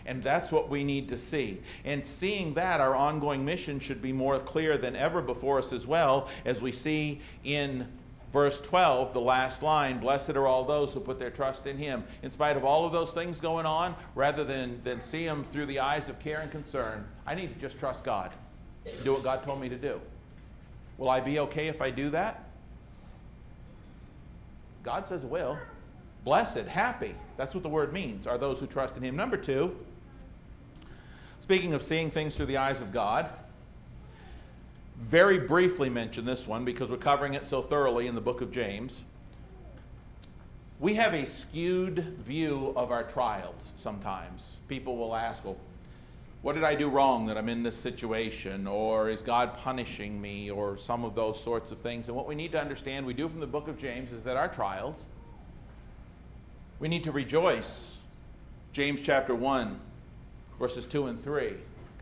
And 0.07 0.23
that's 0.23 0.51
what 0.51 0.71
we 0.71 0.85
need 0.85 1.09
to 1.11 1.19
see. 1.19 1.61
And 1.85 2.07
seeing 2.07 2.55
that, 2.55 2.81
our 2.81 2.95
ongoing 2.95 3.45
mission 3.45 3.79
should 3.79 4.01
be 4.01 4.15
more 4.15 4.39
clear 4.39 4.79
than 4.79 4.97
ever 4.97 5.21
before 5.21 5.59
us 5.59 5.71
as 5.71 5.87
well, 5.87 6.31
as 6.47 6.63
we 6.63 6.73
see 6.73 7.21
in 7.45 7.89
verse 8.33 8.59
12, 8.59 9.13
the 9.13 9.21
last 9.21 9.63
line 9.63 9.99
Blessed 9.99 10.31
are 10.31 10.47
all 10.47 10.65
those 10.65 10.95
who 10.95 11.01
put 11.01 11.19
their 11.19 11.31
trust 11.31 11.67
in 11.67 11.77
Him. 11.77 12.03
In 12.23 12.31
spite 12.31 12.57
of 12.57 12.65
all 12.65 12.87
of 12.87 12.95
those 12.95 13.13
things 13.13 13.39
going 13.39 13.67
on, 13.67 13.95
rather 14.15 14.45
than, 14.45 14.83
than 14.83 15.03
see 15.03 15.27
them 15.27 15.45
through 15.45 15.67
the 15.67 15.81
eyes 15.81 16.09
of 16.09 16.19
care 16.21 16.41
and 16.41 16.51
concern, 16.51 17.07
I 17.27 17.35
need 17.35 17.53
to 17.53 17.61
just 17.61 17.79
trust 17.79 18.03
God. 18.03 18.33
Do 19.05 19.13
what 19.13 19.25
God 19.25 19.43
told 19.43 19.61
me 19.61 19.69
to 19.69 19.77
do. 19.77 20.01
Will 20.97 21.11
I 21.11 21.21
be 21.21 21.39
okay 21.41 21.69
if 21.69 21.83
I 21.83 21.91
do 21.91 22.09
that? 22.11 22.46
God 24.87 25.05
says 25.05 25.25
it 25.25 25.29
will. 25.29 25.59
Blessed, 26.25 26.69
happy. 26.69 27.17
That's 27.37 27.55
what 27.55 27.65
the 27.65 27.69
word 27.69 27.93
means, 27.93 28.25
are 28.25 28.39
those 28.39 28.61
who 28.61 28.69
trust 28.69 28.97
in 28.97 29.03
Him. 29.03 29.17
Number 29.17 29.37
two, 29.37 29.77
speaking 31.41 31.75
of 31.75 31.83
seeing 31.83 32.09
things 32.09 32.37
through 32.37 32.47
the 32.47 32.59
eyes 32.59 32.81
of 32.81 32.93
God, 32.93 33.29
very 34.97 35.41
briefly 35.41 35.91
mention 35.91 36.25
this 36.25 36.47
one 36.47 36.65
because 36.65 36.89
we're 36.89 36.99
covering 36.99 37.35
it 37.35 37.49
so 37.49 37.61
thoroughly 37.61 38.07
in 38.07 38.15
the 38.15 38.21
book 38.21 38.41
of 38.41 38.53
James. 38.53 38.93
We 40.79 40.95
have 40.95 41.15
a 41.15 41.27
skewed 41.27 41.99
view 42.25 42.73
of 42.77 42.93
our 42.93 43.03
trials 43.03 43.73
sometimes. 43.77 44.41
People 44.69 44.97
will 44.97 45.17
ask, 45.17 45.45
well, 45.45 45.57
what 46.47 46.55
did 46.55 46.63
I 46.63 46.77
do 46.77 46.89
wrong 46.89 47.27
that 47.27 47.37
I'm 47.37 47.49
in 47.49 47.65
this 47.65 47.77
situation? 47.77 48.69
Or 48.69 49.11
is 49.11 49.21
God 49.21 49.57
punishing 49.57 50.21
me? 50.21 50.49
Or 50.49 50.77
some 50.77 51.05
of 51.05 51.17
those 51.17 51.43
sorts 51.43 51.73
of 51.73 51.81
things. 51.81 52.07
And 52.07 52.17
what 52.17 52.29
we 52.29 52.37
need 52.37 52.53
to 52.53 52.61
understand, 52.61 53.05
we 53.05 53.15
do 53.15 53.29
from 53.29 53.41
the 53.41 53.49
book 53.49 53.67
of 53.67 53.77
James, 53.77 54.13
is 54.13 54.23
that 54.23 54.37
our 54.37 54.47
trials, 54.47 55.07
we 56.79 56.87
need 56.87 57.03
to 57.03 57.11
rejoice. 57.11 57.99
James 58.73 59.01
chapter 59.03 59.35
1, 59.35 59.81
verses 60.57 60.87
2 60.87 61.09
and 61.09 61.21
3. 61.21 61.55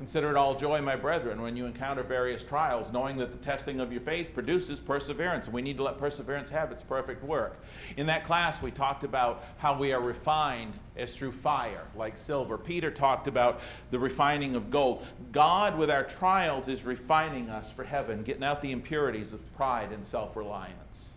Consider 0.04 0.28
it 0.28 0.36
all 0.36 0.54
joy, 0.54 0.82
my 0.82 0.96
brethren, 0.96 1.40
when 1.40 1.56
you 1.56 1.64
encounter 1.64 2.02
various 2.02 2.42
trials, 2.42 2.92
knowing 2.92 3.16
that 3.16 3.32
the 3.32 3.38
testing 3.38 3.80
of 3.80 3.90
your 3.90 4.02
faith 4.02 4.34
produces 4.34 4.78
perseverance. 4.78 5.48
We 5.48 5.62
need 5.62 5.78
to 5.78 5.82
let 5.82 5.96
perseverance 5.96 6.50
have 6.50 6.70
its 6.70 6.82
perfect 6.82 7.24
work. 7.24 7.58
In 7.96 8.04
that 8.08 8.22
class, 8.22 8.60
we 8.60 8.70
talked 8.70 9.02
about 9.02 9.42
how 9.56 9.78
we 9.78 9.94
are 9.94 10.02
refined 10.02 10.74
as 10.98 11.16
through 11.16 11.32
fire, 11.32 11.86
like 11.96 12.18
silver. 12.18 12.58
Peter 12.58 12.90
talked 12.90 13.28
about 13.28 13.62
the 13.90 13.98
refining 13.98 14.54
of 14.56 14.70
gold. 14.70 15.06
God, 15.32 15.78
with 15.78 15.90
our 15.90 16.04
trials, 16.04 16.68
is 16.68 16.84
refining 16.84 17.48
us 17.48 17.72
for 17.72 17.82
heaven, 17.82 18.22
getting 18.22 18.44
out 18.44 18.60
the 18.60 18.72
impurities 18.72 19.32
of 19.32 19.56
pride 19.56 19.90
and 19.90 20.04
self 20.04 20.36
reliance. 20.36 21.08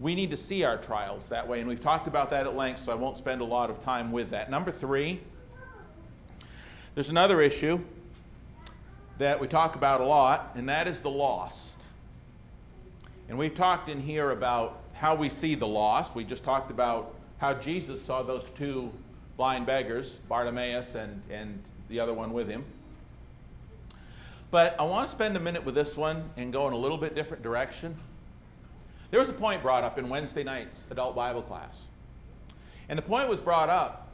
We 0.00 0.16
need 0.16 0.30
to 0.30 0.36
see 0.36 0.64
our 0.64 0.78
trials 0.78 1.28
that 1.28 1.46
way, 1.46 1.60
and 1.60 1.68
we've 1.68 1.80
talked 1.80 2.08
about 2.08 2.30
that 2.30 2.44
at 2.44 2.56
length, 2.56 2.80
so 2.80 2.90
I 2.90 2.96
won't 2.96 3.18
spend 3.18 3.40
a 3.40 3.44
lot 3.44 3.70
of 3.70 3.80
time 3.80 4.10
with 4.10 4.30
that. 4.30 4.50
Number 4.50 4.72
three, 4.72 5.20
there's 6.96 7.10
another 7.10 7.40
issue 7.40 7.84
that 9.18 9.40
we 9.40 9.48
talk 9.48 9.76
about 9.76 10.00
a 10.00 10.04
lot, 10.04 10.52
and 10.54 10.68
that 10.68 10.86
is 10.86 11.00
the 11.00 11.10
lost. 11.10 11.84
And 13.28 13.38
we've 13.38 13.54
talked 13.54 13.88
in 13.88 14.00
here 14.00 14.30
about 14.30 14.80
how 14.92 15.14
we 15.14 15.28
see 15.28 15.54
the 15.54 15.66
lost. 15.66 16.14
We 16.14 16.24
just 16.24 16.44
talked 16.44 16.70
about 16.70 17.14
how 17.38 17.54
Jesus 17.54 18.02
saw 18.02 18.22
those 18.22 18.44
two 18.56 18.92
blind 19.36 19.66
beggars, 19.66 20.16
Bartimaeus 20.28 20.94
and, 20.94 21.22
and 21.30 21.62
the 21.88 22.00
other 22.00 22.14
one 22.14 22.32
with 22.32 22.48
him. 22.48 22.64
But 24.50 24.76
I 24.78 24.84
want 24.84 25.08
to 25.08 25.10
spend 25.10 25.36
a 25.36 25.40
minute 25.40 25.64
with 25.64 25.74
this 25.74 25.96
one 25.96 26.30
and 26.36 26.52
go 26.52 26.66
in 26.68 26.72
a 26.72 26.76
little 26.76 26.96
bit 26.96 27.14
different 27.14 27.42
direction. 27.42 27.96
There 29.10 29.20
was 29.20 29.28
a 29.28 29.34
point 29.34 29.62
brought 29.62 29.84
up 29.84 29.98
in 29.98 30.08
Wednesday 30.08 30.44
night's 30.44 30.86
adult 30.90 31.14
Bible 31.14 31.42
class. 31.42 31.82
And 32.88 32.96
the 32.96 33.02
point 33.02 33.28
was 33.28 33.40
brought 33.40 33.68
up 33.68 34.05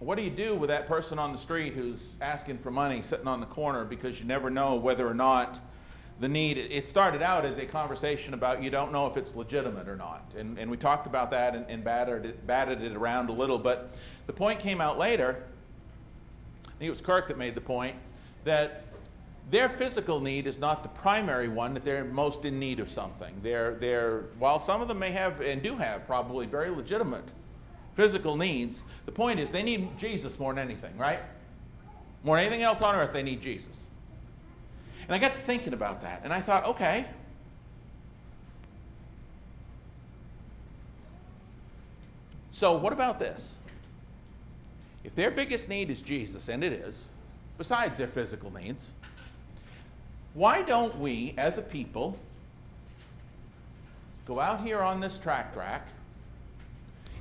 what 0.00 0.16
do 0.16 0.24
you 0.24 0.30
do 0.30 0.56
with 0.56 0.68
that 0.68 0.88
person 0.88 1.18
on 1.18 1.30
the 1.30 1.38
street 1.38 1.74
who's 1.74 2.16
asking 2.22 2.58
for 2.58 2.70
money 2.70 3.02
sitting 3.02 3.28
on 3.28 3.38
the 3.38 3.46
corner 3.46 3.84
because 3.84 4.18
you 4.18 4.26
never 4.26 4.48
know 4.48 4.74
whether 4.76 5.06
or 5.06 5.14
not 5.14 5.60
the 6.20 6.28
need 6.28 6.58
it 6.58 6.88
started 6.88 7.22
out 7.22 7.44
as 7.44 7.58
a 7.58 7.66
conversation 7.66 8.34
about 8.34 8.62
you 8.62 8.70
don't 8.70 8.92
know 8.92 9.06
if 9.06 9.16
it's 9.16 9.34
legitimate 9.34 9.88
or 9.88 9.96
not. 9.96 10.32
And, 10.36 10.58
and 10.58 10.70
we 10.70 10.76
talked 10.76 11.06
about 11.06 11.30
that 11.30 11.54
and, 11.54 11.64
and 11.68 11.84
battered, 11.84 12.26
it, 12.26 12.46
batted 12.46 12.82
it 12.82 12.96
around 12.96 13.28
a 13.28 13.32
little 13.32 13.58
but 13.58 13.94
the 14.26 14.32
point 14.32 14.58
came 14.58 14.80
out 14.80 14.98
later 14.98 15.44
i 16.66 16.70
think 16.78 16.88
it 16.88 16.90
was 16.90 17.00
kirk 17.02 17.28
that 17.28 17.38
made 17.38 17.54
the 17.54 17.60
point 17.60 17.96
that 18.44 18.84
their 19.50 19.68
physical 19.68 20.20
need 20.20 20.46
is 20.46 20.58
not 20.58 20.82
the 20.82 20.88
primary 20.88 21.48
one 21.48 21.74
that 21.74 21.84
they're 21.84 22.04
most 22.04 22.44
in 22.44 22.60
need 22.60 22.78
of 22.78 22.88
something. 22.88 23.34
They're, 23.42 23.74
they're 23.74 24.20
while 24.38 24.60
some 24.60 24.80
of 24.80 24.86
them 24.86 25.00
may 25.00 25.10
have 25.10 25.40
and 25.40 25.60
do 25.60 25.74
have 25.74 26.06
probably 26.06 26.46
very 26.46 26.70
legitimate 26.70 27.32
physical 27.94 28.36
needs. 28.36 28.82
The 29.06 29.12
point 29.12 29.40
is, 29.40 29.50
they 29.50 29.62
need 29.62 29.98
Jesus 29.98 30.38
more 30.38 30.54
than 30.54 30.64
anything, 30.64 30.96
right? 30.96 31.20
More 32.22 32.36
than 32.36 32.46
anything 32.46 32.62
else 32.62 32.80
on 32.80 32.94
earth, 32.94 33.12
they 33.12 33.22
need 33.22 33.40
Jesus. 33.40 33.80
And 35.06 35.14
I 35.14 35.18
got 35.18 35.34
to 35.34 35.40
thinking 35.40 35.72
about 35.72 36.02
that, 36.02 36.20
and 36.24 36.32
I 36.32 36.40
thought, 36.40 36.66
okay. 36.66 37.06
So, 42.50 42.76
what 42.76 42.92
about 42.92 43.18
this? 43.18 43.56
If 45.02 45.14
their 45.14 45.30
biggest 45.30 45.68
need 45.68 45.90
is 45.90 46.02
Jesus, 46.02 46.48
and 46.48 46.62
it 46.62 46.72
is, 46.72 47.04
besides 47.56 47.96
their 47.96 48.06
physical 48.06 48.52
needs, 48.52 48.88
why 50.34 50.62
don't 50.62 50.98
we, 51.00 51.34
as 51.36 51.58
a 51.58 51.62
people, 51.62 52.18
go 54.26 54.38
out 54.38 54.60
here 54.60 54.80
on 54.80 55.00
this 55.00 55.18
track 55.18 55.52
track 55.52 55.88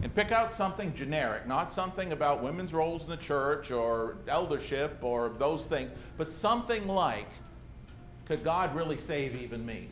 and 0.01 0.13
pick 0.15 0.31
out 0.31 0.51
something 0.51 0.93
generic, 0.93 1.45
not 1.47 1.71
something 1.71 2.11
about 2.11 2.41
women's 2.41 2.73
roles 2.73 3.03
in 3.03 3.09
the 3.09 3.17
church 3.17 3.71
or 3.71 4.17
eldership 4.27 4.97
or 5.01 5.29
those 5.37 5.65
things, 5.65 5.91
but 6.17 6.31
something 6.31 6.87
like, 6.87 7.27
could 8.25 8.43
God 8.43 8.75
really 8.75 8.97
save 8.97 9.35
even 9.35 9.65
me? 9.65 9.89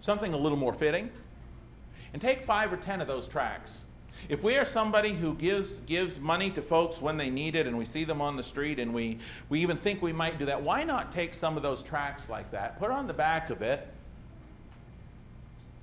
Something 0.00 0.32
a 0.32 0.36
little 0.36 0.58
more 0.58 0.74
fitting. 0.74 1.10
And 2.12 2.20
take 2.20 2.44
five 2.44 2.72
or 2.72 2.76
ten 2.76 3.00
of 3.00 3.06
those 3.06 3.28
tracts. 3.28 3.84
If 4.28 4.42
we 4.42 4.56
are 4.56 4.64
somebody 4.64 5.12
who 5.12 5.34
gives, 5.34 5.78
gives 5.86 6.18
money 6.18 6.50
to 6.50 6.62
folks 6.62 7.00
when 7.00 7.16
they 7.16 7.30
need 7.30 7.54
it 7.54 7.66
and 7.66 7.78
we 7.78 7.84
see 7.84 8.04
them 8.04 8.20
on 8.20 8.36
the 8.36 8.42
street 8.42 8.78
and 8.78 8.92
we, 8.92 9.18
we 9.48 9.60
even 9.60 9.76
think 9.76 10.02
we 10.02 10.12
might 10.12 10.38
do 10.38 10.44
that, 10.46 10.60
why 10.60 10.84
not 10.84 11.10
take 11.10 11.32
some 11.32 11.56
of 11.56 11.62
those 11.62 11.82
tracts 11.82 12.28
like 12.28 12.50
that, 12.50 12.78
put 12.78 12.90
on 12.90 13.06
the 13.06 13.14
back 13.14 13.50
of 13.50 13.62
it, 13.62 13.88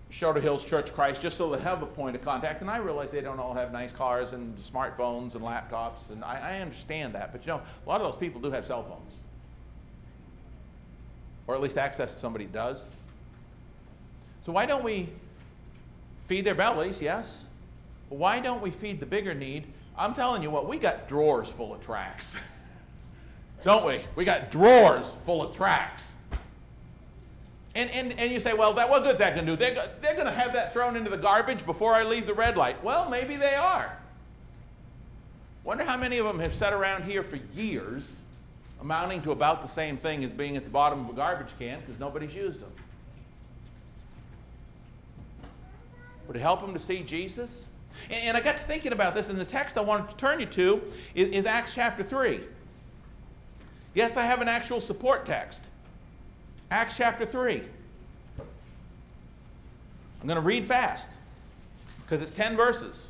Charter 0.10 0.40
Hills 0.40 0.64
Church 0.64 0.94
Christ 0.94 1.22
just 1.22 1.38
so 1.38 1.50
they 1.50 1.62
have 1.62 1.82
a 1.82 1.86
point 1.86 2.16
of 2.16 2.22
contact. 2.24 2.62
And 2.62 2.70
I 2.70 2.78
realize 2.78 3.12
they 3.12 3.22
don't 3.22 3.40
all 3.40 3.54
have 3.54 3.72
nice 3.72 3.92
cars 3.92 4.34
and 4.34 4.58
smartphones 4.60 5.36
and 5.36 5.44
laptops, 5.44 6.12
and 6.12 6.24
I, 6.24 6.56
I 6.56 6.60
understand 6.62 7.14
that. 7.16 7.32
But 7.32 7.46
you 7.46 7.54
know, 7.54 7.62
a 7.86 7.90
lot 7.90 8.02
of 8.02 8.12
those 8.12 8.20
people 8.20 8.40
do 8.40 8.50
have 8.52 8.66
cell 8.66 8.84
phones, 8.84 9.14
or 11.46 11.56
at 11.56 11.62
least 11.62 11.78
access 11.78 12.14
to 12.14 12.20
somebody 12.20 12.46
does. 12.46 12.82
So 14.46 14.54
why 14.54 14.66
don't 14.66 14.84
we 14.84 15.10
feed 16.26 16.46
their 16.46 16.56
bellies? 16.56 17.02
Yes. 17.02 17.44
Why 18.10 18.40
don't 18.40 18.62
we 18.62 18.72
feed 18.72 19.02
the 19.02 19.06
bigger 19.06 19.34
need? 19.34 19.68
I'm 19.98 20.14
telling 20.14 20.42
you 20.42 20.50
what, 20.50 20.70
we 20.70 20.78
got 20.78 21.10
drawers 21.10 21.50
full 21.50 21.74
of 21.74 21.82
tracts. 21.82 22.38
don't 23.66 23.86
we? 23.86 24.00
We 24.16 24.24
got 24.24 24.52
drawers 24.52 25.12
full 25.26 25.42
of 25.42 25.56
tracts. 25.56 26.14
And, 27.78 27.92
and, 27.92 28.20
and 28.20 28.32
you 28.32 28.40
say, 28.40 28.56
well, 28.56 28.74
that, 28.74 28.90
what 28.90 29.04
good's 29.04 29.20
that 29.20 29.36
going 29.36 29.46
to 29.46 29.52
do? 29.52 29.56
They're, 29.56 29.90
they're 30.02 30.16
going 30.16 30.26
to 30.26 30.32
have 30.32 30.52
that 30.54 30.74
thrown 30.74 30.96
into 30.96 31.12
the 31.12 31.18
garbage 31.18 31.64
before 31.64 31.94
I 31.94 32.02
leave 32.02 32.26
the 32.26 32.34
red 32.34 32.58
light. 32.58 32.84
Well, 32.84 33.08
maybe 33.08 33.36
they 33.36 33.54
are. 33.54 33.96
Wonder 35.64 35.84
how 35.84 35.96
many 35.96 36.18
of 36.18 36.26
them 36.26 36.40
have 36.40 36.56
sat 36.56 36.74
around 36.74 37.04
here 37.04 37.22
for 37.22 37.36
years, 37.54 38.12
amounting 38.82 39.22
to 39.22 39.32
about 39.32 39.62
the 39.62 39.68
same 39.68 39.96
thing 39.96 40.24
as 40.24 40.32
being 40.32 40.58
at 40.58 40.64
the 40.64 40.72
bottom 40.72 41.02
of 41.02 41.10
a 41.12 41.14
garbage 41.14 41.54
can 41.60 41.80
because 41.82 42.00
nobody's 42.00 42.34
used 42.34 42.62
them. 42.62 42.72
Would 46.26 46.36
it 46.36 46.42
help 46.42 46.62
them 46.62 46.74
to 46.74 46.80
see 46.80 47.04
Jesus? 47.04 47.64
And, 48.10 48.30
and 48.30 48.38
I 48.38 48.42
got 48.42 48.58
to 48.58 48.64
thinking 48.64 48.92
about 48.92 49.14
this, 49.14 49.30
and 49.30 49.40
the 49.40 49.46
text 49.46 49.78
I 49.78 49.82
wanted 49.82 50.10
to 50.10 50.16
turn 50.16 50.40
you 50.40 50.48
to 50.48 50.82
is, 51.14 51.28
is 51.28 51.46
Acts 51.46 51.76
chapter 51.76 52.04
3. 52.04 52.40
Yes, 53.94 54.18
I 54.18 54.24
have 54.24 54.42
an 54.42 54.48
actual 54.48 54.82
support 54.82 55.28
text. 55.28 55.70
Acts 56.70 56.98
chapter 56.98 57.26
3. 57.26 57.64
I'm 60.22 60.28
going 60.28 60.36
to 60.36 60.42
read 60.42 60.66
fast 60.66 61.12
because 62.02 62.22
it's 62.22 62.32
10 62.32 62.58
verses. 62.58 63.08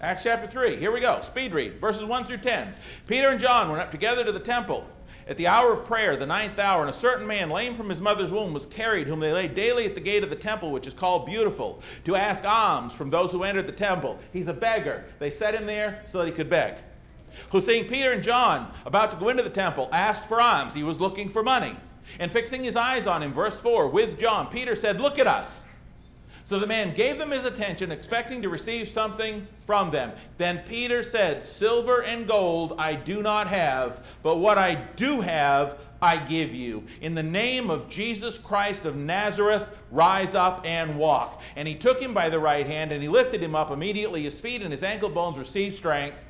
Acts 0.00 0.24
chapter 0.24 0.46
3. 0.46 0.76
Here 0.76 0.92
we 0.92 1.00
go. 1.00 1.22
Speed 1.22 1.52
read. 1.52 1.80
Verses 1.80 2.04
1 2.04 2.24
through 2.26 2.38
10. 2.38 2.74
Peter 3.06 3.30
and 3.30 3.40
John 3.40 3.70
went 3.70 3.80
up 3.80 3.90
together 3.90 4.24
to 4.24 4.32
the 4.32 4.40
temple 4.40 4.86
at 5.26 5.38
the 5.38 5.46
hour 5.46 5.72
of 5.72 5.84
prayer, 5.84 6.16
the 6.16 6.26
ninth 6.26 6.58
hour, 6.58 6.82
and 6.82 6.90
a 6.90 6.92
certain 6.92 7.26
man, 7.26 7.48
lame 7.48 7.74
from 7.74 7.88
his 7.88 8.00
mother's 8.00 8.30
womb, 8.30 8.52
was 8.52 8.66
carried, 8.66 9.08
whom 9.08 9.18
they 9.18 9.32
laid 9.32 9.54
daily 9.54 9.86
at 9.86 9.94
the 9.94 10.00
gate 10.00 10.22
of 10.22 10.30
the 10.30 10.36
temple, 10.36 10.70
which 10.70 10.86
is 10.86 10.94
called 10.94 11.26
Beautiful, 11.26 11.82
to 12.04 12.14
ask 12.14 12.44
alms 12.44 12.92
from 12.92 13.10
those 13.10 13.32
who 13.32 13.42
entered 13.42 13.66
the 13.66 13.72
temple. 13.72 14.18
He's 14.32 14.46
a 14.46 14.52
beggar. 14.52 15.06
They 15.18 15.30
set 15.30 15.54
him 15.54 15.66
there 15.66 16.04
so 16.06 16.18
that 16.18 16.26
he 16.26 16.32
could 16.32 16.50
beg 16.50 16.74
who, 17.50 17.60
seeing 17.60 17.86
Peter 17.86 18.12
and 18.12 18.22
John 18.22 18.72
about 18.84 19.10
to 19.12 19.16
go 19.16 19.28
into 19.28 19.42
the 19.42 19.50
temple, 19.50 19.88
asked 19.92 20.26
for 20.26 20.40
alms. 20.40 20.74
He 20.74 20.82
was 20.82 21.00
looking 21.00 21.28
for 21.28 21.42
money. 21.42 21.76
And 22.18 22.30
fixing 22.30 22.64
his 22.64 22.76
eyes 22.76 23.06
on 23.06 23.22
him, 23.22 23.32
verse 23.32 23.58
4, 23.58 23.88
with 23.88 24.18
John, 24.18 24.46
Peter 24.48 24.74
said, 24.74 25.00
Look 25.00 25.18
at 25.18 25.26
us. 25.26 25.62
So 26.46 26.60
the 26.60 26.66
man 26.68 26.94
gave 26.94 27.18
them 27.18 27.32
his 27.32 27.44
attention, 27.44 27.90
expecting 27.90 28.40
to 28.42 28.48
receive 28.48 28.88
something 28.88 29.48
from 29.66 29.90
them. 29.90 30.12
Then 30.38 30.58
Peter 30.58 31.02
said, 31.02 31.44
Silver 31.44 32.04
and 32.04 32.28
gold 32.28 32.74
I 32.78 32.94
do 32.94 33.20
not 33.20 33.48
have, 33.48 34.04
but 34.22 34.36
what 34.36 34.56
I 34.56 34.76
do 34.94 35.22
have, 35.22 35.76
I 36.00 36.18
give 36.18 36.54
you. 36.54 36.84
In 37.00 37.16
the 37.16 37.22
name 37.24 37.68
of 37.68 37.88
Jesus 37.88 38.38
Christ 38.38 38.84
of 38.84 38.94
Nazareth, 38.94 39.68
rise 39.90 40.36
up 40.36 40.64
and 40.64 40.96
walk. 40.96 41.42
And 41.56 41.66
he 41.66 41.74
took 41.74 42.00
him 42.00 42.14
by 42.14 42.28
the 42.28 42.38
right 42.38 42.66
hand, 42.66 42.92
and 42.92 43.02
he 43.02 43.08
lifted 43.08 43.42
him 43.42 43.56
up. 43.56 43.72
Immediately 43.72 44.22
his 44.22 44.38
feet 44.38 44.62
and 44.62 44.70
his 44.70 44.84
ankle 44.84 45.08
bones 45.08 45.38
received 45.38 45.74
strength. 45.74 46.24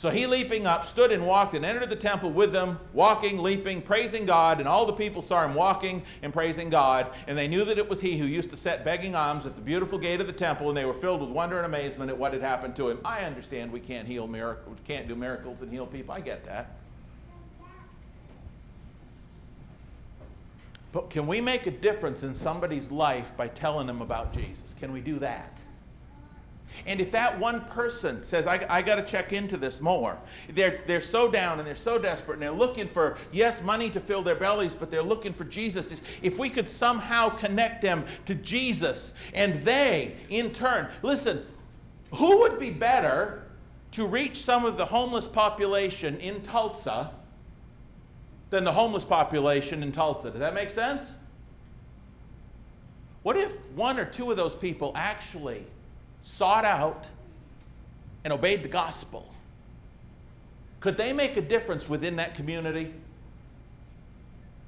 So 0.00 0.08
he, 0.08 0.26
leaping 0.26 0.66
up, 0.66 0.86
stood 0.86 1.12
and 1.12 1.26
walked 1.26 1.52
and 1.52 1.62
entered 1.62 1.90
the 1.90 1.94
temple 1.94 2.30
with 2.30 2.52
them, 2.52 2.78
walking, 2.94 3.36
leaping, 3.36 3.82
praising 3.82 4.24
God. 4.24 4.58
And 4.58 4.66
all 4.66 4.86
the 4.86 4.94
people 4.94 5.20
saw 5.20 5.44
him 5.44 5.52
walking 5.52 6.04
and 6.22 6.32
praising 6.32 6.70
God. 6.70 7.08
And 7.26 7.36
they 7.36 7.46
knew 7.46 7.66
that 7.66 7.76
it 7.76 7.86
was 7.86 8.00
he 8.00 8.16
who 8.16 8.24
used 8.24 8.48
to 8.48 8.56
set 8.56 8.82
begging 8.82 9.14
alms 9.14 9.44
at 9.44 9.56
the 9.56 9.60
beautiful 9.60 9.98
gate 9.98 10.22
of 10.22 10.26
the 10.26 10.32
temple. 10.32 10.70
And 10.70 10.76
they 10.78 10.86
were 10.86 10.94
filled 10.94 11.20
with 11.20 11.28
wonder 11.28 11.58
and 11.58 11.66
amazement 11.66 12.10
at 12.10 12.16
what 12.16 12.32
had 12.32 12.40
happened 12.40 12.76
to 12.76 12.88
him. 12.88 12.98
I 13.04 13.24
understand 13.24 13.70
we 13.70 13.80
can't 13.80 14.08
heal 14.08 14.26
miracles, 14.26 14.78
can't 14.86 15.06
do 15.06 15.14
miracles 15.14 15.60
and 15.60 15.70
heal 15.70 15.86
people. 15.86 16.14
I 16.14 16.20
get 16.20 16.46
that. 16.46 16.76
But 20.92 21.10
can 21.10 21.26
we 21.26 21.42
make 21.42 21.66
a 21.66 21.70
difference 21.70 22.22
in 22.22 22.34
somebody's 22.34 22.90
life 22.90 23.36
by 23.36 23.48
telling 23.48 23.86
them 23.86 24.00
about 24.00 24.32
Jesus? 24.32 24.74
Can 24.80 24.94
we 24.94 25.02
do 25.02 25.18
that? 25.18 25.60
And 26.86 27.00
if 27.00 27.10
that 27.12 27.38
one 27.38 27.62
person 27.62 28.22
says, 28.22 28.46
I, 28.46 28.66
I 28.68 28.82
got 28.82 28.96
to 28.96 29.02
check 29.02 29.32
into 29.32 29.56
this 29.56 29.80
more, 29.80 30.18
they're, 30.48 30.82
they're 30.86 31.00
so 31.00 31.30
down 31.30 31.58
and 31.58 31.66
they're 31.66 31.74
so 31.74 31.98
desperate 31.98 32.34
and 32.34 32.42
they're 32.42 32.50
looking 32.50 32.88
for, 32.88 33.16
yes, 33.32 33.62
money 33.62 33.90
to 33.90 34.00
fill 34.00 34.22
their 34.22 34.34
bellies, 34.34 34.74
but 34.74 34.90
they're 34.90 35.02
looking 35.02 35.32
for 35.32 35.44
Jesus. 35.44 35.92
If 36.22 36.38
we 36.38 36.50
could 36.50 36.68
somehow 36.68 37.28
connect 37.30 37.82
them 37.82 38.04
to 38.26 38.34
Jesus 38.34 39.12
and 39.34 39.62
they, 39.64 40.16
in 40.28 40.52
turn, 40.52 40.88
listen, 41.02 41.44
who 42.14 42.38
would 42.38 42.58
be 42.58 42.70
better 42.70 43.44
to 43.92 44.06
reach 44.06 44.38
some 44.38 44.64
of 44.64 44.76
the 44.76 44.86
homeless 44.86 45.26
population 45.26 46.16
in 46.18 46.42
Tulsa 46.42 47.12
than 48.50 48.64
the 48.64 48.72
homeless 48.72 49.04
population 49.04 49.82
in 49.82 49.92
Tulsa? 49.92 50.30
Does 50.30 50.40
that 50.40 50.54
make 50.54 50.70
sense? 50.70 51.12
What 53.22 53.36
if 53.36 53.60
one 53.74 53.98
or 53.98 54.04
two 54.04 54.30
of 54.30 54.36
those 54.36 54.54
people 54.54 54.92
actually 54.94 55.66
sought 56.22 56.64
out 56.64 57.10
and 58.24 58.32
obeyed 58.32 58.62
the 58.62 58.68
gospel, 58.68 59.26
could 60.80 60.96
they 60.96 61.12
make 61.12 61.36
a 61.36 61.42
difference 61.42 61.88
within 61.88 62.16
that 62.16 62.34
community? 62.34 62.92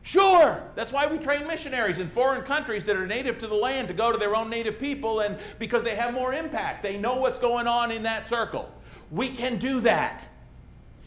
Sure. 0.02 0.62
That's 0.74 0.92
why 0.92 1.06
we 1.06 1.18
train 1.18 1.46
missionaries 1.46 1.98
in 1.98 2.08
foreign 2.08 2.42
countries 2.42 2.84
that 2.86 2.96
are 2.96 3.06
native 3.06 3.38
to 3.38 3.46
the 3.46 3.54
land 3.54 3.88
to 3.88 3.94
go 3.94 4.10
to 4.10 4.18
their 4.18 4.34
own 4.34 4.50
native 4.50 4.78
people 4.78 5.20
and 5.20 5.38
because 5.58 5.84
they 5.84 5.94
have 5.94 6.12
more 6.12 6.34
impact. 6.34 6.82
They 6.82 6.98
know 6.98 7.16
what's 7.16 7.38
going 7.38 7.68
on 7.68 7.92
in 7.92 8.02
that 8.02 8.26
circle. 8.26 8.70
We 9.10 9.28
can 9.28 9.58
do 9.58 9.80
that. 9.80 10.28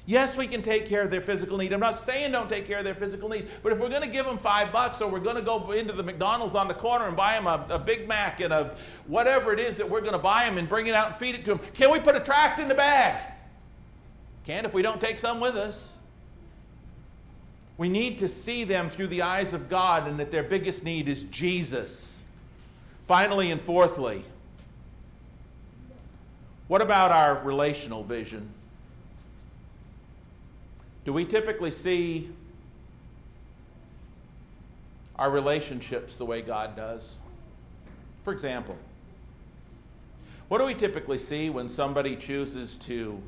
Yes, 0.07 0.37
we 0.37 0.45
can 0.45 0.61
take 0.61 0.87
care 0.87 1.01
of 1.01 1.09
their 1.09 1.21
physical 1.21 1.57
need. 1.57 1.73
I'm 1.73 1.79
not 1.79 1.95
saying 1.95 2.31
don't 2.31 2.47
take 2.47 2.67
care 2.67 2.77
of 2.77 2.83
their 2.83 2.93
physical 2.93 3.27
need, 3.27 3.47
but 3.63 3.71
if 3.71 3.79
we're 3.79 3.89
going 3.89 4.03
to 4.03 4.07
give 4.07 4.25
them 4.25 4.37
five 4.37 4.71
bucks 4.71 5.01
or 5.01 5.09
we're 5.09 5.19
going 5.19 5.35
to 5.35 5.41
go 5.41 5.71
into 5.71 5.93
the 5.93 6.03
McDonald's 6.03 6.53
on 6.53 6.67
the 6.67 6.75
corner 6.75 7.07
and 7.07 7.17
buy 7.17 7.33
them 7.33 7.47
a, 7.47 7.65
a 7.69 7.79
Big 7.79 8.07
Mac 8.07 8.39
and 8.39 8.53
a 8.53 8.75
whatever 9.07 9.51
it 9.51 9.59
is 9.59 9.77
that 9.77 9.89
we're 9.89 10.01
going 10.01 10.13
to 10.13 10.19
buy 10.19 10.45
them 10.45 10.59
and 10.59 10.69
bring 10.69 10.85
it 10.85 10.93
out 10.93 11.07
and 11.07 11.15
feed 11.15 11.33
it 11.33 11.43
to 11.45 11.55
them, 11.55 11.59
can 11.73 11.91
we 11.91 11.99
put 11.99 12.15
a 12.15 12.19
tract 12.19 12.59
in 12.59 12.67
the 12.67 12.75
bag? 12.75 13.19
Can't 14.45 14.65
if 14.65 14.75
we 14.75 14.83
don't 14.83 15.01
take 15.01 15.17
some 15.17 15.39
with 15.39 15.55
us. 15.55 15.89
We 17.77 17.89
need 17.89 18.19
to 18.19 18.27
see 18.27 18.63
them 18.63 18.91
through 18.91 19.07
the 19.07 19.23
eyes 19.23 19.53
of 19.53 19.69
God 19.69 20.07
and 20.07 20.19
that 20.19 20.29
their 20.29 20.43
biggest 20.43 20.83
need 20.83 21.07
is 21.07 21.23
Jesus. 21.25 22.19
Finally 23.07 23.49
and 23.49 23.59
fourthly, 23.59 24.23
what 26.67 26.81
about 26.81 27.11
our 27.11 27.43
relational 27.43 28.03
vision? 28.03 28.49
Do 31.05 31.13
we 31.13 31.23
typically 31.23 31.69
see 31.69 32.29
our 35.17 35.29
relationships 35.29 36.15
the 36.15 36.25
way 36.25 36.41
God 36.41 36.75
does? 36.75 37.17
For 38.23 38.33
example, 38.33 38.75
what 40.47 40.57
do 40.57 40.65
we 40.65 40.73
typically 40.73 41.19
see 41.19 41.51
when 41.51 41.69
somebody 41.69 42.15
chooses 42.15 42.75
to 42.77 43.21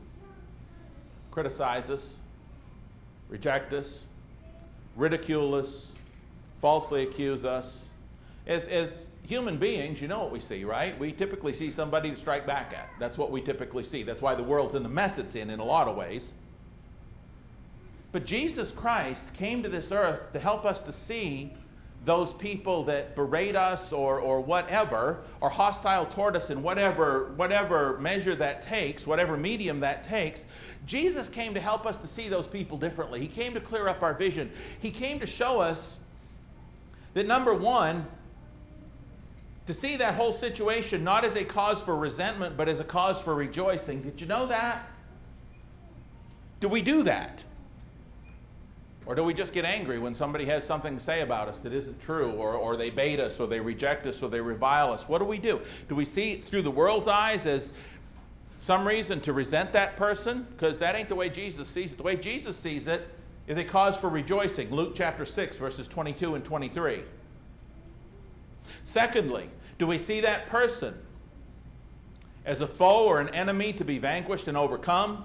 criticize 1.29 1.91
us, 1.91 2.15
reject 3.29 3.73
us, 3.73 4.05
ridicule 4.95 5.53
us, 5.53 5.91
falsely 6.59 7.03
accuse 7.03 7.45
us? 7.45 7.85
As, 8.47 8.67
as 8.67 9.03
human 9.21 9.57
beings, 9.57 10.01
you 10.01 10.07
know 10.07 10.19
what 10.19 10.31
we 10.31 10.39
see, 10.39 10.63
right? 10.63 10.97
We 10.97 11.11
typically 11.11 11.53
see 11.53 11.69
somebody 11.69 12.09
to 12.09 12.15
strike 12.15 12.47
back 12.47 12.73
at. 12.75 12.89
That's 12.99 13.19
what 13.19 13.29
we 13.29 13.39
typically 13.39 13.83
see. 13.83 14.01
That's 14.01 14.21
why 14.21 14.33
the 14.33 14.43
world's 14.43 14.73
in 14.73 14.81
the 14.81 14.89
mess 14.89 15.19
it's 15.19 15.35
in 15.35 15.51
in 15.51 15.59
a 15.59 15.65
lot 15.65 15.87
of 15.87 15.95
ways. 15.95 16.33
But 18.17 18.25
Jesus 18.25 18.71
Christ 18.71 19.31
came 19.33 19.61
to 19.61 19.69
this 19.69 19.91
earth 19.91 20.33
to 20.33 20.39
help 20.39 20.65
us 20.65 20.81
to 20.81 20.91
see 20.91 21.53
those 22.03 22.33
people 22.33 22.83
that 22.85 23.15
berate 23.15 23.55
us 23.55 23.93
or, 23.93 24.19
or 24.19 24.41
whatever, 24.41 25.19
are 25.39 25.51
hostile 25.51 26.03
toward 26.07 26.35
us 26.35 26.49
in 26.49 26.63
whatever, 26.63 27.31
whatever 27.35 27.99
measure 27.99 28.33
that 28.33 28.63
takes, 28.63 29.05
whatever 29.05 29.37
medium 29.37 29.81
that 29.81 30.03
takes, 30.03 30.45
Jesus 30.87 31.29
came 31.29 31.53
to 31.53 31.59
help 31.59 31.85
us 31.85 31.99
to 31.99 32.07
see 32.07 32.27
those 32.27 32.47
people 32.47 32.75
differently. 32.75 33.19
He 33.19 33.27
came 33.27 33.53
to 33.53 33.61
clear 33.61 33.87
up 33.87 34.01
our 34.01 34.15
vision. 34.15 34.51
He 34.79 34.89
came 34.89 35.19
to 35.19 35.27
show 35.27 35.61
us 35.61 35.97
that 37.13 37.27
number 37.27 37.53
one, 37.53 38.07
to 39.67 39.73
see 39.73 39.95
that 39.95 40.15
whole 40.15 40.33
situation 40.33 41.03
not 41.03 41.23
as 41.23 41.35
a 41.35 41.43
cause 41.43 41.83
for 41.83 41.95
resentment, 41.95 42.57
but 42.57 42.67
as 42.67 42.79
a 42.79 42.83
cause 42.83 43.21
for 43.21 43.35
rejoicing. 43.35 44.01
Did 44.01 44.19
you 44.19 44.25
know 44.25 44.47
that? 44.47 44.89
Do 46.59 46.67
we 46.67 46.81
do 46.81 47.03
that? 47.03 47.43
Or 49.07 49.15
do 49.15 49.23
we 49.23 49.33
just 49.33 49.53
get 49.53 49.63
angry 49.63 49.99
when 49.99 50.13
somebody 50.13 50.43
has 50.45 50.65
something 50.65 50.93
to 50.97 51.01
say 51.01 51.21
about 51.21 51.47
us 51.47 51.61
that 51.61 51.71
isn't 51.71 52.01
true, 52.01 52.31
or, 52.31 52.53
or 52.55 52.75
they 52.75 52.89
bait 52.89 53.21
us, 53.21 53.39
or 53.39 53.47
they 53.47 53.61
reject 53.61 54.05
us, 54.05 54.21
or 54.21 54.29
they 54.29 54.41
revile 54.41 54.91
us? 54.91 55.07
What 55.07 55.19
do 55.19 55.25
we 55.25 55.37
do? 55.37 55.61
Do 55.87 55.95
we 55.95 56.03
see 56.03 56.35
through 56.35 56.63
the 56.63 56.71
world's 56.71 57.07
eyes 57.07 57.45
as 57.45 57.71
some 58.59 58.85
reason 58.85 59.21
to 59.21 59.31
resent 59.31 59.71
that 59.71 59.95
person? 59.95 60.45
Because 60.49 60.77
that 60.79 60.95
ain't 60.95 61.07
the 61.07 61.15
way 61.15 61.29
Jesus 61.29 61.69
sees 61.69 61.93
it. 61.93 61.97
The 61.97 62.03
way 62.03 62.17
Jesus 62.17 62.57
sees 62.57 62.85
it 62.87 63.07
is 63.47 63.57
a 63.57 63.63
cause 63.63 63.95
for 63.95 64.09
rejoicing. 64.09 64.71
Luke 64.71 64.91
chapter 64.93 65.23
6, 65.23 65.55
verses 65.55 65.87
22 65.87 66.35
and 66.35 66.43
23. 66.43 67.03
Secondly, 68.83 69.49
do 69.77 69.87
we 69.87 69.97
see 69.97 70.19
that 70.19 70.47
person 70.47 70.93
as 72.45 72.59
a 72.59 72.67
foe 72.67 73.05
or 73.05 73.21
an 73.21 73.29
enemy 73.29 73.71
to 73.71 73.85
be 73.85 73.99
vanquished 73.99 74.49
and 74.49 74.57
overcome? 74.57 75.23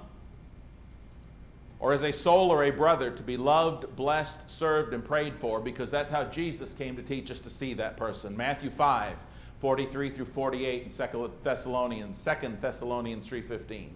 Or 1.83 1.93
as 1.93 2.03
a 2.03 2.13
soul 2.13 2.51
or 2.51 2.63
a 2.63 2.71
brother 2.71 3.11
to 3.11 3.25
be 3.25 3.37
loved, 3.37 3.97
blessed, 3.97 4.49
served, 4.49 4.95
and 4.95 5.05
prayed 5.05 5.37
for, 5.37 5.61
because 5.61 5.91
that's 5.91 6.09
how 6.09 6.23
Jesus 6.23 6.73
came 6.73 6.95
to 6.95 7.03
teach 7.03 7.29
us 7.29 7.41
to 7.41 7.51
see 7.51 7.75
that 7.75 7.97
person. 7.97 8.37
Matthew 8.37 8.71
5, 8.71 9.17
43 9.59 10.11
through 10.11 10.27
48, 10.27 10.83
and 10.85 11.13
2 11.13 11.33
Thessalonians, 11.43 12.25
2 12.25 12.57
Thessalonians 12.61 13.29
3.15. 13.29 13.89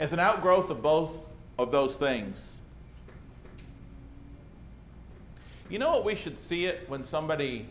As 0.00 0.12
an 0.12 0.18
outgrowth 0.18 0.70
of 0.70 0.82
both 0.82 1.30
of 1.56 1.70
those 1.70 1.96
things, 1.96 2.56
you 5.70 5.78
know 5.78 5.92
what 5.92 6.04
we 6.04 6.16
should 6.16 6.36
see 6.36 6.66
it 6.66 6.84
when 6.88 7.04
somebody 7.04 7.68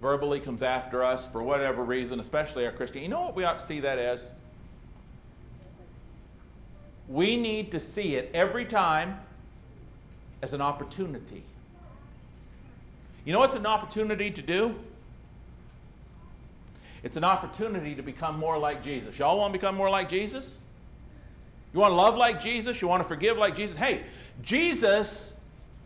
verbally 0.00 0.38
comes 0.38 0.62
after 0.62 1.02
us 1.02 1.26
for 1.26 1.42
whatever 1.42 1.82
reason, 1.82 2.20
especially 2.20 2.64
our 2.64 2.70
Christian. 2.70 3.02
You 3.02 3.08
know 3.08 3.22
what 3.22 3.34
we 3.34 3.42
ought 3.42 3.58
to 3.58 3.66
see 3.66 3.80
that 3.80 3.98
as? 3.98 4.30
We 7.08 7.36
need 7.36 7.70
to 7.72 7.80
see 7.80 8.16
it 8.16 8.30
every 8.34 8.64
time 8.64 9.20
as 10.42 10.52
an 10.52 10.60
opportunity. 10.60 11.42
You 13.24 13.32
know 13.32 13.38
what's 13.40 13.54
an 13.54 13.66
opportunity 13.66 14.30
to 14.30 14.42
do? 14.42 14.74
It's 17.02 17.16
an 17.16 17.24
opportunity 17.24 17.94
to 17.94 18.02
become 18.02 18.38
more 18.38 18.58
like 18.58 18.82
Jesus. 18.82 19.18
Y'all 19.18 19.38
want 19.38 19.52
to 19.52 19.58
become 19.58 19.76
more 19.76 19.90
like 19.90 20.08
Jesus? 20.08 20.48
You 21.72 21.80
want 21.80 21.92
to 21.92 21.96
love 21.96 22.16
like 22.16 22.40
Jesus? 22.40 22.80
You 22.80 22.88
want 22.88 23.02
to 23.02 23.08
forgive 23.08 23.36
like 23.36 23.54
Jesus? 23.54 23.76
Hey, 23.76 24.02
Jesus 24.42 25.32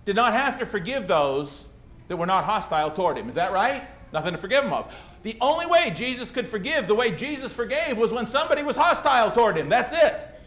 did 0.05 0.17
not 0.17 0.33
have 0.33 0.59
to 0.59 0.67
forgive 0.67 1.07
those 1.07 1.65
that 2.09 2.17
were 2.17 2.27
not 2.27 2.45
hostile 2.45 2.91
toward 2.91 3.19
him. 3.19 3.29
Is 3.29 3.35
that 3.35 3.53
right? 3.53 3.83
Nothing 4.13 4.33
to 4.33 4.39
forgive 4.39 4.65
them 4.65 4.73
of. 4.73 4.95
The 5.23 5.37
only 5.41 5.67
way 5.67 5.93
Jesus 5.95 6.31
could 6.31 6.49
forgive, 6.49 6.87
the 6.87 6.95
way 6.95 7.11
Jesus 7.11 7.53
forgave, 7.53 7.99
was 7.99 8.13
when 8.13 8.27
somebody 8.27 8.63
was 8.63 8.77
hostile 8.77 9.31
toward 9.31 9.57
him. 9.57 9.69
That's 9.69 9.93
it. 9.93 10.40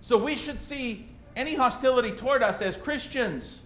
So 0.00 0.16
we 0.16 0.36
should 0.36 0.60
see 0.60 1.08
any 1.36 1.54
hostility 1.54 2.10
toward 2.12 2.42
us 2.42 2.62
as 2.62 2.76
Christians 2.76 3.60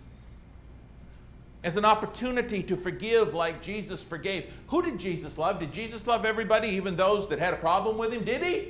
as 1.65 1.77
an 1.77 1.85
opportunity 1.85 2.63
to 2.65 2.77
forgive 2.77 3.35
like 3.35 3.63
Jesus 3.63 4.03
forgave. 4.03 4.51
Who 4.69 4.83
did 4.83 4.99
Jesus 4.99 5.39
love? 5.39 5.61
Did 5.61 5.73
Jesus 5.73 6.07
love 6.07 6.25
everybody, 6.25 6.69
even 6.69 6.97
those 6.97 7.29
that 7.29 7.39
had 7.39 7.55
a 7.55 7.57
problem 7.57 7.99
with 7.99 8.13
him? 8.13 8.25
Did 8.25 8.43
he? 8.43 8.69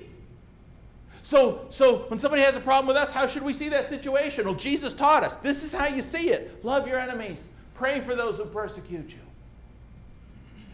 So, 1.22 1.66
so 1.70 1.98
when 2.08 2.18
somebody 2.18 2.42
has 2.42 2.56
a 2.56 2.60
problem 2.60 2.86
with 2.88 2.96
us, 2.96 3.12
how 3.12 3.26
should 3.26 3.42
we 3.42 3.54
see 3.54 3.68
that 3.70 3.88
situation? 3.88 4.44
Well, 4.44 4.54
Jesus 4.54 4.92
taught 4.92 5.24
us. 5.24 5.36
This 5.36 5.62
is 5.62 5.72
how 5.72 5.86
you 5.86 6.02
see 6.02 6.30
it. 6.30 6.64
Love 6.64 6.86
your 6.86 6.98
enemies. 6.98 7.44
Pray 7.74 8.00
for 8.00 8.14
those 8.14 8.36
who 8.36 8.44
persecute 8.44 9.10
you. 9.10 9.18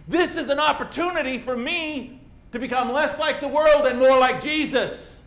This 0.08 0.38
is 0.38 0.48
an 0.48 0.58
opportunity 0.58 1.38
for 1.38 1.56
me 1.56 2.20
to 2.52 2.58
become 2.58 2.92
less 2.92 3.18
like 3.18 3.40
the 3.40 3.48
world 3.48 3.86
and 3.86 3.98
more 3.98 4.18
like 4.18 4.42
Jesus. 4.42 5.17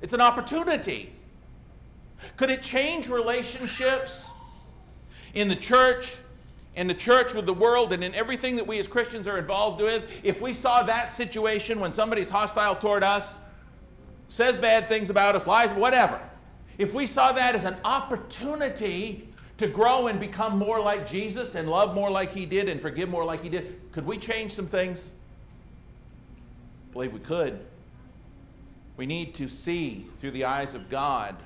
It's 0.00 0.12
an 0.12 0.20
opportunity. 0.20 1.12
Could 2.36 2.50
it 2.50 2.62
change 2.62 3.08
relationships 3.08 4.28
in 5.34 5.48
the 5.48 5.56
church, 5.56 6.16
in 6.76 6.86
the 6.86 6.94
church 6.94 7.34
with 7.34 7.46
the 7.46 7.54
world, 7.54 7.92
and 7.92 8.02
in 8.02 8.14
everything 8.14 8.56
that 8.56 8.66
we 8.66 8.78
as 8.78 8.86
Christians 8.86 9.28
are 9.28 9.38
involved 9.38 9.80
with? 9.80 10.06
If 10.22 10.40
we 10.40 10.52
saw 10.52 10.82
that 10.84 11.12
situation 11.12 11.80
when 11.80 11.92
somebody's 11.92 12.28
hostile 12.28 12.76
toward 12.76 13.02
us, 13.02 13.34
says 14.28 14.56
bad 14.56 14.88
things 14.88 15.10
about 15.10 15.34
us, 15.34 15.46
lies, 15.46 15.70
whatever, 15.72 16.20
if 16.76 16.94
we 16.94 17.06
saw 17.06 17.32
that 17.32 17.54
as 17.54 17.64
an 17.64 17.76
opportunity 17.84 19.28
to 19.56 19.66
grow 19.66 20.06
and 20.06 20.20
become 20.20 20.56
more 20.56 20.80
like 20.80 21.08
Jesus 21.08 21.56
and 21.56 21.68
love 21.68 21.94
more 21.94 22.10
like 22.10 22.30
he 22.30 22.46
did 22.46 22.68
and 22.68 22.80
forgive 22.80 23.08
more 23.08 23.24
like 23.24 23.42
he 23.42 23.48
did, 23.48 23.80
could 23.90 24.06
we 24.06 24.16
change 24.16 24.52
some 24.52 24.66
things? 24.66 25.10
I 26.88 26.92
believe 26.92 27.12
we 27.12 27.18
could. 27.18 27.58
We 28.98 29.06
need 29.06 29.34
to 29.36 29.48
see 29.48 30.06
through 30.20 30.32
the 30.32 30.44
eyes 30.44 30.74
of 30.74 30.90
God. 30.90 31.36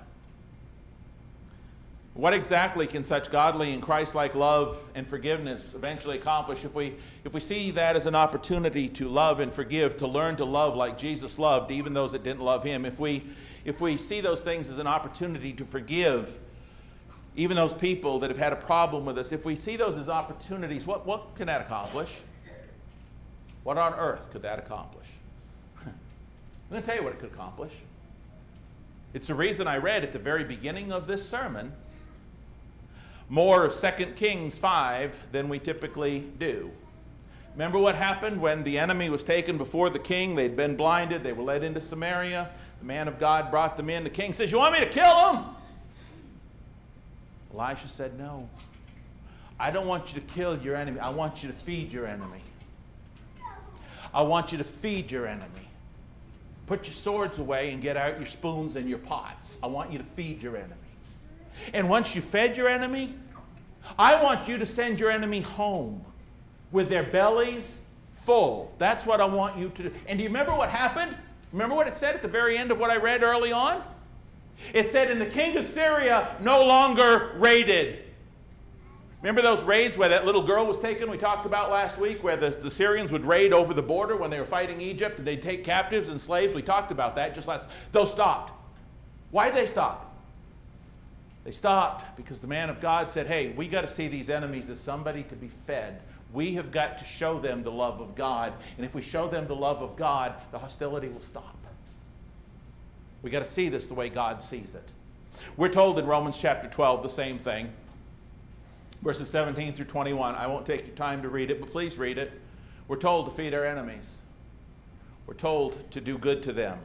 What 2.15 2.35
exactly 2.35 2.87
can 2.87 3.05
such 3.05 3.31
godly 3.31 3.73
and 3.73 3.83
Christ 3.83 4.15
like 4.15 4.35
love 4.35 4.77
and 4.95 5.07
forgiveness 5.07 5.75
eventually 5.75 6.19
accomplish 6.19 6.65
if 6.65 6.75
we, 6.75 6.95
if 7.25 7.33
we 7.33 7.41
see 7.41 7.71
that 7.73 7.95
as 7.95 8.07
an 8.07 8.15
opportunity 8.15 8.89
to 8.91 9.09
love 9.09 9.39
and 9.39 9.53
forgive, 9.53 9.99
to 9.99 10.07
learn 10.07 10.37
to 10.37 10.45
love 10.45 10.75
like 10.75 10.99
Jesus 10.99 11.39
loved, 11.39 11.71
even 11.71 11.95
those 11.95 12.13
that 12.13 12.25
didn't 12.25 12.41
love 12.43 12.65
him? 12.65 12.87
If 12.87 12.99
we, 12.99 13.23
if 13.67 13.81
we 13.83 13.99
see 13.99 14.23
those 14.23 14.43
things 14.43 14.71
as 14.71 14.79
an 14.79 14.87
opportunity 14.87 15.53
to 15.53 15.65
forgive, 15.65 16.39
even 17.37 17.57
those 17.57 17.75
people 17.75 18.19
that 18.21 18.31
have 18.31 18.39
had 18.39 18.55
a 18.55 18.57
problem 18.57 19.05
with 19.05 19.19
us, 19.19 19.31
if 19.31 19.45
we 19.45 19.57
see 19.57 19.77
those 19.77 19.99
as 19.99 20.09
opportunities, 20.09 20.87
what, 20.87 21.07
what 21.07 21.35
can 21.35 21.47
that 21.49 21.61
accomplish? 21.61 22.15
What 23.63 23.77
on 23.77 23.95
earth 23.95 24.31
could 24.33 24.43
that 24.43 24.59
accomplish? 24.59 25.07
I'm 26.73 26.77
going 26.77 26.85
to 26.85 26.91
tell 26.91 26.97
you 26.97 27.05
what 27.05 27.13
it 27.13 27.21
could 27.21 27.31
accomplish. 27.35 27.75
It's 29.13 29.27
the 29.27 29.35
reason 29.35 29.69
I 29.69 29.77
read 29.77 30.05
at 30.05 30.13
the 30.13 30.19
very 30.19 30.43
beginning 30.43 30.91
of 30.91 31.07
this 31.07 31.29
sermon 31.29 31.75
more 33.29 33.67
of 33.67 33.79
2 33.79 34.07
Kings 34.17 34.57
5 34.57 35.15
than 35.33 35.51
we 35.51 35.59
typically 35.59 36.21
do. 36.39 36.71
Remember 37.53 37.79
what 37.79 37.95
happened 37.95 38.41
when 38.41 38.65
the 38.65 38.79
enemy 38.79 39.11
was 39.11 39.23
taken 39.23 39.59
before 39.59 39.91
the 39.91 39.99
king? 39.99 40.35
They'd 40.35 40.57
been 40.57 40.75
blinded, 40.75 41.23
they 41.23 41.35
were 41.35 41.43
led 41.43 41.63
into 41.63 41.79
Samaria. 41.79 42.49
The 42.79 42.87
man 42.87 43.07
of 43.07 43.19
God 43.19 43.51
brought 43.51 43.77
them 43.77 43.91
in. 43.91 44.03
The 44.03 44.09
king 44.09 44.33
says, 44.33 44.51
You 44.51 44.57
want 44.57 44.73
me 44.73 44.81
to 44.81 44.89
kill 44.89 45.33
them? 45.33 45.45
Elisha 47.53 47.89
said, 47.89 48.19
No. 48.19 48.49
I 49.61 49.71
don't 49.71 49.87
want 49.87 50.15
you 50.15 50.23
to 50.23 50.27
kill 50.27 50.59
your 50.63 50.75
enemy. 50.75 51.01
I 51.01 51.11
want 51.11 51.43
you 51.43 51.51
to 51.51 51.55
feed 51.55 51.93
your 51.93 52.07
enemy. 52.07 52.41
I 54.15 54.23
want 54.23 54.53
you 54.53 54.57
to 54.57 54.65
feed 54.65 55.11
your 55.11 55.27
enemy. 55.27 55.69
Put 56.67 56.87
your 56.87 56.95
swords 56.95 57.39
away 57.39 57.73
and 57.73 57.83
get 57.83 57.97
out 57.97 58.19
your 58.19 58.27
spoons 58.27 58.77
and 58.77 58.89
your 58.89 58.99
pots. 58.99 59.59
I 59.63 59.67
want 59.67 59.93
you 59.93 59.99
to 59.99 60.05
feed 60.05 60.43
your 60.43 60.57
enemy. 60.57 60.75
And 61.75 61.89
once 61.89 62.15
you 62.15 62.23
fed 62.23 62.57
your 62.57 62.69
enemy, 62.69 63.15
I 63.99 64.23
want 64.23 64.49
you 64.49 64.59
to 64.59 64.67
send 64.67 65.01
your 65.01 65.11
enemy 65.11 65.41
home 65.41 66.05
with 66.71 66.89
their 66.89 67.03
bellies 67.03 67.81
full. 68.15 68.73
That's 68.79 69.05
what 69.05 69.21
I 69.21 69.25
want 69.25 69.59
you 69.59 69.71
to 69.71 69.83
do. 69.85 69.93
And 70.07 70.19
do 70.19 70.23
you 70.23 70.29
remember 70.29 70.53
what 70.53 70.71
happened? 70.71 71.17
Remember 71.53 71.75
what 71.75 71.87
it 71.87 71.97
said 71.97 72.15
at 72.15 72.23
the 72.23 72.29
very 72.29 72.57
end 72.57 72.71
of 72.71 72.79
what 72.79 72.91
I 72.91 72.97
read 72.97 73.23
early 73.23 73.53
on? 73.53 73.83
It 74.73 74.89
said, 74.89 75.11
And 75.11 75.21
the 75.21 75.27
king 75.27 75.57
of 75.57 75.67
Syria 75.67 76.37
no 76.41 76.65
longer 76.65 77.33
raided. 77.37 78.02
Remember 79.23 79.41
those 79.41 79.63
raids 79.63 79.97
where 79.97 80.09
that 80.09 80.27
little 80.27 80.43
girl 80.43 80.67
was 80.67 80.79
taken, 80.79 81.09
we 81.09 81.17
talked 81.17 81.47
about 81.47 81.71
last 81.71 81.97
week, 81.97 82.25
where 82.25 82.37
the, 82.37 82.51
the 82.51 82.71
Syrians 82.71 83.13
would 83.13 83.25
raid 83.25 83.53
over 83.53 83.73
the 83.73 83.83
border 83.83 84.17
when 84.17 84.31
they 84.31 84.41
were 84.41 84.45
fighting 84.45 84.81
Egypt 84.81 85.19
and 85.19 85.27
they'd 85.27 85.41
take 85.41 85.65
captives 85.65 86.09
and 86.09 86.21
slaves? 86.21 86.55
We 86.55 86.63
talked 86.63 86.91
about 86.91 87.15
that 87.15 87.33
just 87.33 87.47
last. 87.47 87.67
Those 87.93 88.11
stopped. 88.11 88.53
Why 89.31 89.47
did 89.47 89.55
they 89.55 89.67
stop? 89.67 90.13
They 91.45 91.53
stopped 91.53 92.17
because 92.17 92.41
the 92.41 92.49
man 92.49 92.69
of 92.69 92.81
God 92.81 93.11
said, 93.11 93.29
Hey, 93.29 93.51
we 93.51 93.69
got 93.69 93.83
to 93.83 93.87
see 93.87 94.09
these 94.09 94.29
enemies 94.29 94.69
as 94.69 94.81
somebody 94.81 95.23
to 95.25 95.37
be 95.37 95.51
fed. 95.67 96.03
We 96.33 96.55
have 96.55 96.73
got 96.73 96.99
to 96.99 97.05
show 97.05 97.39
them 97.39 97.63
the 97.63 97.71
love 97.71 98.01
of 98.01 98.17
God. 98.17 98.53
And 98.77 98.85
if 98.85 98.95
we 98.95 99.03
show 99.03 99.29
them 99.29 99.47
the 99.47 99.57
love 99.57 99.83
of 99.83 99.97
God, 99.97 100.35
the 100.51 100.59
hostility 100.59 101.09
will 101.09 101.21
stop. 101.21 101.57
We 103.23 103.31
got 103.31 103.41
to 103.41 103.49
see 103.49 103.69
this 103.69 103.87
the 103.87 103.95
way 103.95 104.09
God 104.09 104.43
sees 104.43 104.75
it. 104.75 104.89
We're 105.57 105.69
told 105.69 105.99
in 105.99 106.07
Romans 106.07 106.39
chapter 106.39 106.69
12 106.69 107.03
the 107.05 107.09
same 107.09 107.39
thing. 107.39 107.73
Verses 109.03 109.29
17 109.31 109.73
through 109.73 109.87
21. 109.87 110.35
I 110.35 110.47
won't 110.47 110.65
take 110.65 110.87
your 110.87 110.97
time 110.97 111.23
to 111.23 111.29
read 111.29 111.51
it, 111.51 111.61
but 111.61 111.71
please 111.71 111.99
read 111.99 112.19
it. 112.19 112.33
We're 112.87 112.97
told 112.97 113.27
to 113.27 113.33
feed 113.33 113.53
our 113.53 113.65
enemies. 113.65 114.09
We're 115.27 115.35
told 115.35 115.91
to 115.91 116.01
do 116.01 116.19
good 116.19 116.43
to 116.45 116.53
them. 116.53 116.79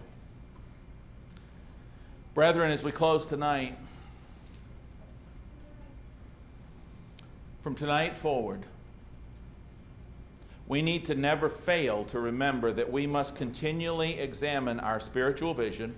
Brethren, 2.33 2.71
as 2.71 2.83
we 2.83 2.91
close 2.91 3.25
tonight, 3.25 3.75
from 7.61 7.75
tonight 7.75 8.17
forward, 8.17 8.61
we 10.67 10.81
need 10.81 11.05
to 11.05 11.15
never 11.15 11.49
fail 11.49 12.03
to 12.05 12.19
remember 12.19 12.71
that 12.71 12.91
we 12.91 13.07
must 13.07 13.35
continually 13.35 14.19
examine 14.19 14.79
our 14.79 14.99
spiritual 14.99 15.53
vision 15.53 15.95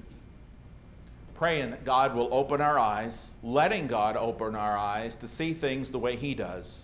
praying 1.40 1.72
that 1.72 1.86
God 1.86 2.16
will 2.16 2.28
open 2.34 2.60
our 2.60 2.78
eyes, 2.78 3.30
letting 3.42 3.88
God 3.88 4.18
open 4.18 4.56
our 4.56 4.78
eyes 4.78 5.16
to 5.16 5.28
see 5.28 5.54
things 5.54 5.90
the 5.90 5.98
way 5.98 6.18
He 6.18 6.36
does 6.36 6.84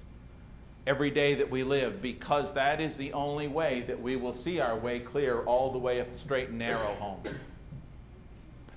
every 0.88 1.12
day 1.12 1.34
that 1.34 1.52
we 1.52 1.64
live, 1.64 2.02
because 2.02 2.54
that 2.54 2.80
is 2.80 2.96
the 2.96 3.12
only 3.12 3.50
way 3.50 3.82
that 3.82 4.02
we 4.02 4.16
will 4.16 4.32
see 4.32 4.62
our 4.62 4.78
way 4.78 5.00
clear 5.00 5.42
all 5.42 5.74
the 5.74 5.78
way 5.78 6.00
up 6.00 6.10
the 6.14 6.18
straight 6.18 6.50
and 6.50 6.58
narrow 6.58 6.96
home. 7.00 7.22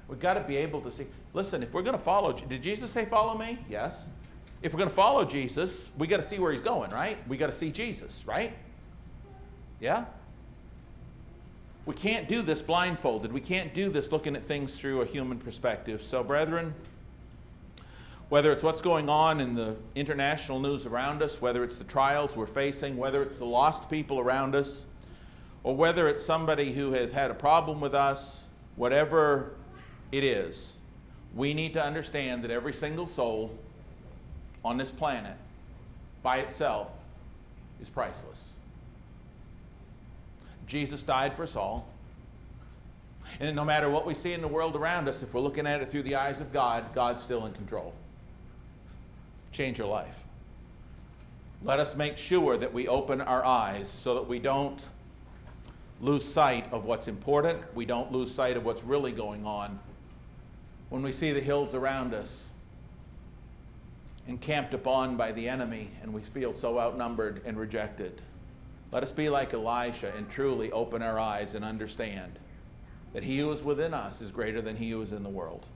We've 0.08 0.18
got 0.18 0.34
to 0.34 0.40
be 0.40 0.56
able 0.56 0.80
to 0.80 0.90
see. 0.90 1.06
Listen, 1.32 1.62
if 1.62 1.72
we're 1.72 1.82
going 1.82 1.96
to 1.96 2.02
follow, 2.02 2.32
did 2.32 2.60
Jesus 2.60 2.90
say, 2.90 3.04
Follow 3.04 3.38
me? 3.38 3.60
Yes. 3.70 4.04
If 4.62 4.72
we're 4.72 4.78
going 4.78 4.90
to 4.90 4.96
follow 4.96 5.24
Jesus, 5.24 5.92
we 5.96 6.08
got 6.08 6.16
to 6.16 6.24
see 6.24 6.40
where 6.40 6.50
he's 6.50 6.60
going, 6.60 6.90
right? 6.90 7.16
We 7.28 7.36
got 7.36 7.46
to 7.46 7.56
see 7.56 7.70
Jesus, 7.70 8.24
right? 8.26 8.52
Yeah? 9.78 10.06
We 11.88 11.94
can't 11.94 12.28
do 12.28 12.42
this 12.42 12.60
blindfolded. 12.60 13.32
We 13.32 13.40
can't 13.40 13.72
do 13.72 13.88
this 13.88 14.12
looking 14.12 14.36
at 14.36 14.44
things 14.44 14.78
through 14.78 15.00
a 15.00 15.06
human 15.06 15.38
perspective. 15.38 16.02
So, 16.02 16.22
brethren, 16.22 16.74
whether 18.28 18.52
it's 18.52 18.62
what's 18.62 18.82
going 18.82 19.08
on 19.08 19.40
in 19.40 19.54
the 19.54 19.74
international 19.94 20.60
news 20.60 20.84
around 20.84 21.22
us, 21.22 21.40
whether 21.40 21.64
it's 21.64 21.76
the 21.76 21.84
trials 21.84 22.36
we're 22.36 22.44
facing, 22.44 22.98
whether 22.98 23.22
it's 23.22 23.38
the 23.38 23.46
lost 23.46 23.88
people 23.88 24.20
around 24.20 24.54
us, 24.54 24.84
or 25.62 25.74
whether 25.74 26.08
it's 26.08 26.22
somebody 26.22 26.74
who 26.74 26.92
has 26.92 27.10
had 27.10 27.30
a 27.30 27.34
problem 27.34 27.80
with 27.80 27.94
us, 27.94 28.44
whatever 28.76 29.54
it 30.12 30.24
is, 30.24 30.74
we 31.34 31.54
need 31.54 31.72
to 31.72 31.82
understand 31.82 32.44
that 32.44 32.50
every 32.50 32.74
single 32.74 33.06
soul 33.06 33.50
on 34.62 34.76
this 34.76 34.90
planet 34.90 35.38
by 36.22 36.36
itself 36.36 36.90
is 37.80 37.88
priceless. 37.88 38.47
Jesus 40.68 41.02
died 41.02 41.34
for 41.34 41.42
us 41.42 41.56
all. 41.56 41.88
And 43.40 43.56
no 43.56 43.64
matter 43.64 43.90
what 43.90 44.06
we 44.06 44.14
see 44.14 44.32
in 44.32 44.40
the 44.40 44.48
world 44.48 44.76
around 44.76 45.08
us, 45.08 45.22
if 45.22 45.34
we're 45.34 45.40
looking 45.40 45.66
at 45.66 45.82
it 45.82 45.88
through 45.88 46.04
the 46.04 46.14
eyes 46.14 46.40
of 46.40 46.52
God, 46.52 46.94
God's 46.94 47.22
still 47.22 47.46
in 47.46 47.52
control. 47.52 47.94
Change 49.50 49.78
your 49.78 49.88
life. 49.88 50.16
Let 51.64 51.80
us 51.80 51.96
make 51.96 52.16
sure 52.16 52.56
that 52.56 52.72
we 52.72 52.86
open 52.86 53.20
our 53.20 53.44
eyes 53.44 53.88
so 53.88 54.14
that 54.14 54.28
we 54.28 54.38
don't 54.38 54.84
lose 56.00 56.24
sight 56.24 56.72
of 56.72 56.84
what's 56.84 57.08
important. 57.08 57.60
We 57.74 57.84
don't 57.84 58.12
lose 58.12 58.32
sight 58.32 58.56
of 58.56 58.64
what's 58.64 58.84
really 58.84 59.10
going 59.10 59.44
on. 59.44 59.78
When 60.90 61.02
we 61.02 61.12
see 61.12 61.32
the 61.32 61.40
hills 61.40 61.74
around 61.74 62.14
us 62.14 62.46
encamped 64.28 64.74
upon 64.74 65.16
by 65.16 65.32
the 65.32 65.48
enemy 65.48 65.90
and 66.02 66.12
we 66.12 66.20
feel 66.20 66.52
so 66.52 66.78
outnumbered 66.78 67.42
and 67.44 67.58
rejected. 67.58 68.20
Let 68.90 69.02
us 69.02 69.12
be 69.12 69.28
like 69.28 69.52
Elisha 69.52 70.12
and 70.16 70.28
truly 70.30 70.72
open 70.72 71.02
our 71.02 71.18
eyes 71.18 71.54
and 71.54 71.64
understand 71.64 72.38
that 73.12 73.22
he 73.22 73.38
who 73.38 73.52
is 73.52 73.62
within 73.62 73.92
us 73.94 74.20
is 74.20 74.30
greater 74.30 74.62
than 74.62 74.76
he 74.76 74.90
who 74.90 75.02
is 75.02 75.12
in 75.12 75.22
the 75.22 75.28
world. 75.28 75.66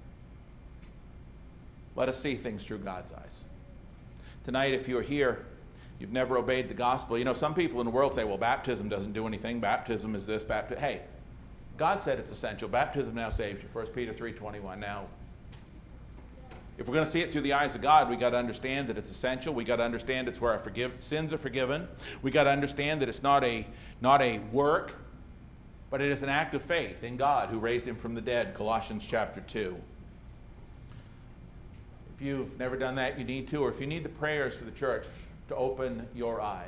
Let 1.94 2.08
us 2.08 2.18
see 2.18 2.36
things 2.36 2.64
through 2.64 2.78
God's 2.78 3.12
eyes. 3.12 3.44
Tonight, 4.44 4.72
if 4.72 4.88
you're 4.88 5.02
here, 5.02 5.44
you've 5.98 6.12
never 6.12 6.38
obeyed 6.38 6.68
the 6.68 6.74
gospel. 6.74 7.18
You 7.18 7.24
know, 7.24 7.34
some 7.34 7.54
people 7.54 7.80
in 7.80 7.84
the 7.84 7.90
world 7.90 8.14
say, 8.14 8.24
well, 8.24 8.38
baptism 8.38 8.88
doesn't 8.88 9.12
do 9.12 9.26
anything. 9.26 9.60
Baptism 9.60 10.14
is 10.14 10.26
this, 10.26 10.42
baptism. 10.42 10.82
Hey, 10.82 11.02
God 11.76 12.00
said 12.00 12.18
it's 12.18 12.30
essential. 12.30 12.68
Baptism 12.68 13.14
now 13.14 13.30
saves 13.30 13.62
you. 13.62 13.68
1 13.72 13.86
Peter 13.88 14.12
3.21. 14.12 14.78
Now, 14.78 15.06
if 16.82 16.88
we're 16.88 16.94
going 16.94 17.06
to 17.06 17.12
see 17.12 17.20
it 17.20 17.30
through 17.30 17.42
the 17.42 17.52
eyes 17.52 17.76
of 17.76 17.80
God, 17.80 18.10
we 18.10 18.16
got 18.16 18.30
to 18.30 18.36
understand 18.36 18.88
that 18.88 18.98
it's 18.98 19.08
essential. 19.08 19.54
We 19.54 19.62
got 19.62 19.76
to 19.76 19.84
understand 19.84 20.26
it's 20.26 20.40
where 20.40 20.50
our 20.50 20.58
forgive, 20.58 20.92
sins 20.98 21.32
are 21.32 21.38
forgiven. 21.38 21.86
We 22.22 22.32
got 22.32 22.44
to 22.44 22.50
understand 22.50 23.00
that 23.02 23.08
it's 23.08 23.22
not 23.22 23.44
a 23.44 23.64
not 24.00 24.20
a 24.20 24.40
work, 24.50 24.96
but 25.90 26.00
it 26.00 26.10
is 26.10 26.24
an 26.24 26.28
act 26.28 26.54
of 26.54 26.62
faith 26.62 27.04
in 27.04 27.16
God 27.16 27.50
who 27.50 27.60
raised 27.60 27.86
him 27.86 27.94
from 27.94 28.16
the 28.16 28.20
dead. 28.20 28.54
Colossians 28.54 29.06
chapter 29.08 29.40
2. 29.42 29.76
If 32.16 32.22
you've 32.26 32.58
never 32.58 32.76
done 32.76 32.96
that, 32.96 33.16
you 33.16 33.24
need 33.24 33.46
to, 33.48 33.58
or 33.58 33.68
if 33.68 33.80
you 33.80 33.86
need 33.86 34.02
the 34.02 34.08
prayers 34.08 34.56
for 34.56 34.64
the 34.64 34.72
church 34.72 35.06
to 35.50 35.54
open 35.54 36.08
your 36.16 36.40
eyes. 36.40 36.66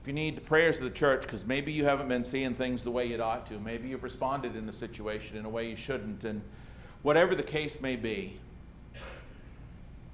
If 0.00 0.06
you 0.06 0.12
need 0.12 0.36
the 0.36 0.42
prayers 0.42 0.78
of 0.78 0.84
the 0.84 0.90
church 0.90 1.22
because 1.22 1.44
maybe 1.44 1.72
you 1.72 1.84
haven't 1.84 2.06
been 2.06 2.22
seeing 2.22 2.54
things 2.54 2.84
the 2.84 2.92
way 2.92 3.06
you 3.06 3.20
ought 3.20 3.48
to, 3.48 3.58
maybe 3.58 3.88
you've 3.88 4.04
responded 4.04 4.54
in 4.54 4.68
a 4.68 4.72
situation 4.72 5.36
in 5.36 5.44
a 5.44 5.48
way 5.48 5.68
you 5.68 5.76
shouldn't, 5.76 6.22
and 6.22 6.40
whatever 7.02 7.34
the 7.34 7.42
case 7.42 7.80
may 7.80 7.96
be, 7.96 8.38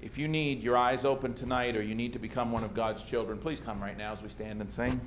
if 0.01 0.17
you 0.17 0.27
need 0.27 0.63
your 0.63 0.77
eyes 0.77 1.03
open 1.03 1.33
tonight 1.33 1.75
or 1.75 1.81
you 1.81 1.95
need 1.95 2.13
to 2.13 2.19
become 2.19 2.51
one 2.51 2.63
of 2.63 2.73
God's 2.73 3.03
children, 3.03 3.37
please 3.37 3.59
come 3.59 3.81
right 3.81 3.97
now 3.97 4.13
as 4.13 4.21
we 4.21 4.29
stand 4.29 4.61
and 4.61 4.71
sing. 4.71 5.01